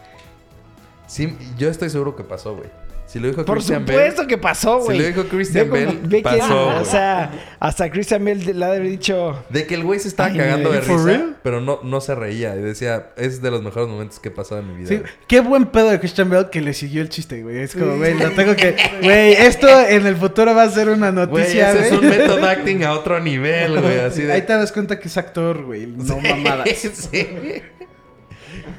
Sí, 1.06 1.36
yo 1.58 1.68
estoy 1.68 1.90
seguro 1.90 2.16
que 2.16 2.24
pasó, 2.24 2.56
güey. 2.56 2.70
Si 3.14 3.20
lo 3.20 3.28
dijo 3.28 3.44
Por 3.44 3.58
Christian 3.58 3.86
supuesto 3.86 4.26
que 4.26 4.38
pasó, 4.38 4.80
Si 4.80 4.84
güey. 4.86 4.98
lo 4.98 5.04
dijo 5.06 5.24
Christian 5.28 5.70
Ve 5.70 5.86
ve 6.02 6.20
quién- 6.20 6.22
pasó, 6.40 6.66
O 6.80 6.84
sea, 6.84 7.30
hasta 7.60 7.88
Christian 7.88 8.24
Bale 8.24 8.52
le 8.52 8.64
ha 8.64 8.70
de 8.70 8.76
haber 8.78 8.88
dicho... 8.90 9.44
De 9.50 9.68
que 9.68 9.76
el 9.76 9.84
güey 9.84 10.00
se 10.00 10.08
estaba 10.08 10.30
Ay, 10.30 10.36
cagando 10.36 10.72
de 10.72 10.80
¿for 10.80 10.96
risa, 10.96 11.06
real? 11.06 11.36
pero 11.44 11.60
no, 11.60 11.78
no 11.84 12.00
se 12.00 12.16
reía. 12.16 12.56
Y 12.56 12.58
decía, 12.62 13.10
es 13.16 13.40
de 13.40 13.52
los 13.52 13.62
mejores 13.62 13.88
momentos 13.88 14.18
que 14.18 14.30
he 14.30 14.32
pasado 14.32 14.62
en 14.62 14.66
mi 14.72 14.78
vida. 14.78 14.88
Sí, 14.88 15.00
qué 15.28 15.38
buen 15.38 15.66
pedo 15.66 15.90
de 15.90 16.00
Christian 16.00 16.28
Bale 16.28 16.48
que 16.50 16.60
le 16.60 16.74
siguió 16.74 17.02
el 17.02 17.08
chiste, 17.08 17.44
güey. 17.44 17.58
Es 17.60 17.74
como, 17.76 17.98
güey, 17.98 18.14
lo 18.18 18.30
tengo 18.32 18.56
que. 18.56 18.74
Güey, 19.04 19.34
esto 19.34 19.68
en 19.88 20.08
el 20.08 20.16
futuro 20.16 20.52
va 20.52 20.64
a 20.64 20.70
ser 20.70 20.88
una 20.88 21.12
noticia, 21.12 21.72
güey. 21.72 21.84
es 21.84 21.92
un 21.92 22.08
method 22.08 22.42
acting 22.42 22.82
a 22.82 22.94
otro 22.94 23.20
nivel, 23.20 23.80
güey. 23.80 24.00
Así 24.00 24.22
de. 24.22 24.32
Ahí 24.32 24.42
te 24.42 24.54
das 24.54 24.72
cuenta 24.72 24.98
que 24.98 25.06
es 25.06 25.16
actor, 25.16 25.62
güey. 25.62 25.86
No 25.86 26.18
mamadas. 26.20 26.68
sí. 27.10 27.28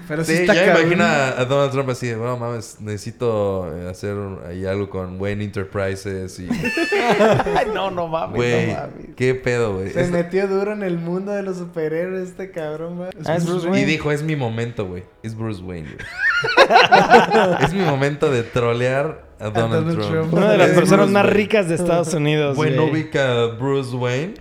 Pero 0.07 0.23
sí, 0.23 0.35
Sí, 0.35 0.41
está 0.41 0.53
ya 0.53 0.79
imagino 0.79 1.03
a, 1.03 1.39
a 1.39 1.45
Donald 1.45 1.71
Trump 1.71 1.89
así 1.89 2.07
de, 2.07 2.15
bueno, 2.15 2.37
mames, 2.37 2.77
necesito 2.79 3.71
eh, 3.75 3.89
hacer 3.89 4.15
ahí 4.47 4.65
algo 4.65 4.89
con 4.89 5.19
Wayne 5.19 5.43
Enterprises 5.45 6.39
y... 6.39 6.47
Ay, 7.55 7.67
no, 7.73 7.91
no 7.91 8.07
mames, 8.07 8.35
Güey, 8.35 8.67
no 8.67 8.73
mames. 8.73 8.93
qué 9.15 9.35
pedo, 9.35 9.75
güey. 9.75 9.91
Se 9.91 10.07
metió 10.07 10.47
duro 10.47 10.73
en 10.73 10.83
el 10.83 10.97
mundo 10.97 11.31
de 11.31 11.43
los 11.43 11.57
superhéroes 11.57 12.29
este 12.29 12.51
cabrón, 12.51 12.97
güey. 12.97 13.09
Ah, 13.25 13.35
es 13.35 13.45
Bruce 13.45 13.67
Y 13.67 13.71
Wayne. 13.71 13.85
dijo, 13.87 14.11
es 14.11 14.23
mi 14.23 14.35
momento, 14.35 14.85
güey. 14.87 15.03
Es 15.23 15.35
Bruce 15.35 15.61
Wayne, 15.61 15.89
güey. 15.89 17.57
es 17.63 17.73
mi 17.73 17.81
momento 17.83 18.31
de 18.31 18.43
trolear 18.43 19.24
a 19.39 19.49
Donald, 19.49 19.73
Donald 19.85 19.97
Trump. 19.97 20.11
Trump. 20.11 20.33
Una 20.33 20.51
de 20.51 20.57
las 20.57 20.69
Es 20.69 20.75
personas 20.75 20.99
Bruce 21.07 21.13
más 21.13 21.23
Wayne. 21.25 21.37
ricas 21.37 21.67
de 21.69 21.75
Estados 21.75 22.13
Unidos, 22.13 22.55
Bueno, 22.55 22.85
ubica 22.85 23.31
a 23.43 23.45
Bruce 23.47 23.95
Wayne. 23.95 24.33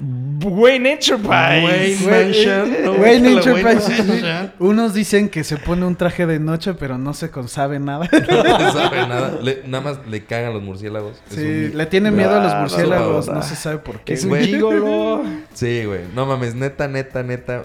Wayne 0.44 0.92
Enterprise. 0.92 1.64
Wayne 1.64 1.96
Mansion. 2.10 3.00
Wayne. 3.00 3.62
Mansion. 3.62 4.52
Unos 4.60 4.94
dicen 4.94 5.28
que 5.28 5.42
se 5.42 5.56
pone 5.56 5.84
un 5.84 5.96
traje 5.96 6.26
de 6.26 6.38
noche, 6.38 6.74
pero 6.74 6.96
no 6.98 7.12
se 7.14 7.30
consabe 7.30 7.80
nada. 7.80 8.08
No 8.64 8.72
sabe 8.72 9.06
nada. 9.08 9.38
Le- 9.42 9.62
nada 9.66 9.82
más 9.82 9.98
le 10.08 10.24
cagan 10.24 10.52
los 10.52 10.62
murciélagos. 10.62 11.20
Sí, 11.28 11.40
un- 11.72 11.78
le 11.78 11.86
tiene 11.86 12.10
miedo 12.10 12.30
a 12.38 12.42
los 12.42 12.52
Ah, 12.52 12.60
murciélagos. 12.60 13.28
no, 13.28 13.42
se 13.42 13.56
sabe 13.56 13.78
por 13.78 14.00
qué. 14.00 14.14
Es 14.14 14.24
un 14.24 14.36
gigolo. 14.38 15.22
Sí, 15.54 15.84
güey. 15.84 16.00
No 16.14 16.26
mames, 16.26 16.54
neta, 16.54 16.88
neta, 16.88 17.22
neta. 17.22 17.64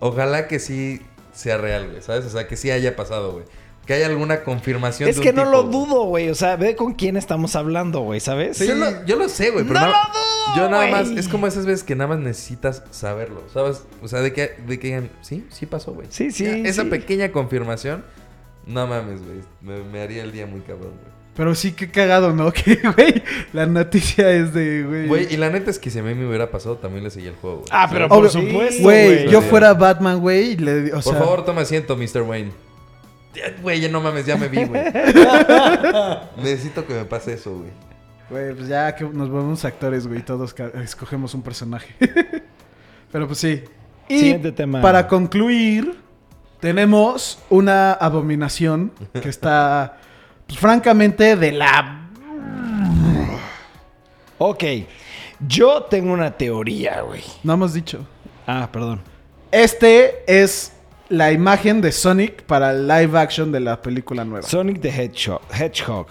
Ojalá 0.00 0.46
que 0.48 0.58
sí 0.58 1.00
sea 1.32 1.56
real, 1.58 1.88
güey. 1.90 2.02
¿Sabes? 2.02 2.24
O 2.26 2.30
sea, 2.30 2.46
que 2.48 2.56
sí 2.56 2.70
haya 2.70 2.96
pasado, 2.96 3.32
güey. 3.32 3.44
Que 3.86 3.94
haya 3.94 4.06
alguna 4.06 4.42
confirmación. 4.42 5.08
Es 5.08 5.16
de 5.16 5.22
que 5.22 5.30
un 5.30 5.36
no 5.36 5.42
tipo, 5.44 5.52
lo 5.56 5.62
dudo, 5.64 6.04
güey. 6.06 6.28
O 6.28 6.34
sea, 6.34 6.56
ve 6.56 6.74
con 6.74 6.94
quién 6.94 7.16
estamos 7.16 7.54
hablando, 7.54 8.00
güey, 8.00 8.18
¿sabes? 8.20 8.58
Yo, 8.58 8.74
lo, 8.74 9.04
yo 9.06 9.16
lo 9.16 9.28
sé, 9.28 9.50
güey. 9.50 9.64
Pero 9.64 9.78
No 9.80 9.86
nada- 9.86 10.10
lo 10.12 10.12
dudo, 10.18 10.56
Yo 10.56 10.70
nada 10.70 10.86
más. 10.88 11.08
Es 11.10 11.28
como 11.28 11.46
esas 11.46 11.66
veces 11.66 11.84
que 11.84 11.94
nada 11.94 12.08
más 12.08 12.18
necesitas 12.18 12.82
saberlo, 12.90 13.42
¿sabes? 13.54 13.82
O 14.02 14.08
sea, 14.08 14.20
de 14.22 14.32
que, 14.32 14.56
de 14.66 14.78
que 14.80 14.86
digan, 14.88 15.10
sí, 15.22 15.46
sí 15.50 15.66
pasó, 15.66 15.92
güey. 15.92 16.08
Sí, 16.10 16.32
sí, 16.32 16.44
Ya, 16.44 16.56
Esa 16.68 16.82
sí. 16.82 16.88
pequeña 16.88 17.30
confirmación. 17.30 18.04
No 18.66 18.86
mames, 18.88 19.20
güey. 19.24 19.38
Me, 19.60 19.84
me 19.88 20.00
haría 20.00 20.24
el 20.24 20.32
día 20.32 20.46
muy 20.46 20.60
cabrón, 20.62 20.90
güey. 20.90 21.16
Pero 21.36 21.54
sí, 21.54 21.72
qué 21.72 21.88
cagado, 21.90 22.32
¿no? 22.32 22.50
Que, 22.52 22.80
güey, 22.96 23.22
la 23.52 23.66
noticia 23.66 24.30
es 24.32 24.52
de, 24.52 24.82
güey. 24.82 25.06
Güey, 25.06 25.32
y 25.32 25.36
la 25.36 25.50
neta 25.50 25.70
es 25.70 25.78
que 25.78 25.90
si 25.90 25.98
a 26.00 26.02
mí 26.02 26.12
me 26.14 26.26
hubiera 26.26 26.50
pasado, 26.50 26.78
también 26.78 27.04
le 27.04 27.10
seguía 27.10 27.28
el 27.30 27.36
juego, 27.36 27.58
güey. 27.58 27.68
Ah, 27.70 27.86
pero 27.92 28.08
por 28.08 28.24
Obvio- 28.24 28.30
supuesto, 28.30 28.82
Güey, 28.82 29.28
yo 29.30 29.42
fuera 29.42 29.74
Batman, 29.74 30.18
güey, 30.18 30.52
y 30.52 30.56
le, 30.56 30.88
o 30.88 30.94
Por 30.94 31.02
sea, 31.04 31.12
favor, 31.14 31.44
toma 31.44 31.60
asiento, 31.60 31.96
Mr. 31.96 32.22
Wayne. 32.22 32.50
Güey, 33.62 33.80
ya 33.80 33.88
no 33.88 34.00
mames, 34.00 34.26
ya 34.26 34.36
me 34.36 34.48
vi, 34.48 34.64
güey. 34.64 34.84
Necesito 36.36 36.86
que 36.86 36.94
me 36.94 37.04
pase 37.04 37.34
eso, 37.34 37.56
güey. 37.58 37.70
Güey, 38.30 38.54
pues 38.54 38.68
ya 38.68 38.94
que 38.94 39.04
nos 39.04 39.30
volvemos 39.30 39.64
actores, 39.64 40.06
güey, 40.06 40.22
todos 40.22 40.54
escogemos 40.82 41.34
un 41.34 41.42
personaje. 41.42 41.94
Pero 43.12 43.26
pues 43.26 43.38
sí. 43.38 43.62
Y 44.08 44.18
Siguiente 44.18 44.52
tema. 44.52 44.80
para 44.82 45.06
concluir, 45.06 45.96
tenemos 46.60 47.38
una 47.50 47.92
abominación 47.92 48.92
que 49.12 49.28
está, 49.28 49.98
pues, 50.46 50.58
francamente, 50.58 51.36
de 51.36 51.52
la... 51.52 52.08
Ok. 54.38 54.64
Yo 55.46 55.82
tengo 55.84 56.12
una 56.12 56.30
teoría, 56.36 57.02
güey. 57.02 57.22
No 57.42 57.54
hemos 57.54 57.74
dicho. 57.74 58.06
Ah, 58.46 58.68
perdón. 58.72 59.00
Este 59.50 60.24
es 60.26 60.72
la 61.08 61.32
imagen 61.32 61.80
de 61.80 61.92
Sonic 61.92 62.42
para 62.42 62.72
el 62.72 62.88
live 62.88 63.18
action 63.18 63.52
de 63.52 63.60
la 63.60 63.80
película 63.80 64.24
nueva. 64.24 64.46
Sonic 64.46 64.80
the 64.80 64.88
Hedgehog. 64.90 65.40
Hedgehog. 65.52 66.08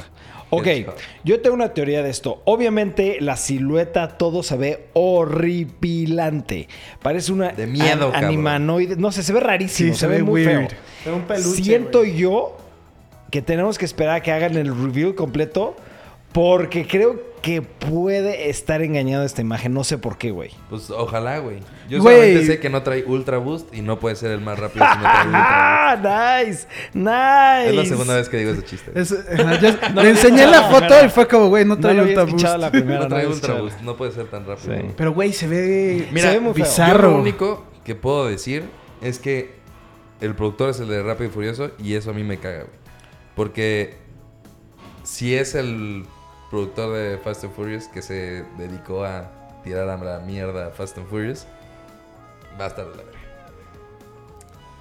Ok, 0.51 0.67
Hedgehog. 0.67 0.95
yo 1.23 1.41
tengo 1.41 1.55
una 1.55 1.69
teoría 1.73 2.01
de 2.03 2.09
esto. 2.09 2.41
Obviamente 2.45 3.17
la 3.19 3.35
silueta 3.35 4.17
todo 4.17 4.43
se 4.43 4.55
ve 4.57 4.87
horripilante. 4.93 6.67
Parece 7.01 7.31
una 7.33 7.49
De 7.49 7.67
miedo, 7.67 8.05
an- 8.07 8.11
cabrón. 8.11 8.25
animanoide. 8.25 8.95
No 8.95 9.11
sé, 9.11 9.23
se 9.23 9.33
ve 9.33 9.39
rarísimo. 9.39 9.93
Sí, 9.93 9.99
se, 9.99 10.07
ve, 10.07 10.23
muy 10.23 10.45
weird. 10.45 10.69
feo. 11.03 11.15
Un 11.15 11.23
peluche, 11.23 11.63
Siento 11.63 12.03
yo 12.03 12.57
que 13.31 13.41
tenemos 13.41 13.77
que 13.77 13.85
esperar 13.85 14.15
a 14.17 14.21
que 14.21 14.31
hagan 14.31 14.55
el 14.55 14.67
reveal 14.67 15.15
completo 15.15 15.75
porque 16.35 16.85
creo 16.85 17.33
que 17.41 17.61
puede 17.61 18.49
estar 18.49 18.81
engañado 18.81 19.23
esta 19.23 19.39
imagen. 19.41 19.73
No 19.73 19.85
sé 19.85 19.97
por 19.97 20.17
qué, 20.17 20.31
güey. 20.31 20.49
Pues 20.69 20.89
ojalá, 20.89 21.37
güey. 21.39 21.59
Yo 21.87 22.01
Güey. 22.01 22.15
solamente 22.17 22.45
sé 22.47 22.59
que 22.59 22.69
no 22.69 22.83
trae 22.83 23.05
Ultra 23.05 23.37
Boost 23.37 23.73
y 23.73 23.81
no 23.81 23.99
puede 24.01 24.17
ser 24.17 24.31
el 24.31 24.41
más 24.41 24.59
rápido 24.59 24.83
si 24.85 24.97
no 24.97 25.01
trae 25.03 25.25
Ultra 25.27 25.39
Boost. 25.39 26.03
¡Ah! 26.03 26.43
¡Nice! 26.45 26.67
¡Nice! 26.93 27.69
Es 27.69 27.75
la 27.75 27.85
segunda 27.85 28.15
vez 28.17 28.27
que 28.27 28.37
digo 28.37 28.51
ese 28.51 28.63
chiste. 28.65 28.91
Es- 28.93 29.11
ajá, 29.39 29.61
yo- 29.61 29.69
No 29.93 30.03
le 30.03 30.09
enseñé 30.09 30.45
la 30.45 30.63
foto 30.63 31.05
y 31.05 31.09
fue 31.09 31.25
como, 31.25 31.47
güey, 31.47 31.63
no 31.63 31.75
No 31.75 31.79
trae 31.81 31.97
había 31.99 32.21
Ultra 32.21 32.23
Boost. 32.25 32.57
la 32.59 32.69
primera. 32.71 32.99
No 33.03 33.07
trae 33.07 33.23
no 33.23 33.29
Ultra. 33.29 33.53
Boost, 33.53 33.79
no 33.81 33.95
puede 33.95 34.11
ser 34.11 34.25
tan 34.27 34.45
rápido. 34.45 34.75
Sí. 34.75 34.81
güey. 34.81 34.93
Pero, 34.97 35.13
güey, 35.13 35.31
se 35.31 35.47
ve... 35.47 36.09
Mira, 36.11 36.27
Se 36.27 36.33
ve 36.33 36.39
muy 36.41 36.51
bizarro. 36.53 37.03
Yo 37.11 37.15
lo 37.15 37.21
único 37.21 37.63
que 37.85 37.95
puedo 37.95 38.27
decir 38.27 38.63
es 39.01 39.19
que 39.19 39.53
el 40.19 40.35
productor 40.35 40.71
es 40.71 40.81
el 40.81 40.89
de 40.89 41.01
Rápido 41.01 41.29
y 41.29 41.31
Furioso 41.31 41.71
y 41.81 41.93
eso 41.93 42.09
a 42.09 42.13
mí 42.13 42.23
me 42.25 42.39
caga, 42.39 42.63
güey. 42.63 42.75
Porque 43.35 43.97
si 45.03 45.35
es 45.35 45.53
el 45.55 46.03
productor 46.49 46.93
de 46.93 47.17
Fast 47.17 47.43
and 47.43 47.53
Furious 47.53 47.87
que 47.87 48.01
se 48.01 48.45
dedicó 48.57 49.03
a 49.03 49.31
tirar 49.63 49.89
a 49.89 49.97
la 49.97 50.19
mierda 50.19 50.67
a 50.67 50.69
Fast 50.71 50.97
and 50.97 51.07
Furious, 51.07 51.47
va 52.59 52.65
a 52.65 52.67
estar 52.67 52.85
de 52.85 52.95
la 52.95 53.03
verga. 53.03 53.19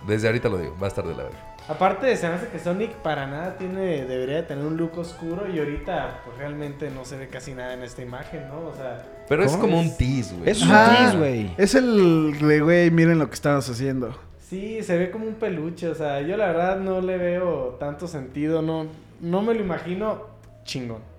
Desde 0.06 0.26
ahorita 0.28 0.48
lo 0.48 0.58
digo, 0.58 0.76
va 0.80 0.86
a 0.86 0.88
estar 0.88 1.06
de 1.06 1.14
la 1.14 1.24
verga. 1.24 1.54
Aparte, 1.66 2.14
se 2.18 2.28
me 2.28 2.34
hace 2.34 2.48
que 2.48 2.58
Sonic 2.58 2.92
para 2.96 3.26
nada 3.26 3.56
tiene, 3.56 4.04
debería 4.04 4.36
de 4.36 4.42
tener 4.42 4.66
un 4.66 4.76
look 4.76 4.98
oscuro 4.98 5.48
y 5.48 5.58
ahorita 5.58 6.20
pues 6.26 6.36
realmente 6.36 6.90
no 6.90 7.06
se 7.06 7.16
ve 7.16 7.28
casi 7.28 7.54
nada 7.54 7.72
en 7.72 7.82
esta 7.82 8.02
imagen, 8.02 8.48
¿no? 8.48 8.68
O 8.68 8.74
sea, 8.74 9.02
Pero 9.26 9.42
es 9.44 9.56
como 9.56 9.80
un 9.80 9.96
tease, 9.96 10.34
güey. 10.36 10.50
Es 10.50 10.60
un 10.60 10.68
tease, 10.68 11.16
güey. 11.16 11.54
Es 11.56 11.74
el 11.74 12.38
de, 12.38 12.60
güey, 12.60 12.90
miren 12.90 13.18
lo 13.18 13.28
que 13.28 13.34
estamos 13.34 13.66
haciendo. 13.70 14.14
sí, 14.38 14.82
se 14.82 14.98
ve 14.98 15.10
como 15.10 15.24
un 15.26 15.36
peluche, 15.36 15.88
o 15.88 15.94
sea, 15.94 16.20
yo 16.20 16.36
la 16.36 16.48
verdad 16.48 16.76
no 16.80 17.00
le 17.00 17.16
veo 17.16 17.76
tanto 17.80 18.06
sentido, 18.08 18.60
no, 18.60 18.86
no 19.22 19.40
me 19.40 19.54
lo 19.54 19.60
imagino 19.60 20.20
chingón. 20.64 21.13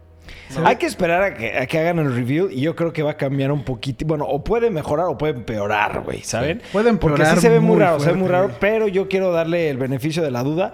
Hay 0.64 0.76
que 0.78 0.86
esperar 0.86 1.24
a 1.24 1.34
que, 1.34 1.58
a 1.58 1.66
que 1.66 1.80
hagan 1.80 2.00
el 2.00 2.14
review 2.16 2.50
y 2.50 2.62
yo 2.62 2.76
creo 2.76 2.94
que 2.94 3.04
va 3.04 3.12
a 3.12 3.18
cambiar 3.18 3.52
un 3.52 3.64
poquito. 3.64 4.06
Bueno, 4.06 4.26
o 4.26 4.44
puede 4.44 4.70
mejorar 4.70 5.08
o 5.08 5.18
puede 5.18 5.34
empeorar, 5.34 6.02
güey, 6.02 6.22
¿saben? 6.22 6.62
Puede 6.72 6.94
Porque 6.94 7.16
empeorar 7.16 7.36
sí 7.36 7.42
se 7.42 7.50
ve 7.50 7.60
muy, 7.60 7.76
muy 7.76 7.80
raro, 7.80 8.00
se 8.00 8.12
ve 8.12 8.18
muy 8.18 8.28
raro, 8.28 8.52
pero 8.60 8.88
yo 8.88 9.08
quiero 9.08 9.32
darle 9.32 9.70
el 9.70 9.78
beneficio 9.78 10.24
de 10.24 10.32
la 10.32 10.44
duda. 10.44 10.74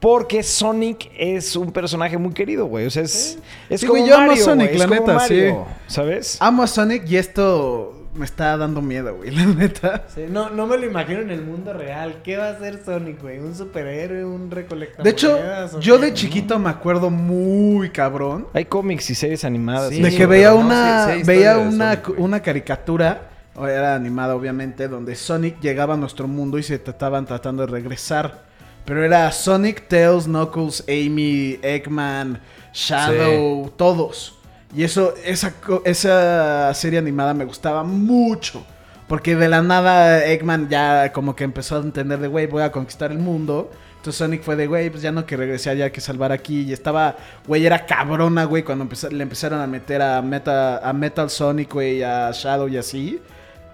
Porque 0.00 0.44
Sonic 0.44 1.10
es 1.16 1.56
un 1.56 1.72
personaje 1.72 2.16
muy 2.18 2.32
querido, 2.32 2.66
güey. 2.66 2.86
O 2.86 2.90
sea, 2.90 3.02
es, 3.02 3.36
es 3.68 3.80
Sí, 3.80 3.86
como 3.86 3.98
güey, 3.98 4.08
yo 4.08 4.14
amo 4.14 4.24
a 4.24 4.28
Mario, 4.28 4.44
Sonic, 4.44 4.70
es 4.70 4.78
la 4.78 4.86
como 4.86 5.00
neta, 5.00 5.14
Mario, 5.14 5.66
sí. 5.66 5.92
¿Sabes? 5.92 6.36
Amo 6.40 6.62
a 6.62 6.66
Sonic 6.68 7.10
y 7.10 7.16
esto 7.16 7.97
me 8.14 8.24
está 8.24 8.56
dando 8.56 8.82
miedo, 8.82 9.16
güey, 9.16 9.30
la 9.34 9.46
neta. 9.46 10.04
Sí, 10.14 10.24
no, 10.28 10.50
no 10.50 10.66
me 10.66 10.76
lo 10.76 10.86
imagino 10.86 11.20
en 11.20 11.30
el 11.30 11.42
mundo 11.42 11.72
real. 11.72 12.20
¿Qué 12.22 12.36
va 12.36 12.50
a 12.50 12.58
ser 12.58 12.84
Sonic, 12.84 13.20
güey? 13.22 13.38
¿Un 13.38 13.54
superhéroe? 13.54 14.24
¿Un 14.24 14.50
recolector? 14.50 15.04
De 15.04 15.10
hecho, 15.10 15.80
yo 15.80 15.98
de 15.98 16.14
chiquito 16.14 16.58
me 16.58 16.70
acuerdo 16.70 17.10
muy 17.10 17.90
cabrón 17.90 18.46
Hay 18.52 18.64
cómics 18.64 19.10
y 19.10 19.14
series 19.14 19.44
animadas. 19.44 19.90
Sí, 19.90 20.02
de 20.02 20.14
que 20.14 20.26
veía 20.26 20.54
una 20.54 21.14
sí 21.14 21.22
veía 21.24 21.58
una, 21.58 22.02
Sonic, 22.02 22.18
una 22.18 22.40
caricatura 22.40 23.30
o 23.54 23.66
era 23.66 23.94
animada 23.94 24.34
obviamente 24.34 24.88
donde 24.88 25.14
Sonic 25.14 25.60
llegaba 25.60 25.94
a 25.94 25.96
nuestro 25.96 26.28
mundo 26.28 26.58
y 26.58 26.62
se 26.62 26.76
estaban 26.76 27.26
tratando 27.26 27.66
de 27.66 27.72
regresar 27.72 28.48
pero 28.88 29.04
era 29.04 29.30
Sonic, 29.32 29.86
Tails, 29.86 30.24
Knuckles, 30.24 30.82
Amy, 30.88 31.58
Eggman, 31.60 32.40
Shadow, 32.72 33.70
todos 33.76 34.37
y 34.74 34.82
eso 34.84 35.14
esa 35.24 35.54
esa 35.84 36.72
serie 36.74 36.98
animada 36.98 37.32
me 37.34 37.44
gustaba 37.44 37.82
mucho 37.84 38.64
porque 39.08 39.34
de 39.36 39.48
la 39.48 39.62
nada 39.62 40.24
Eggman 40.26 40.68
ya 40.68 41.12
como 41.12 41.34
que 41.34 41.44
empezó 41.44 41.76
a 41.76 41.80
entender 41.80 42.18
de 42.18 42.28
güey 42.28 42.46
voy 42.46 42.62
a 42.62 42.70
conquistar 42.72 43.10
el 43.10 43.18
mundo 43.18 43.70
entonces 43.96 44.18
Sonic 44.18 44.42
fue 44.42 44.54
de, 44.54 44.68
güey, 44.68 44.90
pues 44.90 45.02
ya 45.02 45.10
no 45.10 45.26
que 45.26 45.36
regresé 45.36 45.70
allá, 45.70 45.86
hay 45.86 45.90
que 45.90 46.00
salvar 46.00 46.30
aquí. 46.30 46.62
Y 46.62 46.72
estaba, 46.72 47.16
güey, 47.48 47.66
era 47.66 47.84
cabrona, 47.84 48.44
güey, 48.44 48.62
cuando 48.62 48.84
empezó- 48.84 49.10
le 49.10 49.20
empezaron 49.24 49.60
a 49.60 49.66
meter 49.66 50.00
a, 50.00 50.22
Meta, 50.22 50.78
a 50.88 50.92
Metal 50.92 51.28
Sonic, 51.28 51.74
güey, 51.74 52.04
a 52.04 52.30
Shadow 52.32 52.68
y 52.68 52.76
así. 52.76 53.20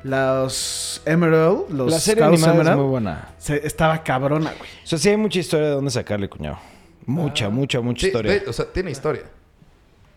Los 0.02 1.02
Emerald, 1.04 1.70
los 1.70 1.90
La 1.90 1.98
serie 1.98 2.22
Chaos 2.22 2.32
animada 2.34 2.52
es 2.52 2.60
Emerald, 2.60 2.80
muy 2.80 2.90
buena. 2.90 3.28
se- 3.36 3.66
estaba 3.66 4.02
cabrona, 4.02 4.52
güey. 4.58 4.70
O 4.82 4.86
sea, 4.86 4.98
sí 4.98 5.08
hay 5.10 5.16
mucha 5.18 5.38
historia 5.38 5.66
de 5.68 5.72
dónde 5.74 5.90
sacarle, 5.90 6.28
cuñado. 6.28 6.58
Mucha, 7.06 7.50
mucha, 7.50 7.80
mucha 7.80 8.00
Sí, 8.00 8.06
historia. 8.06 8.32
de- 8.32 8.48
o 8.48 8.52
sea, 8.52 8.64
tiene 8.72 8.90
historia. 8.92 9.22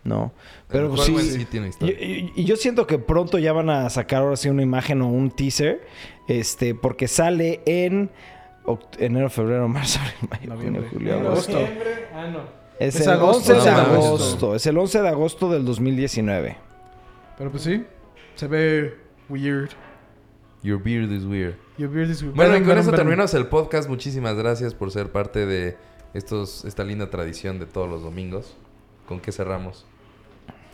No. 0.04 0.32
Pero 0.68 0.88
pues, 0.90 1.02
sí, 1.02 1.18
sí 1.18 1.44
tiene 1.44 1.68
historia. 1.68 1.96
Y, 2.00 2.32
y- 2.36 2.42
y 2.42 2.44
yo 2.44 2.56
siento 2.56 2.86
que 2.86 2.98
pronto 2.98 3.38
ya 3.38 3.52
van 3.52 3.68
a 3.70 3.88
sacar 3.90 4.22
ahora 4.22 4.36
sí 4.36 4.48
una 4.48 4.62
imagen 4.62 5.02
o 5.02 5.08
un 5.08 5.30
teaser. 5.30 5.82
Este, 6.28 6.74
porque 6.74 7.08
sale 7.08 7.60
en 7.66 8.10
enero, 8.98 9.30
febrero, 9.30 9.66
marzo, 9.68 9.98
abril, 10.00 10.50
mayo, 10.50 10.62
junio, 10.62 10.84
julio, 10.92 11.14
agosto. 11.20 11.58
Ah, 12.14 12.26
no. 12.30 12.40
Es, 12.78 12.94
Es 12.96 13.06
el 13.06 13.12
agosto. 13.12 13.54
11 13.54 13.64
de 13.64 13.70
agosto. 13.70 14.06
agosto. 14.06 14.54
Es 14.54 14.66
el 14.66 14.78
11 14.78 15.02
de 15.02 15.08
agosto 15.08 15.50
del 15.50 15.64
2019. 15.64 16.56
Pero 17.36 17.50
pues 17.50 17.62
sí, 17.64 17.84
se 18.36 18.46
ve 18.46 18.94
weird. 19.28 19.70
Your 20.62 20.82
beard 20.82 21.10
is 21.12 21.24
weird. 21.24 21.54
Your 21.76 21.88
beard 21.90 22.10
is 22.10 22.22
weird. 22.22 22.34
Bueno, 22.36 22.50
y 22.56 22.60
Venom, 22.60 22.66
con 22.66 22.68
Venom, 22.68 22.80
eso 22.82 22.90
Venom. 22.90 22.96
terminamos 23.06 23.34
el 23.34 23.46
podcast. 23.46 23.88
Muchísimas 23.88 24.34
gracias 24.36 24.74
por 24.74 24.90
ser 24.90 25.10
parte 25.12 25.46
de 25.46 25.76
estos, 26.14 26.64
esta 26.64 26.84
linda 26.84 27.10
tradición 27.10 27.58
de 27.58 27.66
todos 27.66 27.88
los 27.88 28.02
domingos. 28.02 28.56
¿Con 29.08 29.20
qué 29.20 29.32
cerramos? 29.32 29.86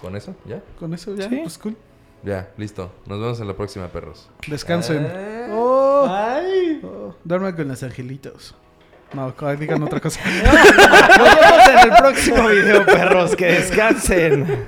¿Con 0.00 0.16
eso? 0.16 0.34
¿Ya? 0.44 0.60
Con 0.78 0.92
eso 0.92 1.14
ya, 1.14 1.28
Sí. 1.28 1.38
pues 1.42 1.56
cool. 1.58 1.76
Ya, 2.24 2.50
listo. 2.56 2.90
Nos 3.06 3.20
vemos 3.20 3.40
en 3.40 3.46
la 3.46 3.54
próxima, 3.54 3.86
perros. 3.88 4.28
Descansen. 4.48 5.06
Ah. 5.06 5.48
Oh, 5.52 6.06
Ay. 6.10 6.80
oh, 6.82 7.14
duerman 7.22 7.54
con 7.54 7.68
los 7.68 7.82
angelitos. 7.82 8.54
No, 9.12 9.32
digan 9.56 9.82
otra 9.82 10.00
cosa. 10.00 10.20
Nos 10.24 11.40
vemos 11.40 11.68
en 11.68 11.78
el 11.92 11.96
próximo 11.96 12.48
video, 12.48 12.84
perros. 12.84 13.36
Que 13.36 13.46
descansen. 13.46 14.66